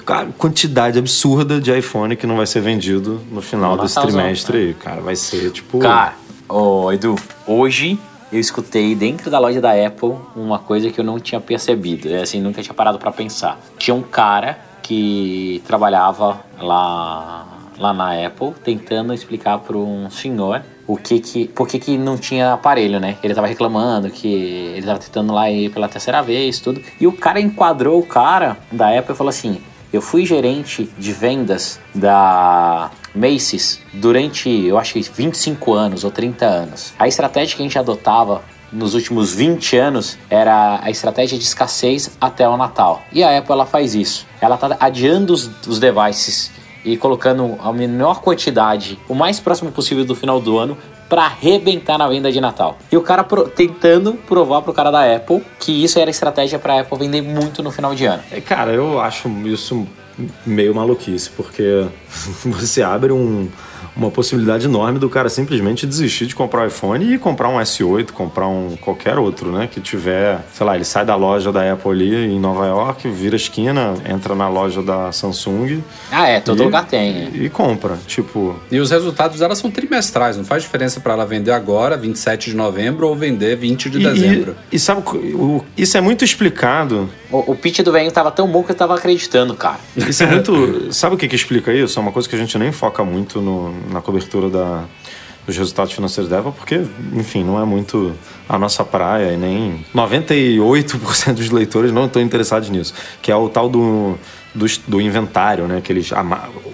Cara, 0.06 0.28
quantidade 0.38 1.00
absurda 1.00 1.60
de 1.62 1.78
iPhone 1.78 2.16
que 2.16 2.28
não 2.28 2.38
vai 2.38 2.46
ser 2.46 2.62
vendido 2.62 3.22
no 3.32 3.42
final 3.42 3.76
No 3.76 3.84
desse 3.84 4.00
trimestre 4.02 4.58
aí. 4.58 4.74
Cara, 4.74 5.02
vai 5.02 5.16
ser 5.16 5.52
tipo. 5.52 5.80
Cara, 5.80 6.14
ô 6.50 6.92
Edu, 6.92 7.16
hoje 7.46 7.98
eu 8.32 8.40
escutei 8.40 8.94
dentro 8.94 9.32
da 9.32 9.40
loja 9.40 9.62
da 9.62 9.72
Apple 9.72 10.16
uma 10.36 10.60
coisa 10.60 10.90
que 10.90 11.00
eu 11.00 11.04
não 11.06 11.18
tinha 11.20 11.40
percebido, 11.40 12.10
é 12.14 12.22
assim, 12.24 12.42
nunca 12.42 12.62
tinha 12.62 12.74
parado 12.74 13.00
pra 13.00 13.12
pensar. 13.12 13.58
Tinha 13.78 13.96
um 13.96 14.02
cara 14.02 14.67
que 14.88 15.62
trabalhava 15.68 16.40
lá, 16.58 17.46
lá 17.78 17.94
na 17.94 18.26
Apple 18.26 18.54
tentando 18.64 19.14
explicar 19.14 19.60
para 19.60 19.78
um 19.78 20.10
senhor 20.10 20.64
o 20.88 20.96
que 20.96 21.20
que, 21.20 21.48
por 21.50 21.68
que 21.68 21.78
que 21.78 21.98
não 21.98 22.18
tinha 22.18 22.54
aparelho, 22.54 22.98
né? 22.98 23.18
Ele 23.22 23.36
tava 23.36 23.48
reclamando 23.48 24.10
que 24.10 24.28
ele 24.76 24.86
tava 24.86 25.00
tentando 25.00 25.34
lá 25.34 25.52
ir 25.52 25.70
pela 25.72 25.90
terceira 25.90 26.22
vez, 26.22 26.62
tudo. 26.62 26.82
E 27.02 27.06
o 27.06 27.12
cara 27.12 27.42
enquadrou 27.42 28.00
o 28.00 28.06
cara 28.06 28.58
da 28.72 28.98
Apple 28.98 29.14
e 29.14 29.18
falou 29.18 29.30
assim: 29.30 29.62
eu 29.92 30.02
fui 30.02 30.26
gerente 30.26 30.90
de 30.98 31.12
vendas 31.12 31.78
da 31.94 32.90
Macy's 33.14 33.82
durante, 33.94 34.50
eu 34.50 34.78
acho 34.78 34.94
que 34.94 35.02
25 35.02 35.74
anos 35.74 36.06
ou 36.06 36.12
30 36.12 36.46
anos. 36.46 36.94
A 36.98 37.06
estratégia 37.06 37.58
que 37.58 37.62
a 37.62 37.66
gente 37.66 37.78
adotava 37.78 38.42
nos 38.72 38.94
últimos 38.94 39.34
20 39.34 39.78
anos 39.78 40.18
era 40.30 40.80
a 40.84 40.90
estratégia 40.90 41.38
de 41.38 41.44
escassez 41.44 42.18
até 42.20 42.48
o 42.48 42.58
Natal. 42.58 43.02
E 43.12 43.24
a 43.24 43.38
Apple 43.38 43.52
ela 43.54 43.66
faz 43.66 43.96
isso. 43.96 44.26
Ela 44.42 44.56
está 44.56 44.76
adiando 44.80 45.34
os, 45.34 45.50
os 45.68 45.80
devices 45.80 46.52
e 46.86 46.96
colocando 46.98 47.58
a 47.62 47.72
menor 47.74 48.22
quantidade, 48.22 48.98
o 49.10 49.14
mais 49.16 49.40
próximo 49.40 49.72
possível 49.72 50.06
do 50.06 50.16
final 50.16 50.40
do 50.40 50.58
ano, 50.58 50.78
pra 51.10 51.24
arrebentar 51.24 51.98
na 51.98 52.08
venda 52.08 52.30
de 52.32 52.40
Natal. 52.42 52.78
E 52.92 52.98
o 52.98 53.02
cara 53.02 53.24
pro- 53.24 53.48
tentando 53.48 54.14
provar 54.14 54.62
pro 54.62 54.74
cara 54.74 54.92
da 54.92 55.16
Apple 55.16 55.42
que 55.60 55.72
isso 55.84 55.98
era 56.00 56.10
estratégia 56.10 56.60
pra 56.60 56.82
Apple 56.82 56.98
vender 56.98 57.22
muito 57.22 57.64
no 57.64 57.72
final 57.72 57.96
de 57.96 58.06
ano. 58.06 58.22
É, 58.32 58.42
Cara, 58.42 58.72
eu 58.74 59.00
acho 59.00 59.30
isso 59.48 59.88
meio 60.46 60.74
maluquice, 60.76 61.30
porque 61.30 61.86
você 62.46 62.82
abre 62.84 63.14
um- 63.14 63.48
uma 63.96 64.10
possibilidade 64.12 64.66
enorme 64.66 65.00
do 65.00 65.10
cara 65.10 65.30
simplesmente 65.30 65.86
desistir 65.86 66.26
de 66.28 66.36
comprar 66.36 66.64
o 66.64 66.68
iPhone 66.68 67.14
e 67.14 67.18
comprar 67.18 67.50
um 67.50 67.58
S8, 67.60 68.12
comprar 68.12 68.48
um 68.48 68.76
qualquer 68.80 69.18
outro, 69.18 69.52
né? 69.52 69.68
Que 69.72 69.80
tiver, 69.82 70.40
sei 70.54 70.66
lá, 70.66 70.76
ele 70.76 70.84
sai 70.86 71.06
da 71.06 71.16
loja 71.16 71.52
da 71.52 71.72
Apple 71.74 71.92
ali 71.92 72.16
em 72.34 72.40
Nova 72.40 72.66
York, 72.68 73.08
vira 73.10 73.36
a 73.36 73.38
esquina, 73.38 73.94
entra 74.10 74.36
na 74.36 74.48
loja 74.48 74.82
da 74.82 75.12
Samsung 75.12 75.82
Ah, 76.12 76.28
é, 76.28 76.40
todo 76.40 76.62
e, 76.62 76.66
lugar 76.66 76.86
tem. 76.86 77.30
e 77.34 77.50
compra. 77.50 77.98
Tipo, 78.08 78.56
E 78.72 78.80
os 78.80 78.92
resultados 78.92 79.40
dela 79.40 79.56
são 79.56 79.70
trimestrais, 79.72 80.38
não 80.38 80.46
faz 80.46 80.64
diferença 80.64 81.00
para 81.00 81.14
ela 81.14 81.26
vender 81.26 81.52
agora, 81.52 81.98
27 81.98 82.52
de 82.52 82.56
novembro, 82.56 83.08
ou 83.08 83.16
vender 83.16 83.56
20 83.56 83.90
de 83.90 84.00
e, 84.00 84.04
dezembro. 84.04 84.56
e, 84.72 84.76
e 84.76 84.80
sabe, 84.80 85.02
o- 85.34 85.64
isso 85.78 85.98
é 85.98 86.02
muito 86.02 86.24
explicado 86.24 87.10
O, 87.32 87.52
o 87.52 87.56
pitch 87.56 87.80
do 87.82 87.92
velho 87.92 88.12
tava 88.12 88.32
tão 88.32 88.48
bom 88.48 88.64
que 88.64 88.72
eu 88.72 88.76
tava 88.76 88.96
acreditando, 88.96 89.54
cara. 89.54 89.80
Isso 89.96 90.24
é 90.24 90.28
muito. 90.28 90.94
Sabe 90.94 91.16
o 91.16 91.18
que, 91.18 91.28
que 91.28 91.36
explica 91.36 91.74
isso? 91.74 92.00
É 92.00 92.02
uma 92.02 92.12
coisa 92.12 92.28
que 92.30 92.36
a 92.36 92.40
gente 92.40 92.58
nem 92.58 92.72
foca 92.72 93.04
muito 93.04 93.42
no- 93.42 93.67
na 93.92 94.02
cobertura 94.02 94.50
da, 94.50 94.86
dos 95.46 95.58
resultados 95.58 95.94
financeiros 95.94 96.30
da 96.30 96.42
porque, 96.44 96.82
enfim, 97.14 97.44
não 97.44 97.62
é 97.62 97.66
muito 97.66 98.14
a 98.50 98.60
nossa 98.60 98.84
praia 98.84 99.32
e 99.32 99.38
nem 99.38 99.86
98% 99.96 101.34
dos 101.34 101.50
leitores 101.50 101.92
não 101.92 102.06
estão 102.06 102.22
interessados 102.22 102.70
nisso. 102.70 102.94
Que 103.22 103.32
é 103.32 103.36
o 103.36 103.48
tal 103.48 103.70
do, 103.70 104.18
do, 104.54 104.66
do 104.88 105.02
inventário, 105.02 105.68
né? 105.68 105.82
Que 105.82 105.94
eles, 105.94 106.12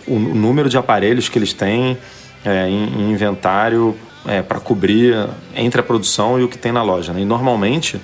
o 0.08 0.17
número 0.17 0.69
de 0.69 0.77
aparelhos 0.77 1.29
que 1.29 1.38
eles 1.38 1.53
têm 1.53 1.97
é, 2.43 2.67
em, 2.67 2.86
em 3.01 3.12
inventário 3.12 3.95
para 4.41 4.59
cobrir 4.59 5.27
entre 5.55 5.79
a 5.81 5.83
produção 5.83 6.39
e 6.39 6.43
o 6.43 6.47
que 6.47 6.57
tem 6.57 6.71
na 6.71 6.81
loja. 6.81 7.12
Né? 7.13 7.21
E 7.21 7.25
normalmente 7.25 7.99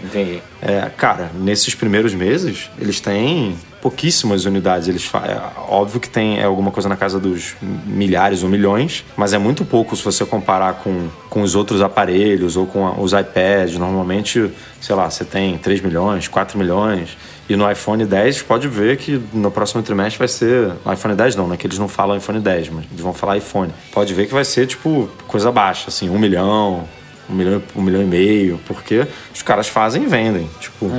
é, 0.61 0.89
cara, 0.97 1.31
nesses 1.33 1.73
primeiros 1.73 2.13
meses, 2.13 2.69
eles 2.77 2.99
têm 2.99 3.55
pouquíssimas 3.81 4.43
unidades. 4.43 4.87
Eles 4.89 5.09
é, 5.13 5.39
óbvio 5.69 5.99
que 6.01 6.09
tem 6.09 6.37
é, 6.39 6.43
alguma 6.43 6.69
coisa 6.71 6.89
na 6.89 6.97
casa 6.97 7.17
dos 7.19 7.55
milhares 7.85 8.43
ou 8.43 8.49
milhões, 8.49 9.05
mas 9.15 9.31
é 9.33 9.37
muito 9.37 9.63
pouco 9.63 9.95
se 9.95 10.03
você 10.03 10.25
comparar 10.25 10.73
com, 10.83 11.07
com 11.29 11.41
os 11.41 11.55
outros 11.55 11.81
aparelhos 11.81 12.57
ou 12.57 12.65
com 12.67 12.85
a- 12.85 12.99
os 12.99 13.13
iPads. 13.13 13.77
Normalmente, 13.77 14.51
sei 14.81 14.95
lá, 14.95 15.09
você 15.09 15.23
tem 15.23 15.57
3 15.57 15.79
milhões, 15.81 16.27
4 16.27 16.57
milhões. 16.57 17.17
E 17.49 17.55
no 17.55 17.69
iPhone 17.69 18.05
10, 18.05 18.43
pode 18.43 18.67
ver 18.67 18.97
que 18.97 19.19
no 19.33 19.49
próximo 19.49 19.81
trimestre 19.81 20.19
vai 20.19 20.27
ser. 20.27 20.71
No 20.85 20.93
iPhone 20.93 21.15
10 21.15 21.35
não, 21.35 21.47
né? 21.47 21.57
Que 21.57 21.65
eles 21.65 21.79
não 21.79 21.87
falam 21.87 22.15
iPhone 22.15 22.39
10, 22.39 22.69
mas 22.69 22.85
eles 22.91 23.01
vão 23.01 23.13
falar 23.13 23.37
iPhone. 23.37 23.73
Pode 23.91 24.13
ver 24.13 24.27
que 24.27 24.33
vai 24.33 24.45
ser, 24.45 24.67
tipo, 24.67 25.09
coisa 25.27 25.51
baixa, 25.51 25.85
assim, 25.87 26.09
um 26.09 26.19
milhão, 26.19 26.87
um 27.27 27.33
milhão, 27.33 27.61
um 27.75 27.81
milhão 27.81 28.01
e 28.03 28.05
meio, 28.05 28.59
porque 28.67 29.07
os 29.33 29.41
caras 29.41 29.67
fazem 29.67 30.03
e 30.03 30.05
vendem. 30.05 30.47
Tipo, 30.59 30.91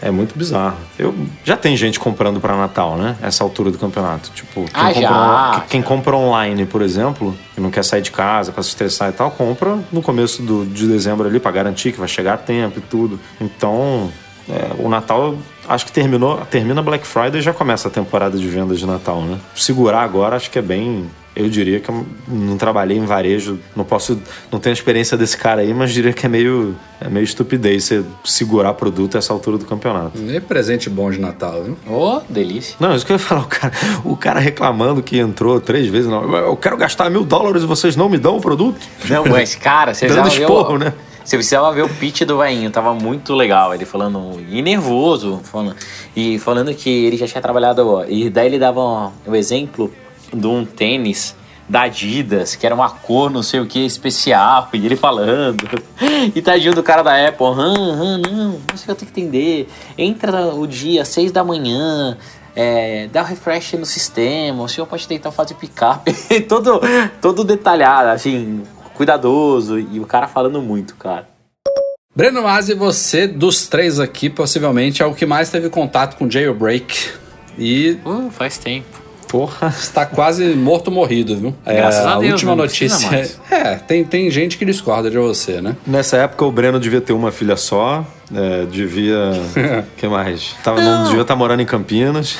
é 0.00 0.08
muito 0.12 0.38
bizarro. 0.38 0.76
Eu, 0.96 1.12
já 1.44 1.56
tem 1.56 1.76
gente 1.76 1.98
comprando 1.98 2.38
para 2.40 2.56
Natal, 2.56 2.96
né? 2.96 3.16
Essa 3.20 3.42
altura 3.42 3.72
do 3.72 3.78
campeonato. 3.78 4.30
Tipo, 4.32 4.64
quem, 4.66 4.70
Ah, 4.74 4.92
compra, 4.92 5.00
já, 5.00 5.64
quem 5.68 5.82
compra 5.82 6.16
online, 6.16 6.64
por 6.64 6.80
exemplo, 6.80 7.36
que 7.56 7.60
não 7.60 7.70
quer 7.72 7.84
sair 7.84 8.02
de 8.02 8.12
casa 8.12 8.52
para 8.52 8.62
se 8.62 8.68
estressar 8.68 9.08
e 9.08 9.12
tal, 9.12 9.32
compra 9.32 9.76
no 9.90 10.00
começo 10.00 10.42
do, 10.42 10.64
de 10.64 10.86
dezembro 10.86 11.26
ali 11.26 11.40
para 11.40 11.50
garantir 11.50 11.90
que 11.90 11.98
vai 11.98 12.06
chegar 12.06 12.34
a 12.34 12.38
tempo 12.38 12.78
e 12.78 12.82
tudo. 12.82 13.18
Então, 13.40 14.08
é, 14.48 14.82
o 14.82 14.88
Natal 14.88 15.36
acho 15.68 15.84
que 15.84 15.92
terminou, 15.92 16.38
termina 16.50 16.82
Black 16.82 17.06
Friday 17.06 17.38
e 17.38 17.42
já 17.42 17.52
começa 17.52 17.88
a 17.88 17.90
temporada 17.90 18.38
de 18.38 18.48
vendas 18.48 18.78
de 18.78 18.86
Natal, 18.86 19.20
né? 19.20 19.38
Segurar 19.54 20.02
agora 20.02 20.36
acho 20.36 20.50
que 20.50 20.58
é 20.58 20.62
bem. 20.62 21.06
Eu 21.36 21.48
diria 21.48 21.78
que 21.78 21.88
eu 21.88 22.04
não 22.26 22.56
trabalhei 22.56 22.96
em 22.96 23.04
varejo, 23.04 23.60
não 23.76 23.84
posso, 23.84 24.20
não 24.50 24.58
tenho 24.58 24.72
a 24.72 24.74
experiência 24.76 25.16
desse 25.16 25.36
cara 25.36 25.60
aí, 25.60 25.72
mas 25.72 25.92
diria 25.92 26.12
que 26.12 26.26
é 26.26 26.28
meio, 26.28 26.74
é 27.00 27.08
meio 27.08 27.22
estupidez 27.22 27.84
você 27.84 28.04
segurar 28.24 28.74
produto 28.74 29.14
a 29.14 29.18
essa 29.18 29.32
altura 29.32 29.56
do 29.56 29.64
campeonato. 29.64 30.18
E 30.18 30.40
presente 30.40 30.90
bom 30.90 31.08
de 31.12 31.20
Natal, 31.20 31.62
viu? 31.62 31.76
Ô, 31.86 32.20
delícia. 32.28 32.74
Não, 32.80 32.92
isso 32.92 33.06
que 33.06 33.12
eu 33.12 33.14
ia 33.14 33.20
falar, 33.20 33.42
o 33.42 33.46
cara, 33.46 33.72
o 34.04 34.16
cara 34.16 34.40
reclamando 34.40 35.00
que 35.00 35.16
entrou 35.16 35.60
três 35.60 35.86
vezes, 35.86 36.10
não, 36.10 36.28
eu 36.34 36.56
quero 36.56 36.76
gastar 36.76 37.08
mil 37.08 37.22
dólares 37.22 37.62
e 37.62 37.66
vocês 37.66 37.94
não 37.94 38.08
me 38.08 38.18
dão 38.18 38.38
o 38.38 38.40
produto? 38.40 38.80
Não, 39.08 39.24
mas, 39.24 39.54
cara, 39.54 39.94
você 39.94 40.08
Dando 40.08 40.22
precisava 40.22 40.48
ver 40.48 40.54
esporro, 40.54 40.74
o, 40.74 40.78
né? 40.78 40.92
Você 41.28 41.36
precisava 41.36 41.70
ver 41.72 41.84
o 41.84 41.88
pitch 41.90 42.22
do 42.22 42.38
velhinho, 42.38 42.70
tava 42.70 42.94
muito 42.94 43.34
legal. 43.34 43.74
Ele 43.74 43.84
falando, 43.84 44.42
e 44.48 44.62
nervoso, 44.62 45.42
falando, 45.44 45.76
e 46.16 46.38
falando 46.38 46.74
que 46.74 46.88
ele 46.88 47.18
já 47.18 47.26
tinha 47.26 47.42
trabalhado. 47.42 48.02
E 48.08 48.30
daí 48.30 48.46
ele 48.46 48.58
dava 48.58 49.12
o 49.26 49.36
exemplo 49.36 49.92
de 50.32 50.46
um 50.46 50.64
tênis 50.64 51.36
da 51.68 51.82
Adidas, 51.82 52.56
que 52.56 52.64
era 52.64 52.74
uma 52.74 52.88
cor 52.88 53.30
não 53.30 53.42
sei 53.42 53.60
o 53.60 53.66
que 53.66 53.84
especial, 53.84 54.70
e 54.72 54.86
ele 54.86 54.96
falando. 54.96 55.68
E 56.34 56.40
tadinho 56.40 56.74
do 56.74 56.82
cara 56.82 57.02
da 57.02 57.28
Apple, 57.28 57.44
hum, 57.44 57.52
hum, 57.54 58.18
não, 58.18 58.60
você 58.72 58.86
vai 58.86 58.96
ter 58.96 59.04
que 59.04 59.20
entender. 59.20 59.68
Entra 59.98 60.54
o 60.54 60.66
dia, 60.66 61.04
seis 61.04 61.30
da 61.30 61.44
manhã, 61.44 62.16
é, 62.56 63.06
dá 63.12 63.20
um 63.20 63.24
refresh 63.26 63.74
no 63.74 63.84
sistema, 63.84 64.62
o 64.62 64.68
senhor 64.68 64.86
pode 64.86 65.06
tentar 65.06 65.30
fazer 65.30 65.54
picape. 65.54 66.12
todo, 66.48 66.80
todo 67.20 67.44
detalhado, 67.44 68.08
assim, 68.08 68.62
cuidadoso. 68.98 69.78
E 69.78 69.98
o 69.98 70.04
cara 70.04 70.26
falando 70.28 70.60
muito, 70.60 70.96
cara. 70.96 71.26
Breno 72.14 72.42
Masi, 72.42 72.74
você 72.74 73.28
dos 73.28 73.68
três 73.68 74.00
aqui, 74.00 74.28
possivelmente 74.28 75.02
é 75.02 75.06
o 75.06 75.14
que 75.14 75.24
mais 75.24 75.50
teve 75.50 75.70
contato 75.70 76.16
com 76.16 76.28
jailbreak. 76.28 77.12
E 77.56 77.98
Uh, 78.04 78.28
faz 78.30 78.58
tempo. 78.58 78.86
Porra. 79.28 79.68
está 79.68 80.06
quase 80.06 80.54
morto 80.54 80.90
morrido, 80.90 81.36
viu? 81.36 81.54
Graças 81.64 82.04
É, 82.04 82.08
a 82.08 82.18
Deus, 82.18 82.32
última 82.32 82.52
né? 82.52 82.56
Não 82.56 82.64
notícia. 82.64 83.38
É, 83.50 83.76
tem, 83.76 84.02
tem 84.02 84.30
gente 84.30 84.56
que 84.56 84.64
discorda 84.64 85.10
de 85.10 85.18
você, 85.18 85.60
né? 85.60 85.76
Nessa 85.86 86.16
época 86.16 86.44
o 86.44 86.50
Breno 86.50 86.80
devia 86.80 87.00
ter 87.00 87.12
uma 87.12 87.30
filha 87.30 87.56
só, 87.56 88.04
é, 88.34 88.64
devia. 88.66 89.32
que 89.98 90.08
mais? 90.08 90.56
Tava, 90.64 90.80
não. 90.80 91.04
devia 91.04 91.22
estar 91.22 91.36
morando 91.36 91.60
em 91.60 91.66
Campinas. 91.66 92.38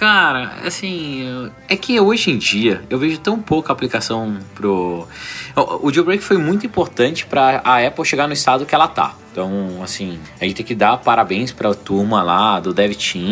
Cara, 0.00 0.52
assim, 0.64 1.50
é 1.68 1.76
que 1.76 2.00
hoje 2.00 2.30
em 2.30 2.38
dia 2.38 2.82
eu 2.88 2.98
vejo 2.98 3.18
tão 3.18 3.38
pouca 3.38 3.70
aplicação 3.70 4.38
pro. 4.54 5.06
O 5.54 5.92
jailbreak 5.92 6.24
foi 6.24 6.38
muito 6.38 6.64
importante 6.64 7.26
para 7.26 7.60
a 7.62 7.86
Apple 7.86 8.06
chegar 8.06 8.26
no 8.26 8.32
estado 8.32 8.64
que 8.64 8.74
ela 8.74 8.88
tá. 8.88 9.14
Então, 9.32 9.78
assim, 9.82 10.18
a 10.40 10.44
gente 10.44 10.56
tem 10.56 10.66
que 10.66 10.74
dar 10.74 10.96
parabéns 10.96 11.52
pra 11.52 11.72
turma 11.72 12.20
lá 12.22 12.58
do 12.58 12.74
Dev 12.74 12.92
Team 12.94 13.22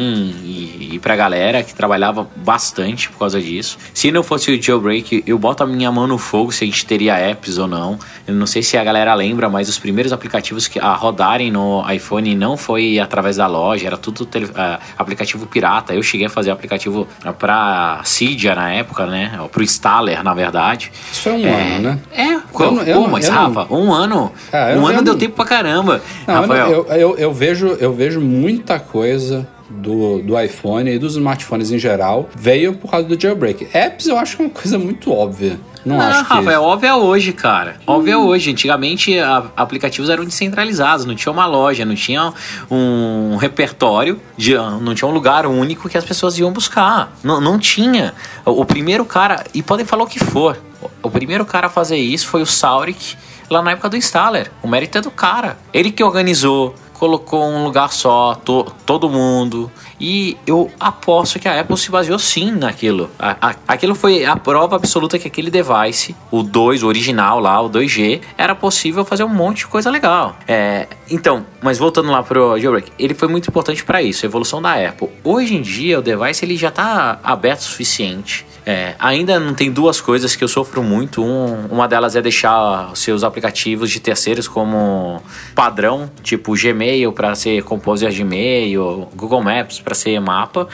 e, 0.45 0.91
e 0.93 0.99
pra 1.01 1.17
galera 1.17 1.63
que 1.63 1.75
trabalhava 1.75 2.29
bastante 2.37 3.09
por 3.11 3.19
causa 3.19 3.41
disso. 3.41 3.77
Se 3.93 4.13
não 4.13 4.23
fosse 4.23 4.53
o 4.53 4.63
jailbreak, 4.63 5.25
eu 5.27 5.37
boto 5.39 5.65
a 5.65 5.67
minha 5.67 5.91
mão 5.91 6.07
no 6.07 6.17
fogo 6.17 6.53
se 6.53 6.63
a 6.63 6.67
gente 6.67 6.87
teria 6.87 7.17
apps 7.19 7.59
ou 7.59 7.67
não. 7.67 7.99
Eu 8.27 8.35
não 8.35 8.47
sei 8.47 8.63
se 8.63 8.77
a 8.77 8.85
galera 8.85 9.13
lembra, 9.15 9.49
mas 9.49 9.69
os 9.69 9.79
primeiros 9.79 10.13
aplicativos 10.13 10.69
que 10.69 10.79
a 10.79 10.93
rodarem 10.95 11.51
no 11.51 11.85
iPhone 11.91 12.33
não 12.37 12.57
foi 12.57 12.99
através 13.01 13.37
da 13.37 13.47
loja, 13.49 13.87
era 13.87 13.97
tudo 13.97 14.25
tele- 14.25 14.51
ah, 14.55 14.79
aplicativo 14.97 15.47
pirata. 15.47 15.95
Eu 15.95 16.03
cheguei 16.03 16.27
a 16.27 16.31
fazer 16.31 16.51
aplicativo 16.53 17.09
pra 17.39 18.01
Cydia 18.05 18.55
na 18.55 18.71
época, 18.71 19.07
né? 19.07 19.39
Pro 19.51 19.63
Installer, 19.65 20.23
na 20.23 20.33
verdade. 20.35 20.93
Isso 21.13 21.23
foi 21.23 21.33
um 21.33 21.43
ano, 21.77 21.81
né? 21.83 21.99
É, 22.13 22.35
Eu 22.35 22.41
eu 22.87 23.01
não- 23.03 23.09
mas 23.09 23.27
Rafa, 23.29 23.67
um 23.75 23.93
ano. 23.93 24.33
Ah, 24.53 24.75
um 24.77 24.87
ano 24.87 24.99
eu 24.99 25.03
deu 25.03 25.17
tempo 25.17 25.35
pra 25.35 25.45
caramba. 25.45 25.88
Não, 26.27 26.35
Rafael, 26.41 26.71
eu, 26.71 26.87
eu, 26.87 27.17
eu 27.19 27.33
vejo, 27.33 27.67
eu 27.81 27.93
vejo 27.93 28.21
muita 28.21 28.79
coisa 28.79 29.47
do, 29.71 30.21
do 30.23 30.39
iPhone 30.41 30.91
e 30.91 30.99
dos 30.99 31.13
smartphones 31.17 31.71
em 31.71 31.79
geral 31.79 32.29
veio 32.35 32.75
por 32.75 32.91
causa 32.91 33.07
do 33.07 33.21
jailbreak. 33.21 33.69
Apps 33.75 34.07
eu 34.07 34.17
acho 34.19 34.37
que 34.37 34.43
é 34.43 34.47
uma 34.47 34.51
coisa 34.53 34.79
muito 34.79 35.13
óbvia. 35.13 35.61
Não, 35.85 35.97
Não, 35.97 36.05
acho 36.05 36.25
que... 36.25 36.33
Rafa, 36.35 36.51
é 36.53 36.59
óbvio 36.59 36.95
hoje, 36.97 37.33
cara. 37.33 37.77
Óbvio 37.87 38.13
é 38.13 38.17
hoje. 38.17 38.51
Antigamente, 38.51 39.17
a- 39.19 39.45
aplicativos 39.57 40.11
eram 40.11 40.25
descentralizados, 40.25 41.05
não 41.07 41.15
tinha 41.15 41.33
uma 41.33 41.47
loja, 41.47 41.85
não 41.85 41.95
tinha 41.95 42.33
um 42.71 43.37
repertório, 43.37 44.21
de, 44.37 44.55
não 44.55 44.95
tinha 44.95 45.09
um 45.09 45.13
lugar 45.13 45.47
único 45.47 45.89
que 45.89 45.97
as 45.97 46.05
pessoas 46.05 46.39
iam 46.39 46.53
buscar. 46.53 47.13
Não, 47.23 47.41
não 47.41 47.59
tinha. 47.59 48.13
O, 48.45 48.63
o 48.63 48.65
primeiro 48.65 49.05
cara, 49.05 49.45
e 49.55 49.63
podem 49.63 49.87
falar 49.87 50.05
o 50.05 50.07
que 50.07 50.19
for, 50.19 50.59
o, 50.83 50.91
o 51.09 51.11
primeiro 51.11 51.45
cara 51.45 51.69
a 51.69 51.71
fazer 51.71 51.97
isso 51.97 52.27
foi 52.27 52.43
o 52.43 52.47
Saurik, 52.47 53.17
lá 53.51 53.63
na 53.63 53.73
época 53.73 53.89
do 53.89 53.97
Installer. 53.97 54.51
O 54.63 54.69
mérito 54.69 54.99
é 54.99 55.01
do 55.01 55.11
cara. 55.11 55.59
Ele 55.73 55.91
que 55.91 56.03
organizou, 56.03 56.75
colocou 56.95 57.45
um 57.45 57.65
lugar 57.65 57.93
só, 57.93 58.35
to- 58.35 58.67
todo 58.85 59.09
mundo. 59.09 59.71
E 60.01 60.37
eu 60.47 60.71
aposto 60.79 61.39
que 61.39 61.49
a 61.49 61.61
Apple 61.61 61.77
se 61.77 61.91
baseou 61.91 62.19
sim 62.19 62.51
naquilo. 62.51 63.09
A- 63.19 63.37
a- 63.41 63.55
aquilo 63.69 63.95
foi 63.95 64.25
a 64.25 64.37
prova 64.37 64.77
absoluta 64.77 65.19
que 65.19 65.27
aquele 65.29 65.51
device, 65.51 66.15
o 66.31 66.43
2, 66.43 66.83
o 66.83 66.87
original 66.89 67.39
lá, 67.41 67.61
o 67.61 67.69
2G, 67.69 68.21
era 68.37 68.55
possível 68.55 69.05
fazer 69.05 69.25
um 69.25 69.29
monte 69.29 69.59
de 69.59 69.67
coisa 69.69 69.91
legal. 69.91 70.37
É, 70.47 70.87
então, 71.11 71.47
mas 71.63 71.79
voltando 71.79 72.11
lá 72.11 72.23
pro 72.23 72.59
jailbreak, 72.59 72.93
ele 72.99 73.15
foi 73.15 73.29
muito 73.29 73.49
importante 73.49 73.85
para 73.85 74.03
isso, 74.03 74.25
a 74.25 74.29
evolução 74.29 74.61
da 74.61 74.75
Apple. 74.75 75.09
Hoje 75.25 75.55
em 75.55 75.63
dia, 75.63 75.99
o 75.99 76.03
device 76.03 76.45
ele 76.45 76.57
já 76.57 76.71
tá 76.71 77.19
aberto 77.23 77.61
o 77.61 77.65
suficiente. 77.65 78.47
É, 78.67 78.95
ainda 78.99 79.41
não 79.41 79.55
tem 79.55 79.71
duas 79.71 80.01
coisas 80.01 80.37
que 80.37 80.45
eu 80.45 80.49
sofro 80.49 80.83
muito. 80.83 81.23
Um, 81.25 81.67
uma 81.71 81.89
delas 81.89 82.15
é 82.15 82.21
deixar 82.21 82.95
seus 82.95 83.25
aplicativos 83.25 83.91
de 83.91 83.99
terceiros 83.99 84.47
como 84.47 85.23
padrão, 85.55 86.11
tipo 86.23 86.55
Gmail 86.55 87.13
para 87.13 87.35
ser 87.35 87.63
Composer 87.63 88.13
Gmail, 88.13 89.09
Google 89.17 89.43
Maps 89.43 89.81
para 89.81 89.95
ser 89.95 90.21
mapa. 90.21 90.69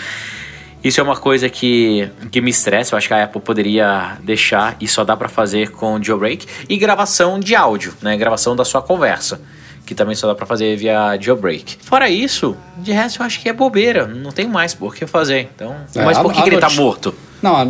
Isso 0.83 1.01
é 1.01 1.03
uma 1.03 1.17
coisa 1.17 1.49
que, 1.49 2.11
que 2.31 2.43
me 2.43 2.51
estressa. 2.51 2.95
Eu 2.95 2.99
acho 2.99 3.09
que 3.09 3.15
a 3.15 3.25
Apple 3.25 3.41
poderia 3.41 4.19
deixar 4.23 4.77
e 4.81 4.87
só 4.87 5.03
dá 5.03 5.17
pra 5.17 5.29
fazer 5.29 5.71
com 5.71 6.03
jailbreak. 6.03 6.47
E 6.69 6.77
gravação 6.77 7.41
de 7.41 7.55
áudio, 7.55 7.95
né? 8.03 8.17
Gravação 8.19 8.55
da 8.55 8.67
sua 8.67 8.83
conversa. 8.83 9.41
Que 9.87 9.95
também 9.95 10.15
só 10.15 10.27
dá 10.27 10.35
pra 10.35 10.47
fazer 10.47 10.77
via 10.77 11.17
jailbreak. 11.21 11.77
Fora 11.83 12.09
isso, 12.09 12.57
de 12.79 12.91
resto 12.93 13.21
eu 13.21 13.27
acho 13.27 13.41
que 13.41 13.49
é 13.49 13.53
bobeira. 13.53 14.07
Não 14.07 14.33
tem 14.33 14.49
mais 14.49 14.73
por 14.75 14.95
que 14.95 15.07
fazer. 15.07 15.51
Então. 15.55 15.75
É, 15.95 16.05
mas 16.05 16.19
por 16.19 16.31
a- 16.31 16.35
que, 16.35 16.41
a 16.41 16.43
que 16.43 16.49
ele 16.51 16.59
tá 16.59 16.71
morto? 16.71 17.15
Não, 17.43 17.63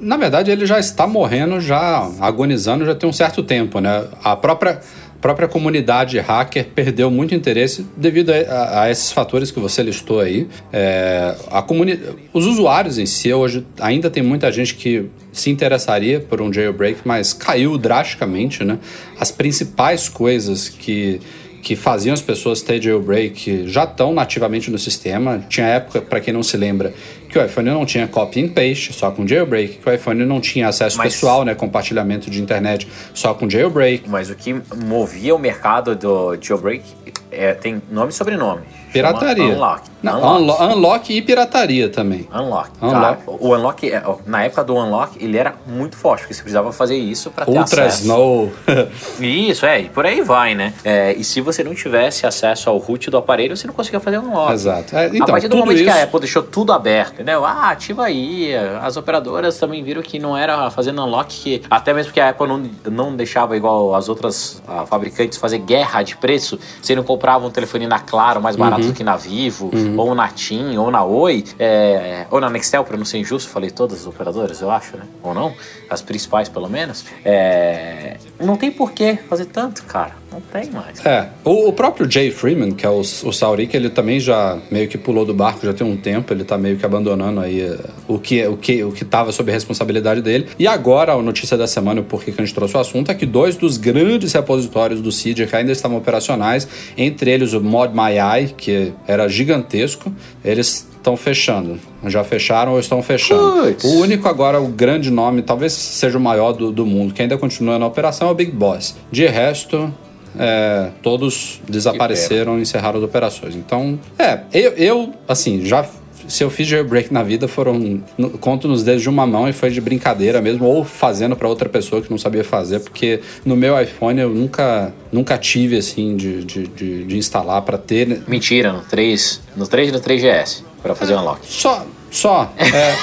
na 0.00 0.16
verdade 0.16 0.50
ele 0.52 0.64
já 0.64 0.78
está 0.78 1.04
morrendo, 1.04 1.60
já 1.60 2.08
agonizando 2.20 2.86
já 2.86 2.94
tem 2.94 3.08
um 3.08 3.12
certo 3.12 3.42
tempo, 3.42 3.80
né? 3.80 4.04
A 4.22 4.36
própria, 4.36 4.78
própria 5.20 5.48
comunidade 5.48 6.20
hacker 6.20 6.66
perdeu 6.72 7.10
muito 7.10 7.34
interesse 7.34 7.84
devido 7.96 8.30
a, 8.30 8.34
a- 8.36 8.82
a 8.84 8.90
esses 8.92 9.10
fatores 9.10 9.50
que 9.50 9.58
você 9.58 9.82
listou 9.82 10.20
aí. 10.20 10.46
É, 10.72 11.34
a 11.50 11.60
comuni 11.60 11.98
os 12.32 12.46
usuários 12.46 12.96
em 12.98 13.06
si 13.06 13.32
hoje 13.32 13.66
ainda 13.80 14.08
tem 14.08 14.22
muita 14.22 14.52
gente 14.52 14.76
que 14.76 15.10
se 15.32 15.50
interessaria 15.50 16.20
por 16.20 16.40
um 16.40 16.52
jailbreak, 16.52 17.00
mas 17.04 17.32
caiu 17.32 17.76
drasticamente, 17.76 18.62
né? 18.62 18.78
As 19.18 19.32
principais 19.32 20.08
coisas 20.08 20.68
que 20.68 21.20
que 21.68 21.76
faziam 21.76 22.14
as 22.14 22.22
pessoas 22.22 22.62
ter 22.62 22.80
jailbreak 22.80 23.68
já 23.68 23.84
estão 23.84 24.10
nativamente 24.14 24.70
no 24.70 24.78
sistema. 24.78 25.44
Tinha 25.50 25.66
época, 25.66 26.00
para 26.00 26.18
quem 26.18 26.32
não 26.32 26.42
se 26.42 26.56
lembra, 26.56 26.94
que 27.28 27.38
o 27.38 27.44
iPhone 27.44 27.68
não 27.68 27.84
tinha 27.84 28.08
copy 28.08 28.42
and 28.42 28.48
paste, 28.48 28.90
só 28.94 29.10
com 29.10 29.28
jailbreak, 29.28 29.76
que 29.76 29.86
o 29.86 29.92
iPhone 29.92 30.24
não 30.24 30.40
tinha 30.40 30.66
acesso 30.66 30.96
Mas- 30.96 31.12
pessoal, 31.12 31.44
né, 31.44 31.54
compartilhamento 31.54 32.30
de 32.30 32.40
internet, 32.40 32.88
só 33.12 33.34
com 33.34 33.50
jailbreak. 33.50 34.08
Mas 34.08 34.30
o 34.30 34.34
que 34.34 34.56
movia 34.82 35.34
o 35.34 35.38
mercado 35.38 35.94
do 35.94 36.38
jailbreak 36.40 36.82
é, 37.30 37.52
tem 37.52 37.82
nome 37.90 38.12
e 38.12 38.14
sobrenome. 38.14 38.62
Pirataria. 38.92 39.44
Unlock. 39.54 39.82
Não, 40.02 40.18
Unlock. 40.36 40.62
unlo- 40.62 40.74
unlock 40.76 41.12
e 41.16 41.20
pirataria 41.22 41.88
também. 41.88 42.28
Unlock. 42.32 42.70
Unlock. 42.80 42.94
Cara, 43.00 43.18
o 43.26 43.48
Unlock, 43.54 43.90
é, 43.90 44.02
na 44.26 44.44
época 44.44 44.62
do 44.62 44.74
Unlock, 44.76 45.22
ele 45.22 45.36
era 45.36 45.54
muito 45.66 45.96
forte, 45.96 46.20
porque 46.20 46.34
você 46.34 46.40
precisava 46.42 46.72
fazer 46.72 46.96
isso 46.96 47.30
pra 47.30 47.44
ter 47.44 47.50
Ultra 47.58 47.86
acesso. 47.86 48.02
Snow. 48.02 48.52
Isso, 49.20 49.66
é, 49.66 49.80
e 49.82 49.88
por 49.88 50.06
aí 50.06 50.20
vai, 50.22 50.54
né? 50.54 50.72
É, 50.84 51.12
e 51.14 51.24
se 51.24 51.40
você 51.40 51.64
não 51.64 51.74
tivesse 51.74 52.26
acesso 52.26 52.70
ao 52.70 52.78
root 52.78 53.10
do 53.10 53.16
aparelho, 53.16 53.56
você 53.56 53.66
não 53.66 53.74
conseguia 53.74 53.98
fazer 54.00 54.18
Unlock. 54.18 54.52
Exato. 54.52 54.94
É, 54.96 55.06
a 55.06 55.08
então, 55.08 55.26
partir 55.26 55.48
do 55.48 55.56
momento 55.56 55.82
que 55.82 55.88
a 55.88 55.94
isso- 55.96 56.04
Apple 56.04 56.20
deixou 56.20 56.42
tudo 56.42 56.72
aberto, 56.72 57.14
entendeu? 57.14 57.44
Ah, 57.44 57.70
ativa 57.70 58.04
aí. 58.04 58.54
As 58.82 58.96
operadoras 58.96 59.58
também 59.58 59.82
viram 59.82 60.00
que 60.02 60.18
não 60.18 60.36
era 60.36 60.70
fazendo 60.70 61.02
unlock, 61.02 61.28
que 61.34 61.62
até 61.70 61.92
mesmo 61.92 62.12
que 62.12 62.20
a 62.20 62.30
Apple 62.30 62.46
não, 62.46 62.62
não 62.90 63.16
deixava 63.16 63.56
igual 63.56 63.94
as 63.94 64.08
outras 64.08 64.62
ah, 64.66 64.86
fabricantes 64.86 65.38
fazer 65.38 65.58
guerra 65.58 66.02
de 66.02 66.16
preço, 66.16 66.58
você 66.80 66.94
não 66.94 67.02
comprava 67.02 67.46
um 67.46 67.50
telefone 67.50 67.86
na 67.86 67.98
Claro 67.98 68.40
mais 68.40 68.54
barato 68.56 68.77
Uhum. 68.77 68.77
Do 68.86 68.92
que 68.92 69.04
na 69.04 69.16
Vivo, 69.16 69.70
ou 69.96 70.14
na 70.14 70.28
TIM, 70.28 70.76
ou 70.76 70.90
na 70.90 71.04
Oi, 71.04 71.44
é, 71.58 72.26
ou 72.30 72.40
na 72.40 72.50
Nextel, 72.50 72.84
pra 72.84 72.96
não 72.96 73.04
ser 73.04 73.18
injusto, 73.18 73.50
falei 73.50 73.70
todas 73.70 74.00
as 74.00 74.06
operadoras, 74.06 74.60
eu 74.60 74.70
acho, 74.70 74.96
né? 74.96 75.04
Ou 75.22 75.34
não? 75.34 75.54
As 75.88 76.02
principais, 76.02 76.48
pelo 76.48 76.68
menos. 76.68 77.04
É, 77.24 78.16
não 78.40 78.56
tem 78.56 78.70
porquê 78.70 79.18
fazer 79.28 79.46
tanto, 79.46 79.84
cara. 79.84 80.12
Não 80.38 80.62
tem 80.62 80.70
mais. 80.70 81.04
É, 81.04 81.28
o, 81.44 81.68
o 81.68 81.72
próprio 81.72 82.10
Jay 82.10 82.30
Freeman, 82.30 82.70
que 82.70 82.86
é 82.86 82.88
o, 82.88 83.00
o 83.00 83.32
Saurik, 83.32 83.76
ele 83.76 83.90
também 83.90 84.20
já 84.20 84.58
meio 84.70 84.88
que 84.88 84.96
pulou 84.96 85.24
do 85.24 85.34
barco 85.34 85.66
já 85.66 85.72
tem 85.72 85.86
um 85.86 85.96
tempo, 85.96 86.32
ele 86.32 86.44
tá 86.44 86.56
meio 86.56 86.76
que 86.76 86.86
abandonando 86.86 87.40
aí 87.40 87.60
eh, 87.60 87.78
o 88.06 88.18
que 88.18 88.46
o 88.46 88.56
que 88.56 88.84
o 88.84 88.92
que 88.92 89.04
tava 89.04 89.32
sob 89.32 89.50
a 89.50 89.54
responsabilidade 89.54 90.22
dele. 90.22 90.46
E 90.58 90.66
agora 90.66 91.12
a 91.12 91.22
notícia 91.22 91.56
da 91.56 91.66
semana, 91.66 92.02
por 92.02 92.22
que 92.22 92.30
que 92.30 92.40
a 92.40 92.44
gente 92.44 92.54
trouxe 92.54 92.76
o 92.76 92.80
assunto, 92.80 93.10
é 93.10 93.14
que 93.14 93.26
dois 93.26 93.56
dos 93.56 93.76
grandes 93.76 94.32
repositórios 94.32 95.00
do 95.00 95.10
que 95.10 95.56
ainda 95.56 95.72
estavam 95.72 95.98
operacionais, 95.98 96.68
entre 96.96 97.30
eles 97.30 97.52
o 97.52 97.60
Mod 97.60 97.92
My 97.92 98.12
Eye, 98.18 98.54
que 98.56 98.92
era 99.06 99.28
gigantesco, 99.28 100.12
eles 100.44 100.86
estão 100.96 101.16
fechando. 101.16 101.78
Já 102.06 102.22
fecharam 102.22 102.72
ou 102.72 102.80
estão 102.80 103.02
fechando. 103.02 103.72
Puts. 103.72 103.84
O 103.84 104.00
único 104.00 104.28
agora, 104.28 104.60
o 104.60 104.68
grande 104.68 105.10
nome, 105.10 105.42
talvez 105.42 105.72
seja 105.72 106.18
o 106.18 106.20
maior 106.20 106.52
do, 106.52 106.70
do 106.70 106.86
mundo, 106.86 107.12
que 107.12 107.22
ainda 107.22 107.36
continua 107.36 107.78
na 107.78 107.86
operação, 107.86 108.28
é 108.28 108.30
o 108.30 108.34
Big 108.34 108.52
Boss. 108.52 108.96
De 109.10 109.26
resto, 109.26 109.92
é, 110.38 110.88
todos 111.02 111.60
desapareceram 111.68 112.58
e 112.58 112.62
encerraram 112.62 112.98
as 112.98 113.04
operações. 113.04 113.54
Então, 113.56 113.98
é, 114.18 114.40
eu, 114.52 114.72
eu, 114.72 115.14
assim, 115.26 115.64
já. 115.64 115.84
Se 116.26 116.44
eu 116.44 116.50
fiz 116.50 116.66
jailbreak 116.66 117.10
na 117.10 117.22
vida, 117.22 117.48
foram. 117.48 118.02
no- 118.18 118.30
Conto 118.38 118.68
nos 118.68 118.82
dedos 118.82 119.00
de 119.02 119.08
uma 119.08 119.26
mão 119.26 119.48
e 119.48 119.52
foi 119.54 119.70
de 119.70 119.80
brincadeira 119.80 120.42
mesmo, 120.42 120.66
ou 120.66 120.84
fazendo 120.84 121.34
para 121.34 121.48
outra 121.48 121.68
pessoa 121.70 122.02
que 122.02 122.10
não 122.10 122.18
sabia 122.18 122.44
fazer, 122.44 122.80
porque 122.80 123.20
no 123.46 123.56
meu 123.56 123.80
iPhone 123.80 124.20
eu 124.20 124.28
nunca, 124.28 124.92
nunca 125.10 125.38
tive, 125.38 125.78
assim, 125.78 126.16
de, 126.16 126.44
de, 126.44 126.66
de, 126.66 127.04
de 127.04 127.16
instalar 127.16 127.62
para 127.62 127.78
ter. 127.78 128.06
né? 128.08 128.20
Mentira, 128.28 128.72
no 128.74 128.82
3, 128.82 129.40
no 129.56 129.66
3 129.66 129.88
e 129.88 129.92
no 129.92 130.00
3GS, 130.00 130.62
pra 130.82 130.94
fazer 130.94 131.14
o 131.14 131.18
unlock. 131.20 131.40
Só. 131.44 131.86
Só. 132.10 132.52
é. 132.58 132.94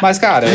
Mas, 0.00 0.18
cara, 0.18 0.46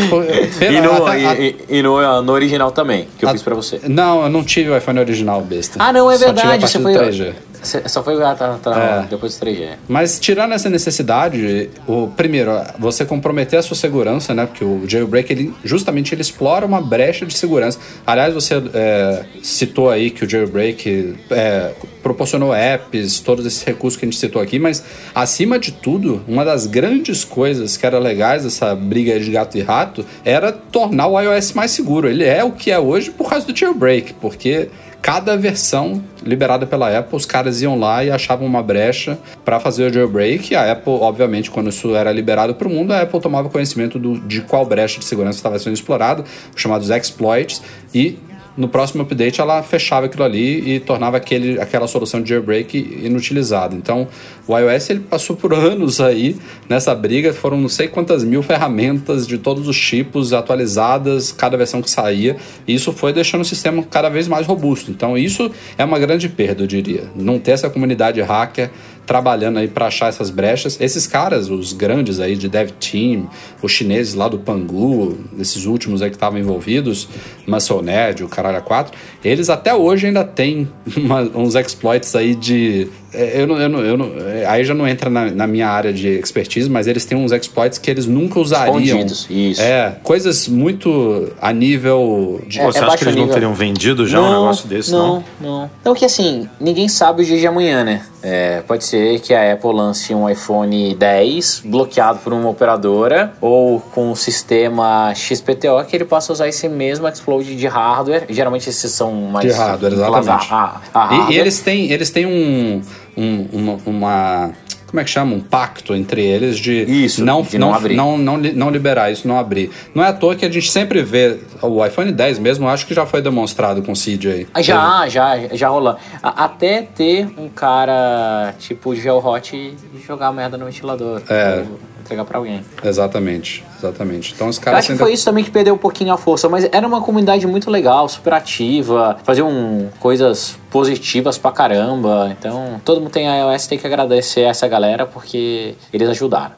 pela- 0.58 0.74
E 0.74 0.82
no, 0.82 1.06
até- 1.08 1.26
a- 1.26 1.34
e, 1.36 1.56
e 1.70 1.82
no, 1.82 2.22
no 2.24 2.32
original 2.34 2.72
também, 2.72 3.08
que 3.18 3.26
eu 3.26 3.30
a- 3.30 3.32
fiz 3.32 3.42
pra 3.44 3.54
você. 3.56 3.80
Não, 3.88 4.24
eu 4.24 4.30
não 4.30 4.44
tive 4.44 4.70
o 4.70 4.78
iPhone 4.78 5.00
original, 5.00 5.42
besta. 5.42 5.78
Ah, 5.80 5.94
não, 5.94 6.10
é 6.10 6.18
Só 6.18 6.24
a 6.24 6.32
verdade. 6.34 6.68
Você 6.68 6.80
foi. 6.80 6.94
3G. 6.94 7.34
Só 7.66 8.04
foi 8.04 8.22
ah, 8.24 8.36
tá, 8.36 8.58
tá, 8.62 9.04
É. 9.06 9.08
depois 9.10 9.38
do 9.38 9.46
3G. 9.46 9.70
Mas 9.88 10.20
tirando 10.20 10.54
essa 10.54 10.70
necessidade, 10.70 11.70
o 11.88 12.08
primeiro, 12.08 12.52
você 12.80 13.06
comprometer 13.06 13.60
a 13.60 13.62
sua 13.62 13.76
segurança, 13.76 14.34
né? 14.34 14.46
Porque 14.46 14.64
o 14.64 14.84
jailbreak, 14.88 15.32
ele 15.32 15.54
justamente 15.64 16.14
ele 16.14 16.22
explora 16.22 16.66
uma 16.66 16.82
brecha 16.82 17.26
de 17.26 17.34
segurança. 17.38 17.80
Aliás, 18.06 18.34
você 18.34 18.62
é, 18.74 19.26
citou 19.42 19.90
aí 19.90 20.10
que 20.12 20.24
o 20.24 20.30
jailbreak 20.30 21.16
é, 21.32 21.72
proporcionou 22.02 22.54
apps, 22.54 23.20
todos 23.20 23.46
esses 23.46 23.64
recursos 23.64 24.00
que 24.00 24.06
a 24.06 24.08
gente 24.10 24.20
citou 24.20 24.42
aqui, 24.42 24.60
mas 24.60 24.84
acima 25.14 25.58
de 25.58 25.72
tudo, 25.72 26.22
uma 26.28 26.46
das 26.46 26.68
grandes 26.68 27.24
coisas 27.24 27.78
que 27.78 27.86
era 27.86 27.98
legais 27.98 28.44
dessa 28.44 28.76
briga 28.76 29.20
de 29.20 29.32
gato 29.32 29.58
e 29.58 29.62
rato 29.62 30.06
era 30.24 30.52
tornar 30.52 31.08
o 31.08 31.20
iOS 31.20 31.54
mais 31.54 31.72
seguro. 31.72 32.08
Ele 32.08 32.24
é 32.24 32.44
o 32.44 32.52
que 32.52 32.70
é 32.72 32.80
hoje 32.80 33.12
por 33.12 33.30
causa 33.30 33.46
do 33.46 33.58
jailbreak, 33.58 34.14
porque 34.16 34.70
cada 35.06 35.38
versão 35.38 36.04
liberada 36.24 36.66
pela 36.66 36.98
Apple, 36.98 37.16
os 37.16 37.28
caras 37.28 37.62
iam 37.62 37.78
lá 37.78 38.04
e 38.04 38.10
achavam 38.10 38.48
uma 38.48 38.64
brecha 38.64 39.20
para 39.46 39.60
fazer 39.60 39.86
o 39.86 39.94
jailbreak. 39.94 40.52
E 40.52 40.56
a 40.56 40.72
Apple, 40.72 40.94
obviamente, 40.94 41.52
quando 41.52 41.70
isso 41.70 41.96
era 41.96 42.12
liberado 42.12 42.56
para 42.56 42.68
o 42.68 42.72
mundo, 42.72 42.92
a 42.92 43.02
Apple 43.02 43.22
tomava 43.22 43.48
conhecimento 43.48 44.00
do, 44.00 44.20
de 44.22 44.42
qual 44.42 44.66
brecha 44.66 44.98
de 44.98 45.06
segurança 45.06 45.38
estava 45.38 45.60
sendo 45.60 45.76
explorado, 45.76 46.26
os 46.56 46.60
chamados 46.60 46.90
exploits, 46.90 47.62
e 47.94 48.18
no 48.58 48.68
próximo 48.68 49.04
update 49.04 49.42
ela 49.42 49.62
fechava 49.62 50.06
aquilo 50.06 50.24
ali 50.24 50.76
e 50.76 50.80
tornava 50.80 51.18
aquele, 51.18 51.60
aquela 51.60 51.88
solução 51.88 52.22
de 52.22 52.30
jailbreak 52.30 52.78
inutilizada. 53.04 53.76
Então, 53.76 54.08
o 54.48 54.58
iOS 54.58 54.90
ele 54.90 55.00
passou 55.02 55.36
por 55.36 55.54
anos 55.56 56.00
aí 56.00 56.38
nessa 56.70 56.94
briga, 56.96 57.34
foram 57.34 57.58
não 57.58 57.70
sei 57.70 57.88
quantas 57.88 58.24
mil 58.24 58.42
ferramentas 58.42 59.28
de 59.28 59.38
todos 59.38 59.68
os 59.68 59.80
tipos 59.80 60.34
atualizadas, 60.34 61.32
cada 61.32 61.58
versão 61.58 61.82
que 61.82 61.90
saía, 61.90 62.38
e 62.68 62.74
isso 62.74 62.92
foi 62.94 63.12
deixando 63.12 63.42
o 63.42 63.46
sistema 63.46 63.84
cada 63.84 64.10
vez 64.10 64.28
mais 64.28 64.48
robusto. 64.48 64.92
Então, 64.92 65.18
isso 65.18 65.52
é 65.78 65.84
uma 65.84 66.00
grande 66.00 66.30
perda, 66.30 66.64
eu 66.64 66.68
diria. 66.68 67.04
Não 67.16 67.40
ter 67.40 67.52
essa 67.52 67.70
comunidade 67.70 68.22
hacker 68.22 68.70
trabalhando 69.06 69.60
aí 69.60 69.68
para 69.68 69.88
achar 69.88 70.08
essas 70.10 70.30
brechas. 70.30 70.78
Esses 70.82 71.06
caras, 71.08 71.50
os 71.50 71.74
grandes 71.74 72.20
aí 72.20 72.36
de 72.36 72.48
Dev 72.50 72.72
Team, 72.72 73.30
os 73.62 73.72
chineses 73.72 74.14
lá 74.14 74.28
do 74.28 74.40
Pangu, 74.40 75.18
esses 75.40 75.66
últimos 75.66 76.02
aí 76.02 76.10
que 76.10 76.16
estavam 76.16 76.40
envolvidos, 76.40 77.08
Musclenet, 77.48 78.24
o 78.24 78.28
Caralho 78.28 78.62
4, 78.64 78.98
eles 79.24 79.50
até 79.50 79.74
hoje 79.74 80.08
ainda 80.08 80.24
têm 80.24 80.68
uma- 80.98 81.22
uns 81.36 81.56
exploits 81.56 82.16
aí 82.16 82.36
de. 82.36 82.88
É, 83.18 83.42
Eu 83.42 83.48
não, 83.48 83.58
eu 83.60 83.70
não, 83.70 83.80
eu 83.80 83.98
não- 83.98 84.12
é, 84.30 84.46
aí 84.46 84.64
já 84.64 84.74
não 84.74 84.88
entra 84.88 85.10
na, 85.10 85.26
na 85.32 85.48
minha 85.48 85.68
área 85.68 85.92
de 85.94 86.08
expertise, 86.10 86.70
mas 86.70 86.88
eles 86.88 87.06
têm 87.06 87.18
uns 87.18 87.32
exploits 87.32 87.78
que 87.78 87.90
eles 87.90 88.06
nunca 88.06 88.40
usariam. 88.40 88.80
Escondidos, 88.80 89.28
isso. 89.30 89.62
É, 89.62 89.96
coisas 90.04 90.48
muito 90.48 91.32
a 91.42 91.52
nível 91.54 92.42
de. 92.48 92.60
É, 92.60 92.64
Pô, 92.66 92.72
você 92.72 92.78
acha 92.80 92.88
baixo 92.88 92.98
que 93.00 93.04
eles 93.06 93.16
não 93.16 93.22
nível. 93.24 93.34
teriam 93.34 93.54
vendido 93.54 94.08
já 94.08 94.22
um 94.22 94.30
negócio 94.30 94.68
desse, 94.68 94.92
não? 94.92 95.24
Não, 95.40 95.50
não. 95.62 95.72
Então 95.82 95.94
que 95.94 96.06
assim, 96.06 96.48
ninguém 96.60 96.88
sabe 96.88 97.24
o 97.24 97.26
dia 97.26 97.38
de 97.40 97.48
amanhã, 97.48 97.84
né? 97.84 98.02
É, 98.28 98.62
pode 98.68 98.84
ser 98.84 99.20
que 99.20 99.36
a 99.36 99.54
Apple 99.54 99.72
lance 99.72 100.12
um 100.14 100.28
iPhone 100.28 100.96
10 100.96 101.62
bloqueado 101.64 102.18
por 102.24 102.34
uma 102.34 102.50
operadora 102.50 103.34
ou 103.40 103.80
com 103.80 104.12
um 104.12 104.16
sistema 104.16 105.14
XPTO 105.14 105.84
que 105.88 105.96
ele 105.96 106.06
possa 106.06 106.34
usar 106.34 106.48
esse 106.48 106.68
mesmo 106.68 107.08
exploit 107.08 107.56
de 107.56 107.68
hardware. 107.68 108.26
Geralmente 108.30 108.68
esses 108.68 108.92
são 108.92 109.12
mais 109.14 109.46
De 109.46 109.54
hardware, 109.56 109.94
exatamente. 109.94 110.48
a- 110.52 110.82
a- 110.94 111.10
a 111.10 111.30
E- 111.30 111.34
e, 111.34 111.38
eles 111.40 111.60
têm, 111.60 111.92
eles 111.92 112.10
têm 112.10 112.26
um, 112.26 112.82
um- 113.18 113.48
uma, 113.52 113.78
uma- 113.86 114.52
Como 114.88 115.02
é 115.02 115.04
que 115.04 115.10
chama? 115.10 115.36
Um 115.36 115.42
pacto 115.42 115.94
entre 115.94 116.24
eles 116.24 116.58
de 116.58 116.84
Isso, 116.84 117.26
não, 117.26 117.42
de 117.42 117.58
não 117.58 117.74
abrir. 117.74 117.96
Não, 117.96 118.18
não, 118.18 118.38
não 118.38 118.70
liberar 118.70 119.12
isso, 119.12 119.28
não 119.28 119.38
abrir. 119.38 119.70
Não 119.94 120.02
é 120.04 120.08
à 120.08 120.14
toa 120.14 120.36
que 120.36 120.46
a 120.46 120.50
gente 120.50 120.72
sempre 120.72 121.02
vê. 121.04 121.38
O 121.62 121.86
iPhone 121.86 122.12
10 122.14 122.40
mesmo, 122.40 122.66
eu 122.66 122.70
acho 122.70 122.86
que 122.88 122.94
já 122.94 123.06
foi 123.06 123.22
demonstrado 123.22 123.82
com 123.82 123.92
o 123.92 123.96
CJ. 123.96 124.48
Ah, 124.54 124.62
Já, 124.62 125.10
já, 125.10 125.48
já 125.54 125.68
rolando. 125.68 125.98
A- 126.24 126.46
Até 126.46 126.82
ter 126.84 127.28
um 127.38 127.50
cara 127.50 128.54
tipo 128.60 128.96
Geohot 128.96 129.56
e 129.56 129.76
jogar 130.06 130.32
merda 130.32 130.56
no 130.58 130.66
ventilador. 130.66 131.22
É. 131.30 131.66
Ou 131.68 131.80
entregar 132.06 132.24
pra 132.24 132.38
alguém. 132.38 132.64
Exatamente, 132.84 133.64
exatamente. 133.78 134.34
Então 134.34 134.48
os 134.48 134.58
Eu 134.58 134.64
caras 134.64 134.80
acho 134.80 134.88
que 134.88 134.92
ainda- 134.94 135.04
foi 135.04 135.14
isso 135.14 135.26
também 135.26 135.44
que 135.44 135.52
perdeu 135.52 135.74
um 135.74 135.78
pouquinho 135.78 136.14
a 136.14 136.18
força, 136.18 136.48
mas 136.48 136.68
era 136.72 136.88
uma 136.88 137.02
comunidade 137.02 137.46
muito 137.48 137.70
legal, 137.70 138.08
super 138.08 138.34
ativa, 138.34 139.18
faziam 139.24 139.90
coisas 140.00 140.58
positivas 140.70 141.38
pra 141.38 141.52
caramba. 141.52 142.30
Então, 142.38 142.80
todo 142.86 143.02
mundo 143.02 143.12
tem 143.12 143.26
iOS 143.28 143.68
tem 143.68 143.78
que 143.78 143.88
agradecer 143.88 144.42
essa 144.42 144.68
galera 144.68 145.06
porque 145.06 145.76
eles 145.92 146.08
ajudaram. 146.10 146.54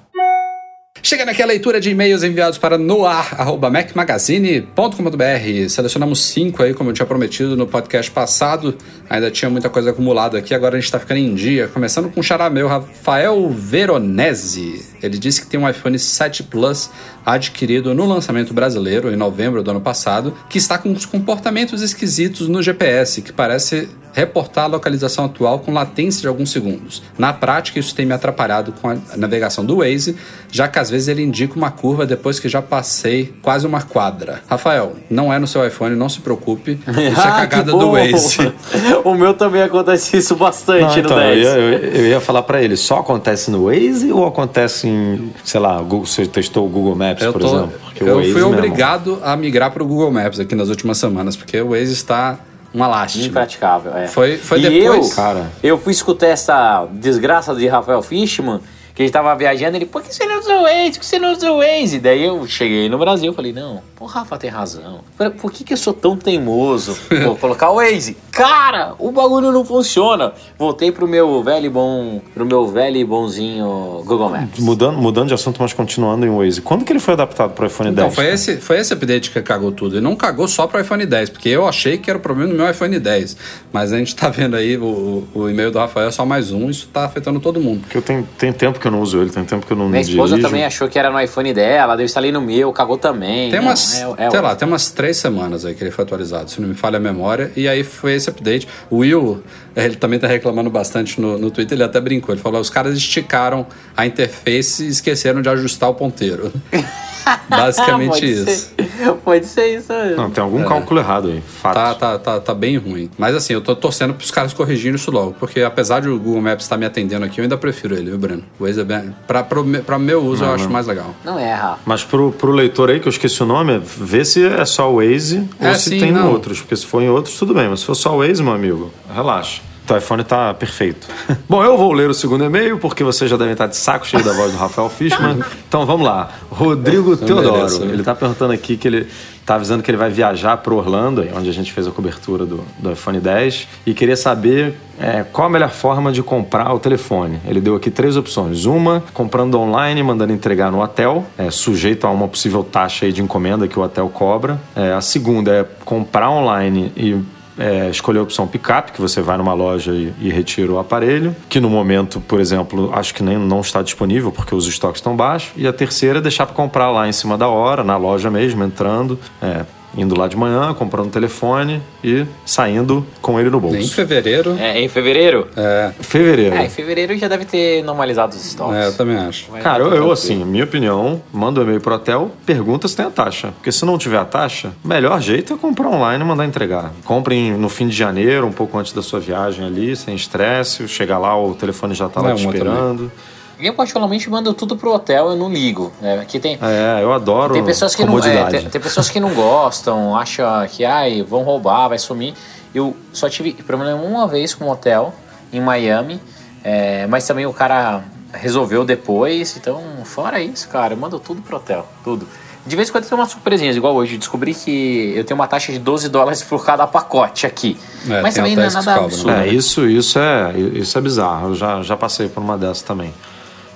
Chegando 1.07 1.29
aqui 1.29 1.41
a 1.41 1.45
leitura 1.45 1.79
de 1.79 1.89
e-mails 1.89 2.21
enviados 2.21 2.57
para 2.57 2.77
noar.mecmagazine.com.br. 2.77 5.69
Selecionamos 5.69 6.19
cinco 6.19 6.61
aí, 6.61 6.73
como 6.73 6.89
eu 6.89 6.93
tinha 6.93 7.05
prometido 7.05 7.55
no 7.55 7.65
podcast 7.65 8.11
passado. 8.11 8.77
Ainda 9.09 9.31
tinha 9.31 9.49
muita 9.49 9.69
coisa 9.69 9.91
acumulada 9.91 10.37
aqui, 10.37 10.53
agora 10.53 10.75
a 10.75 10.79
gente 10.81 10.91
tá 10.91 10.99
ficando 10.99 11.19
em 11.19 11.33
dia. 11.33 11.69
Começando 11.69 12.11
com 12.11 12.19
o 12.19 12.23
xará 12.23 12.49
meu, 12.49 12.67
Rafael 12.67 13.49
Veronese. 13.49 14.83
Ele 15.01 15.17
disse 15.17 15.39
que 15.39 15.47
tem 15.47 15.57
um 15.57 15.69
iPhone 15.69 15.97
7 15.97 16.43
Plus 16.43 16.89
adquirido 17.25 17.93
no 17.93 18.05
lançamento 18.05 18.53
brasileiro, 18.53 19.09
em 19.09 19.15
novembro 19.15 19.63
do 19.63 19.71
ano 19.71 19.79
passado, 19.79 20.33
que 20.49 20.57
está 20.57 20.77
com 20.77 20.89
uns 20.89 21.05
comportamentos 21.05 21.81
esquisitos 21.81 22.49
no 22.49 22.61
GPS, 22.61 23.21
que 23.21 23.31
parece 23.31 23.87
reportar 24.17 24.63
a 24.63 24.67
localização 24.67 25.25
atual 25.25 25.59
com 25.59 25.71
latência 25.71 26.21
de 26.21 26.27
alguns 26.27 26.49
segundos. 26.49 27.03
Na 27.19 27.31
prática, 27.31 27.77
isso 27.77 27.93
tem 27.93 28.03
me 28.03 28.13
atrapalhado 28.13 28.71
com 28.81 28.89
a 28.89 28.97
navegação 29.15 29.63
do 29.63 29.77
Waze, 29.77 30.15
já 30.51 30.67
que 30.67 30.79
às 30.79 30.89
vezes 30.89 31.07
ele 31.07 31.21
indica 31.21 31.53
uma 31.55 31.69
curva 31.69 32.03
depois 32.03 32.39
que 32.39 32.49
já 32.49 32.59
passei 32.59 33.31
quase 33.43 33.67
uma 33.67 33.83
quadra. 33.83 34.41
Rafael, 34.49 34.95
não 35.07 35.31
é 35.31 35.37
no 35.37 35.45
seu 35.45 35.65
iPhone, 35.67 35.95
não 35.95 36.09
se 36.09 36.19
preocupe. 36.21 36.79
Isso 36.89 36.97
é 37.21 37.27
Ah, 37.27 37.45
cagada 37.47 37.71
do. 37.71 37.91
Waze. 37.91 38.51
o 39.05 39.13
meu 39.13 39.35
também 39.35 39.61
acontece 39.61 40.17
isso 40.17 40.35
bastante 40.35 40.81
Não, 40.81 40.93
no 40.95 40.99
então, 40.99 41.21
eu, 41.21 41.35
10. 41.35 41.43
ia, 41.45 41.49
eu- 41.51 41.79
eu 42.01 42.07
ia 42.07 42.19
falar 42.19 42.41
pra 42.41 42.61
ele, 42.63 42.75
só 42.75 42.97
acontece 43.01 43.51
no 43.51 43.65
Waze 43.65 44.11
ou 44.11 44.25
acontece 44.25 44.87
em, 44.87 45.31
sei 45.43 45.59
lá, 45.59 45.77
Google, 45.77 46.07
você 46.07 46.25
testou 46.25 46.65
o 46.65 46.69
Google 46.69 46.95
Maps, 46.95 47.21
Eu, 47.23 47.33
por 47.33 47.41
tô- 47.41 47.47
exemplo? 47.55 47.73
Porque 47.83 48.03
eu 48.03 48.23
fui 48.33 48.41
obrigado 48.41 49.19
a 49.23 49.37
migrar 49.37 49.69
para 49.71 49.83
o 49.83 49.85
Google 49.85 50.11
Maps 50.11 50.39
aqui 50.39 50.55
nas 50.55 50.69
últimas 50.69 50.97
semanas, 50.97 51.35
porque 51.35 51.61
o 51.61 51.69
Waze 51.69 51.93
está 51.93 52.39
uma 52.77 52.87
lástima. 52.87 53.25
Impraticável, 53.25 53.95
é. 53.97 54.07
Foi- 54.07 54.37
foi 54.37 54.59
e 54.59 54.69
depois- 54.69 55.09
Eu, 55.09 55.15
Cara. 55.15 55.51
eu 55.63 55.77
fui 55.77 55.91
escutar 55.91 56.27
essa 56.27 56.87
desgraça 56.91 57.53
de 57.55 57.67
Rafael 57.67 58.01
Fishman, 58.01 58.59
que 58.95 59.03
ele 59.03 59.11
tava 59.11 59.35
viajando, 59.35 59.77
ele, 59.77 59.85
por 59.85 60.01
que 60.01 60.13
você 60.13 60.25
não 60.25 60.39
usa 60.39 60.55
o 60.57 60.63
Waze? 60.63 60.91
Por 60.93 60.99
que 60.99 61.05
você 61.05 61.19
não 61.19 61.31
usa 61.31 61.51
o 61.51 61.57
Waze? 61.57 61.99
Daí 61.99 62.23
eu 62.23 62.47
cheguei 62.47 62.89
no 62.89 62.97
Brasil, 62.97 63.31
falei, 63.33 63.53
não, 63.53 63.81
o 63.99 64.05
Rafa 64.05 64.37
tem 64.37 64.49
razão. 64.49 65.01
Por, 65.15 65.29
por 65.31 65.51
que, 65.51 65.63
que 65.63 65.73
eu 65.73 65.77
sou 65.77 65.93
tão 65.93 66.17
teimoso? 66.17 66.97
Vou 67.23 67.35
colocar 67.35 67.69
o 67.69 67.75
Waze. 67.75 68.17
Cara, 68.37 68.93
o 68.99 69.11
bagulho 69.11 69.51
não 69.51 69.65
funciona. 69.65 70.31
Voltei 70.59 70.91
pro 70.91 71.07
meu 71.07 71.41
velho 71.41 71.65
e 71.65 71.69
bom, 71.69 72.21
pro 72.35 72.45
meu 72.45 72.67
velho 72.67 72.97
e 72.97 73.03
bonzinho 73.03 74.03
Google 74.05 74.29
Maps. 74.29 74.59
Mudando, 74.59 74.97
mudando 74.99 75.27
de 75.29 75.33
assunto, 75.33 75.59
mas 75.59 75.73
continuando 75.73 76.23
em 76.23 76.29
Waze. 76.29 76.61
Quando 76.61 76.85
que 76.85 76.93
ele 76.93 76.99
foi 76.99 77.15
adaptado 77.15 77.53
pro 77.53 77.65
iPhone 77.65 77.89
Então, 77.89 78.05
10? 78.05 78.15
foi 78.15 78.25
esse, 78.27 78.57
foi 78.57 78.77
esse 78.77 78.93
update 78.93 79.31
que 79.31 79.41
cagou 79.41 79.71
tudo. 79.71 79.97
E 79.97 80.01
não 80.01 80.15
cagou 80.15 80.47
só 80.47 80.67
pro 80.67 80.79
iPhone 80.79 81.03
10, 81.05 81.31
porque 81.31 81.49
eu 81.49 81.67
achei 81.67 81.97
que 81.97 82.11
era 82.11 82.19
o 82.19 82.21
problema 82.21 82.51
do 82.51 82.55
meu 82.57 82.69
iPhone 82.69 82.99
10. 82.99 83.35
Mas 83.73 83.91
a 83.91 83.97
gente 83.97 84.15
tá 84.15 84.29
vendo 84.29 84.55
aí 84.55 84.77
o, 84.77 85.27
o 85.33 85.49
e-mail 85.49 85.71
do 85.71 85.79
Rafael 85.79 86.09
é 86.09 86.11
só 86.11 86.23
mais 86.23 86.51
um, 86.51 86.69
isso 86.69 86.87
tá 86.93 87.05
afetando 87.05 87.39
todo 87.39 87.59
mundo. 87.59 87.81
Porque 87.81 87.97
eu 87.97 88.01
tenho, 88.03 88.27
tem 88.37 88.53
tempo 88.53 88.79
que 88.79 88.85
eu 88.87 88.91
não 88.91 89.01
uso 89.01 89.19
ele, 89.19 89.31
tem 89.31 89.43
tempo 89.45 89.65
que 89.65 89.73
eu 89.73 89.77
não 89.77 89.89
Minha 89.89 90.01
esposa 90.01 90.35
dirijo. 90.35 90.47
também 90.47 90.63
achou 90.63 90.87
que 90.87 90.99
era 90.99 91.09
no 91.09 91.19
iPhone 91.19 91.51
dela, 91.55 91.95
daí 91.95 92.03
eu 92.03 92.05
instalei 92.05 92.31
no 92.31 92.41
meu, 92.41 92.71
cagou 92.71 92.97
também. 92.99 93.49
Tem 93.49 93.59
Não, 93.59 93.67
umas, 93.69 93.95
é- 94.01 94.25
é 94.27 94.29
sei 94.29 94.41
lá, 94.41 94.55
tem 94.55 94.67
umas 94.67 94.91
três 94.91 95.17
semanas 95.17 95.65
aí 95.65 95.73
que 95.73 95.83
ele 95.83 95.89
foi 95.91 96.03
atualizado, 96.05 96.51
se 96.51 96.61
não 96.61 96.67
me 96.69 96.75
falha 96.75 96.97
a 96.97 96.99
memória. 96.99 97.51
E 97.55 97.67
aí 97.67 97.83
foi 97.83 98.13
esse 98.13 98.26
update. 98.29 98.67
O 98.89 98.97
Will, 98.97 99.43
ele 99.75 99.95
também 99.95 100.19
tá 100.19 100.27
reclamando 100.27 100.69
bastante 100.69 101.19
no, 101.19 101.37
no 101.37 101.51
Twitter, 101.51 101.75
ele 101.75 101.83
até 101.83 101.99
brincou. 101.99 102.33
Ele 102.33 102.41
falou: 102.41 102.59
os 102.59 102.69
caras 102.69 102.97
esticaram 102.97 103.65
a 103.95 104.05
interface 104.05 104.83
e 104.83 104.87
esqueceram 104.89 105.41
de 105.41 105.49
ajustar 105.49 105.89
o 105.89 105.95
ponteiro. 105.95 106.51
Basicamente 107.49 108.09
Pode 108.11 108.25
isso. 108.31 108.45
ser- 108.45 109.13
Pode 109.23 109.45
ser 109.45 109.77
isso. 109.77 109.91
Não, 110.15 110.29
tem 110.29 110.43
algum 110.43 110.63
cálculo 110.63 110.99
errado 110.99 111.27
aí. 111.29 111.41
Fato. 111.41 111.77
É. 111.77 111.79
Tá, 111.79 111.93
tá, 111.95 112.19
tá, 112.19 112.39
tá 112.39 112.53
bem 112.53 112.77
ruim. 112.77 113.09
Mas 113.17 113.35
assim, 113.35 113.53
eu 113.53 113.61
tô 113.61 113.75
torcendo 113.75 114.13
pros 114.13 114.31
caras 114.31 114.53
corrigirem 114.53 114.95
isso 114.95 115.11
logo. 115.11 115.35
Porque 115.39 115.61
apesar 115.61 115.99
de 116.01 116.09
o 116.09 116.17
Google 116.19 116.41
Maps 116.41 116.65
estar 116.65 116.77
me 116.77 116.85
atendendo 116.85 117.25
aqui, 117.25 117.39
eu 117.39 117.43
ainda 117.43 117.57
prefiro 117.57 117.95
ele, 117.95 118.09
viu, 118.09 118.17
Breno? 118.17 118.43
O 118.59 118.63
Waze 118.65 118.81
é 118.81 118.83
bem. 118.83 119.15
Pra, 119.27 119.43
pro, 119.43 119.63
pra 119.83 119.99
meu 119.99 120.23
uso, 120.23 120.43
eu 120.43 120.53
acho 120.53 120.69
mais 120.69 120.87
legal. 120.87 121.13
Não 121.23 121.37
erra. 121.37 121.77
Mas 121.85 122.03
pro, 122.03 122.31
pro 122.31 122.51
leitor 122.51 122.89
aí, 122.89 122.99
que 122.99 123.07
eu 123.07 123.11
esqueci 123.11 123.41
o 123.43 123.45
nome, 123.45 123.79
vê 123.79 124.23
se 124.25 124.45
é 124.45 124.65
só 124.65 124.91
o 124.91 124.95
Waze 124.95 125.47
É, 125.59 125.69
ou 125.69 125.75
se 125.75 125.89
sim, 125.91 125.99
tem 125.99 126.11
não. 126.11 126.31
outros. 126.31 126.59
Porque 126.61 126.75
se 126.75 126.85
for 126.85 127.01
em 127.01 127.09
outros, 127.09 127.37
tudo 127.37 127.53
bem. 127.53 127.67
Mas 127.69 127.81
se 127.81 127.85
for 127.85 127.95
só 127.95 128.15
o 128.15 128.19
Waze, 128.25 128.41
meu 128.43 128.53
amigo, 128.53 128.91
relaxa. 129.13 129.61
Teu 129.87 129.97
iPhone 129.97 130.21
tá 130.25 130.53
perfeito. 130.53 131.07
Bom, 131.47 131.63
eu 131.63 131.77
vou 131.77 131.93
ler 131.93 132.09
o 132.09 132.13
segundo 132.13 132.43
e-mail, 132.43 132.77
porque 132.77 133.05
vocês 133.05 133.31
já 133.31 133.37
devem 133.37 133.53
estar 133.53 133.67
de 133.67 133.77
saco 133.77 134.05
cheio 134.05 134.21
da 134.21 134.33
voz 134.33 134.51
do 134.51 134.57
Rafael 134.57 134.89
Fishman. 134.89 135.39
Então 135.65 135.85
vamos 135.85 136.05
lá. 136.05 136.29
Rodrigo 136.51 137.15
Teodoro. 137.15 137.53
mereço, 137.53 137.85
né? 137.85 137.93
Ele 137.93 138.03
tá 138.03 138.13
perguntando 138.13 138.51
aqui 138.51 138.75
que 138.75 138.85
ele 138.85 139.07
tá 139.45 139.55
avisando 139.55 139.81
que 139.81 139.89
ele 139.89 139.97
vai 139.97 140.09
viajar 140.09 140.57
pro 140.57 140.75
Orlando, 140.75 141.25
onde 141.33 141.49
a 141.49 141.53
gente 141.53 141.71
fez 141.71 141.87
a 141.87 141.91
cobertura 141.91 142.45
do, 142.45 142.65
do 142.77 142.91
iPhone 142.91 143.17
10, 143.17 143.65
e 143.85 143.93
queria 143.93 144.17
saber 144.17 144.75
é, 144.99 145.23
qual 145.23 145.47
a 145.47 145.49
melhor 145.49 145.69
forma 145.69 146.11
de 146.11 146.21
comprar 146.21 146.73
o 146.73 146.79
telefone. 146.79 147.39
Ele 147.45 147.61
deu 147.61 147.73
aqui 147.73 147.89
três 147.89 148.17
opções. 148.17 148.65
Uma, 148.65 149.01
comprando 149.13 149.57
online, 149.57 150.03
mandando 150.03 150.33
entregar 150.33 150.69
no 150.69 150.81
hotel, 150.81 151.25
é, 151.37 151.49
sujeito 151.49 152.05
a 152.05 152.11
uma 152.11 152.27
possível 152.27 152.61
taxa 152.61 153.05
aí 153.05 153.13
de 153.13 153.21
encomenda 153.21 153.69
que 153.69 153.79
o 153.79 153.81
hotel 153.81 154.09
cobra. 154.09 154.59
É, 154.75 154.91
a 154.91 154.99
segunda 154.99 155.51
é 155.51 155.65
comprar 155.85 156.29
online 156.29 156.91
e 156.97 157.36
é, 157.57 157.89
escolher 157.89 158.19
a 158.19 158.23
opção 158.23 158.47
picape, 158.47 158.91
que 158.91 159.01
você 159.01 159.21
vai 159.21 159.37
numa 159.37 159.53
loja 159.53 159.91
e, 159.91 160.13
e 160.19 160.29
retira 160.29 160.71
o 160.71 160.79
aparelho, 160.79 161.35
que 161.49 161.59
no 161.59 161.69
momento, 161.69 162.19
por 162.21 162.39
exemplo, 162.39 162.91
acho 162.93 163.13
que 163.13 163.23
nem 163.23 163.37
não 163.37 163.61
está 163.61 163.81
disponível 163.81 164.31
porque 164.31 164.53
os 164.53 164.67
estoques 164.67 164.99
estão 164.99 165.15
baixos. 165.15 165.51
E 165.55 165.67
a 165.67 165.73
terceira 165.73 166.19
é 166.19 166.21
deixar 166.21 166.45
para 166.45 166.55
comprar 166.55 166.91
lá 166.91 167.07
em 167.07 167.11
cima 167.11 167.37
da 167.37 167.47
hora, 167.47 167.83
na 167.83 167.97
loja 167.97 168.29
mesmo, 168.29 168.63
entrando, 168.63 169.19
é, 169.41 169.65
indo 169.97 170.17
lá 170.17 170.27
de 170.27 170.37
manhã, 170.37 170.73
comprando 170.75 171.07
o 171.07 171.09
telefone 171.11 171.81
e 172.03 172.23
saindo 172.45 173.05
com 173.21 173.39
ele 173.39 173.49
no 173.49 173.57
Em 173.57 173.61
bolso. 173.61 173.93
fevereiro. 173.93 174.55
É, 174.59 174.79
em 174.79 174.87
fevereiro? 174.87 175.47
É, 175.57 175.91
Fevereiro. 175.99 176.55
É, 176.55 176.65
em 176.65 176.69
fevereiro 176.69 177.17
já 177.17 177.27
deve 177.27 177.45
ter 177.45 177.83
normalizado 177.83 178.35
os 178.35 178.45
estoques. 178.45 178.75
é, 178.77 178.87
eu 178.87 178.93
também 178.93 179.17
acho. 179.17 179.51
Vai 179.51 179.61
Cara, 179.61 179.83
eu, 179.83 179.93
eu, 179.93 180.11
assim, 180.11 180.45
minha 180.45 180.63
opinião, 180.65 181.21
manda 181.33 181.59
um 181.59 181.63
e-mail 181.63 181.81
pro 181.81 181.95
hotel, 181.95 182.31
pergunta 182.45 182.87
se 182.87 182.95
tem 182.95 183.05
a 183.05 183.09
taxa. 183.09 183.49
Porque 183.57 183.71
se 183.71 183.83
não 183.85 183.97
tiver 183.97 184.19
a 184.19 184.25
taxa, 184.25 184.71
o 184.83 184.87
melhor 184.87 185.19
jeito 185.19 185.53
é 185.53 185.57
comprar 185.57 185.87
online 185.89 186.23
e 186.23 186.27
mandar 186.27 186.45
entregar. 186.45 186.91
Comprem 187.03 187.53
no 187.53 187.67
fim 187.67 187.87
de 187.87 187.95
janeiro, 187.97 188.45
um 188.45 188.51
pouco 188.51 188.77
antes 188.77 188.93
da 188.93 189.01
sua 189.01 189.19
viagem 189.19 189.65
ali, 189.65 189.95
sem 189.95 190.13
estresse. 190.15 190.87
Chegar 190.87 191.17
lá, 191.17 191.35
o 191.41 191.55
telefone 191.55 191.93
já 191.95 192.07
tá 192.07 192.21
lá 192.21 192.31
É, 192.31 192.35
te 192.35 192.45
esperando. 192.45 193.11
Eu 193.59 193.73
particularmente 193.73 194.29
mando 194.29 194.53
tudo 194.53 194.77
pro 194.77 194.93
hotel, 194.93 195.31
eu 195.31 195.35
não 195.35 195.51
ligo. 195.51 195.91
É, 196.01 196.19
aqui 196.19 196.39
tem, 196.39 196.59
É, 196.61 197.01
eu 197.01 197.11
adoro 197.11 197.53
tem 197.53 197.63
pessoas 197.63 197.95
que 197.95 198.03
não, 198.05 198.17
é, 198.17 198.21
comodidade. 198.21 198.51
tem, 198.51 198.69
tem 198.69 198.81
pessoas 198.81 199.09
que 199.09 199.19
não 199.19 199.33
gostam, 199.33 200.15
acham 200.15 200.45
que 200.67 200.85
ai, 200.85 201.23
vão 201.23 201.43
roubar, 201.43 201.87
vai 201.87 201.97
sumir. 201.97 202.33
Eu 202.73 202.95
só 203.11 203.27
tive 203.29 203.53
problema 203.53 203.99
uma 203.99 204.27
vez 204.27 204.53
com 204.53 204.65
um 204.65 204.69
hotel 204.69 205.13
em 205.51 205.59
Miami, 205.59 206.21
é, 206.63 207.07
mas 207.07 207.25
também 207.25 207.45
o 207.45 207.53
cara 207.53 208.03
resolveu 208.31 208.85
depois. 208.85 209.57
Então, 209.57 209.81
fora 210.03 210.39
isso, 210.39 210.67
cara, 210.69 210.93
eu 210.93 210.97
mando 210.97 211.19
tudo 211.19 211.41
pro 211.41 211.57
hotel, 211.57 211.87
tudo. 212.03 212.27
De 212.67 212.75
vez 212.75 212.89
em 212.89 212.91
quando 212.91 213.07
tem 213.07 213.17
umas 213.17 213.31
surpresinhas, 213.31 213.77
igual 213.77 213.95
hoje. 213.95 214.17
Descobri 214.17 214.53
que 214.53 215.13
eu 215.15 215.23
tenho 215.23 215.39
uma 215.39 215.47
taxa 215.47 215.71
de 215.71 215.79
12 215.79 216.09
dólares 216.09 216.43
por 216.43 216.65
cada 216.65 216.85
pacote 216.85 217.47
aqui. 217.47 217.77
É, 218.09 218.21
mas 218.21 218.35
também 218.35 218.57
não 218.57 218.63
é 218.63 218.69
nada 218.69 218.95
absurdo. 218.95 219.31
É, 219.31 219.47
isso, 219.47 219.87
isso 219.87 220.19
é, 220.19 220.53
isso 220.57 220.97
é 220.97 221.01
bizarro. 221.01 221.49
Eu 221.49 221.55
já, 221.55 221.81
já 221.81 221.95
passei 221.95 222.27
por 222.27 222.43
uma 222.43 222.57
dessas 222.57 222.81
também. 222.81 223.13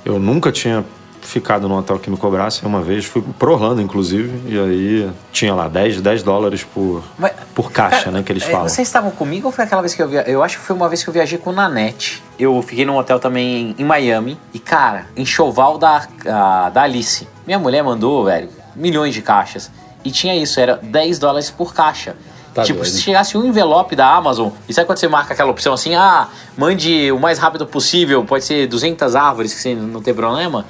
Eu 0.06 0.20
nunca 0.20 0.52
tinha 0.52 0.84
ficado 1.22 1.70
num 1.70 1.76
hotel 1.78 2.00
que 2.00 2.10
me 2.10 2.18
cobrasse 2.18 2.66
uma 2.66 2.82
vez, 2.82 3.06
fui 3.06 3.22
pro 3.38 3.54
Orlando, 3.54 3.80
inclusive, 3.82 4.32
e 4.52 4.60
aí 4.60 5.12
tinha 5.32 5.54
lá 5.54 5.68
10, 5.68 6.02
10 6.02 6.24
dólares 6.24 6.64
por, 6.64 7.04
Mas- 7.18 7.34
por 7.54 7.72
caixa, 7.72 8.06
Cara, 8.06 8.12
né, 8.18 8.24
que 8.24 8.32
eles 8.32 8.44
é, 8.44 8.48
falam. 8.52 8.68
Vocês 8.68 8.88
estavam 8.88 9.12
comigo 9.12 9.48
ou 9.48 9.52
foi 9.52 9.64
aquela 9.66 9.82
vez 9.84 9.94
que 9.94 10.02
eu 10.02 10.10
via? 10.10 10.22
Eu 10.28 10.42
acho 10.44 10.58
que 10.60 10.66
foi 10.66 10.76
uma 10.76 10.90
vez 10.90 11.04
que 11.04 11.10
eu 11.10 11.14
viajei 11.14 11.38
com 11.38 11.52
o 11.52 11.54
Nanete. 11.54 12.24
Eu 12.40 12.60
fiquei 12.64 12.86
num 12.86 12.98
hotel 12.98 13.20
também 13.20 13.76
em 13.78 13.84
Miami. 13.86 14.38
E, 14.52 14.58
cara, 14.58 15.06
enxoval 15.16 15.78
da, 15.78 16.08
a- 16.28 16.70
da 16.72 16.82
Alice. 16.82 17.28
Minha 17.46 17.60
mulher 17.60 17.84
mandou, 17.84 18.26
velho, 18.26 18.50
milhões 18.76 19.14
de 19.14 19.22
caixas. 19.22 19.70
E 20.04 20.10
tinha 20.10 20.36
isso, 20.36 20.60
era 20.60 20.78
10 20.78 21.20
dólares 21.20 21.52
por 21.52 21.72
caixa. 21.76 22.16
Tá 22.54 22.64
tipo, 22.64 22.80
doido. 22.82 22.92
se 22.92 23.02
chegasse 23.02 23.38
um 23.38 23.46
envelope 23.46 23.96
da 23.96 24.14
Amazon, 24.14 24.50
e 24.68 24.74
sabe 24.74 24.86
quando 24.86 24.98
você 24.98 25.08
marca 25.08 25.34
aquela 25.34 25.50
opção 25.52 25.74
assim, 25.74 25.96
ah, 25.96 26.28
mande 26.58 27.12
o 27.12 27.20
mais 27.20 27.40
rápido 27.40 27.66
possível, 27.66 28.24
pode 28.26 28.44
ser 28.44 28.68
200 28.68 29.16
árvores, 29.16 29.54
que 29.54 29.62
você 29.62 29.74
não 29.74 30.02
tem 30.02 30.14
problema? 30.14 30.66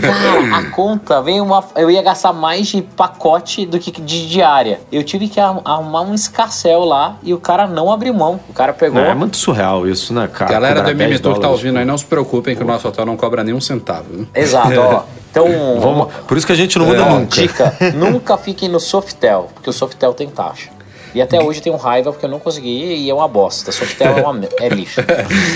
Cara, 0.00 0.56
a 0.56 0.70
conta 0.70 1.20
veio 1.20 1.44
uma. 1.44 1.62
Eu 1.76 1.90
ia 1.90 2.00
gastar 2.00 2.32
mais 2.32 2.66
de 2.68 2.80
pacote 2.80 3.66
do 3.66 3.78
que 3.78 3.90
de 4.00 4.26
diária. 4.26 4.80
Eu 4.90 5.02
tive 5.04 5.28
que 5.28 5.38
arrum- 5.38 5.60
arrumar 5.64 6.00
um 6.00 6.14
escarcel 6.14 6.84
lá 6.84 7.16
e 7.22 7.34
o 7.34 7.38
cara 7.38 7.66
não 7.66 7.92
abriu 7.92 8.14
mão. 8.14 8.40
O 8.48 8.54
cara 8.54 8.72
pegou. 8.72 9.00
É, 9.00 9.10
é 9.10 9.14
muito 9.14 9.36
surreal 9.36 9.86
isso, 9.86 10.14
né, 10.14 10.28
cara? 10.32 10.50
Galera 10.50 10.82
do 10.82 10.90
MM 10.90 11.10
10 11.10 11.20
Tour 11.20 11.34
que 11.34 11.40
tá 11.40 11.48
ouvindo 11.50 11.78
aí, 11.78 11.84
não 11.84 11.98
se 11.98 12.06
preocupem 12.06 12.56
que 12.56 12.62
o 12.62 12.66
nosso 12.66 12.88
hotel 12.88 13.04
não 13.04 13.16
cobra 13.18 13.44
nenhum 13.44 13.60
centavo. 13.60 14.26
Exato, 14.34 14.78
ó. 14.80 15.02
Então, 15.36 15.46
Vamos, 15.78 16.14
por 16.26 16.38
isso 16.38 16.46
que 16.46 16.52
a 16.54 16.56
gente 16.56 16.78
não 16.78 16.86
muda 16.86 17.04
ó, 17.04 17.10
nunca. 17.10 17.42
dica: 17.42 17.76
nunca 17.94 18.38
fiquem 18.38 18.70
no 18.70 18.80
Softel, 18.80 19.50
porque 19.52 19.68
o 19.68 19.72
Softel 19.72 20.14
tem 20.14 20.30
taxa. 20.30 20.70
E 21.16 21.22
até 21.22 21.42
hoje 21.42 21.60
eu 21.60 21.62
tenho 21.62 21.76
raiva 21.76 22.12
porque 22.12 22.26
eu 22.26 22.28
não 22.28 22.38
consegui 22.38 22.94
e 22.94 23.08
é 23.08 23.14
uma 23.14 23.26
bosta. 23.26 23.72
Sua 23.72 23.86
tela 23.86 24.20
é, 24.20 24.22
uma, 24.22 24.38
é 24.60 24.68
lixo. 24.68 25.00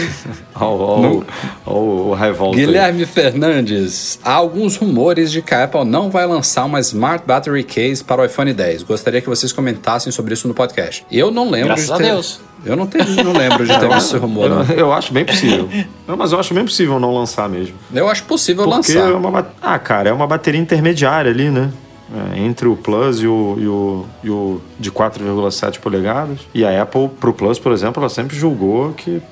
Olha 0.59 1.23
o 1.67 2.15
revolta. 2.15 2.57
aí. 2.57 2.65
Guilherme 2.65 3.05
Fernandes, 3.05 4.19
há 4.25 4.33
alguns 4.33 4.79
rumores 4.79 5.31
de 5.31 5.43
que 5.43 5.55
a 5.55 5.65
Apple 5.65 5.85
não 5.85 6.09
vai 6.09 6.27
lançar 6.27 6.65
uma 6.65 6.81
Smart 6.81 7.27
Battery 7.27 7.63
Case 7.63 8.03
para 8.03 8.23
o 8.23 8.25
iPhone 8.25 8.55
10. 8.55 8.85
Gostaria 8.85 9.21
que 9.21 9.29
vocês 9.29 9.53
comentassem 9.53 10.11
sobre 10.11 10.33
isso 10.33 10.49
no 10.49 10.55
podcast. 10.55 11.05
Eu 11.13 11.31
não 11.31 11.51
lembro 11.51 11.67
Graças 11.67 11.89
de 11.89 11.93
a 11.93 11.97
ter... 11.99 12.05
Deus. 12.05 12.41
Eu 12.65 12.75
não, 12.75 12.87
tenho, 12.87 13.05
não 13.23 13.33
lembro 13.33 13.67
de 13.67 13.79
ter 13.79 13.89
visto 13.89 13.97
esse 13.97 14.17
rumor, 14.17 14.49
não. 14.49 14.63
Eu, 14.63 14.79
eu 14.79 14.93
acho 14.93 15.13
bem 15.13 15.27
possível. 15.27 15.69
Não, 16.07 16.17
mas 16.17 16.33
eu 16.33 16.41
acho 16.41 16.55
bem 16.55 16.65
possível 16.65 16.99
não 16.99 17.15
lançar 17.15 17.49
mesmo. 17.49 17.75
Eu 17.93 18.09
acho 18.09 18.25
possível 18.25 18.65
Porque 18.65 18.95
lançar. 18.95 19.11
é 19.11 19.15
uma, 19.15 19.47
ah, 19.61 19.79
cara, 19.79 20.09
é 20.09 20.13
uma 20.13 20.27
bateria 20.27 20.61
intermediária 20.61 21.31
ali, 21.31 21.51
né? 21.51 21.71
É, 22.13 22.41
entre 22.41 22.67
o 22.67 22.77
Plus 22.77 23.21
e 23.21 23.27
o, 23.27 23.57
e 23.59 23.67
o, 23.69 24.07
e 24.25 24.31
o 24.31 24.61
de 24.79 24.91
4,7 24.91 25.79
polegadas. 25.79 26.41
E 26.53 26.65
a 26.65 26.83
Apple, 26.83 27.09
pro 27.21 27.33
Plus, 27.33 27.59
por 27.59 27.71
exemplo, 27.71 28.03
ela 28.03 28.11
sempre 28.11 28.37
julgou 28.37 28.93
que 28.95 29.23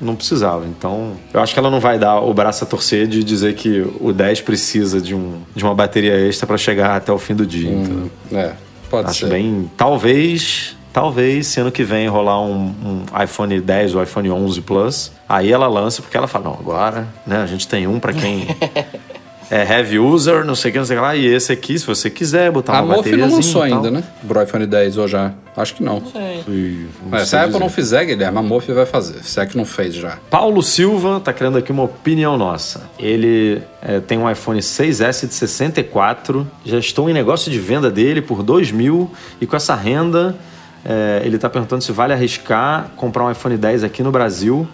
não 0.00 0.14
precisava. 0.14 0.64
Então, 0.66 1.12
eu 1.34 1.40
acho 1.40 1.52
que 1.52 1.58
ela 1.58 1.70
não 1.70 1.80
vai 1.80 1.98
dar 1.98 2.20
o 2.20 2.32
braço 2.32 2.62
a 2.62 2.66
torcer 2.66 3.06
de 3.08 3.24
dizer 3.24 3.54
que 3.54 3.84
o 4.00 4.12
10 4.12 4.42
precisa 4.42 5.00
de, 5.00 5.14
um, 5.14 5.40
de 5.54 5.64
uma 5.64 5.74
bateria 5.74 6.14
extra 6.28 6.46
para 6.46 6.56
chegar 6.56 6.96
até 6.96 7.12
o 7.12 7.18
fim 7.18 7.34
do 7.34 7.44
dia. 7.44 7.70
entendeu? 7.70 8.10
É, 8.32 8.52
pode 8.88 9.10
Acho 9.10 9.20
ser. 9.20 9.30
bem. 9.30 9.70
Talvez. 9.76 10.76
Talvez, 10.90 11.48
se 11.48 11.60
ano 11.60 11.70
que 11.70 11.84
vem 11.84 12.08
rolar 12.08 12.40
um, 12.40 12.74
um 12.82 13.22
iPhone 13.22 13.60
10 13.60 13.94
ou 13.94 14.02
iPhone 14.02 14.30
11 14.30 14.60
Plus, 14.62 15.12
aí 15.28 15.52
ela 15.52 15.68
lança, 15.68 16.00
porque 16.02 16.16
ela 16.16 16.26
fala: 16.26 16.46
não, 16.46 16.54
agora, 16.54 17.06
né, 17.26 17.36
a 17.42 17.46
gente 17.46 17.68
tem 17.68 17.86
um 17.86 18.00
pra 18.00 18.12
quem 18.12 18.48
é 19.50 19.62
heavy 19.62 19.98
user, 19.98 20.44
não 20.44 20.54
sei 20.54 20.70
o 20.70 20.72
que, 20.72 20.78
não 20.78 20.86
sei 20.86 20.96
o 20.96 21.00
que 21.00 21.06
lá, 21.06 21.16
e 21.16 21.26
esse 21.26 21.52
aqui, 21.52 21.78
se 21.78 21.86
você 21.86 22.10
quiser 22.10 22.50
botar 22.50 22.78
A 22.78 22.82
uma 22.82 22.96
Mofi 22.96 23.10
bateria. 23.10 23.26
não 23.26 23.36
lançou 23.36 23.62
ainda, 23.62 23.90
né? 23.90 24.04
Pro 24.26 24.42
iPhone 24.42 24.66
10 24.66 24.98
ou 24.98 25.08
já? 25.08 25.32
Acho 25.56 25.74
que 25.74 25.82
não. 25.82 26.02
É, 26.14 27.24
se 27.24 27.34
a 27.34 27.44
Apple 27.44 27.58
não 27.58 27.68
fizer, 27.68 28.04
Guilherme, 28.04 28.38
a 28.38 28.42
Mofi 28.42 28.72
vai 28.72 28.86
fazer. 28.86 29.24
Se 29.24 29.40
é 29.40 29.46
que 29.46 29.56
não 29.56 29.64
fez 29.64 29.94
já. 29.94 30.18
Paulo 30.30 30.62
Silva 30.62 31.18
tá 31.20 31.32
querendo 31.32 31.58
aqui 31.58 31.72
uma 31.72 31.82
opinião 31.82 32.36
nossa. 32.36 32.82
Ele 32.98 33.62
é, 33.82 34.00
tem 34.00 34.18
um 34.18 34.30
iPhone 34.30 34.60
6S 34.60 35.26
de 35.26 35.34
64, 35.34 36.46
já 36.64 36.78
estou 36.78 37.08
em 37.08 37.12
negócio 37.12 37.50
de 37.50 37.58
venda 37.58 37.90
dele 37.90 38.20
por 38.22 38.42
2 38.42 38.70
mil 38.70 39.10
e 39.40 39.46
com 39.46 39.56
essa 39.56 39.74
renda 39.74 40.36
é, 40.84 41.22
ele 41.24 41.38
tá 41.38 41.48
perguntando 41.50 41.82
se 41.82 41.90
vale 41.90 42.12
arriscar 42.12 42.90
comprar 42.96 43.24
um 43.24 43.30
iPhone 43.30 43.56
10 43.56 43.82
aqui 43.82 44.02
no 44.02 44.12
Brasil. 44.12 44.66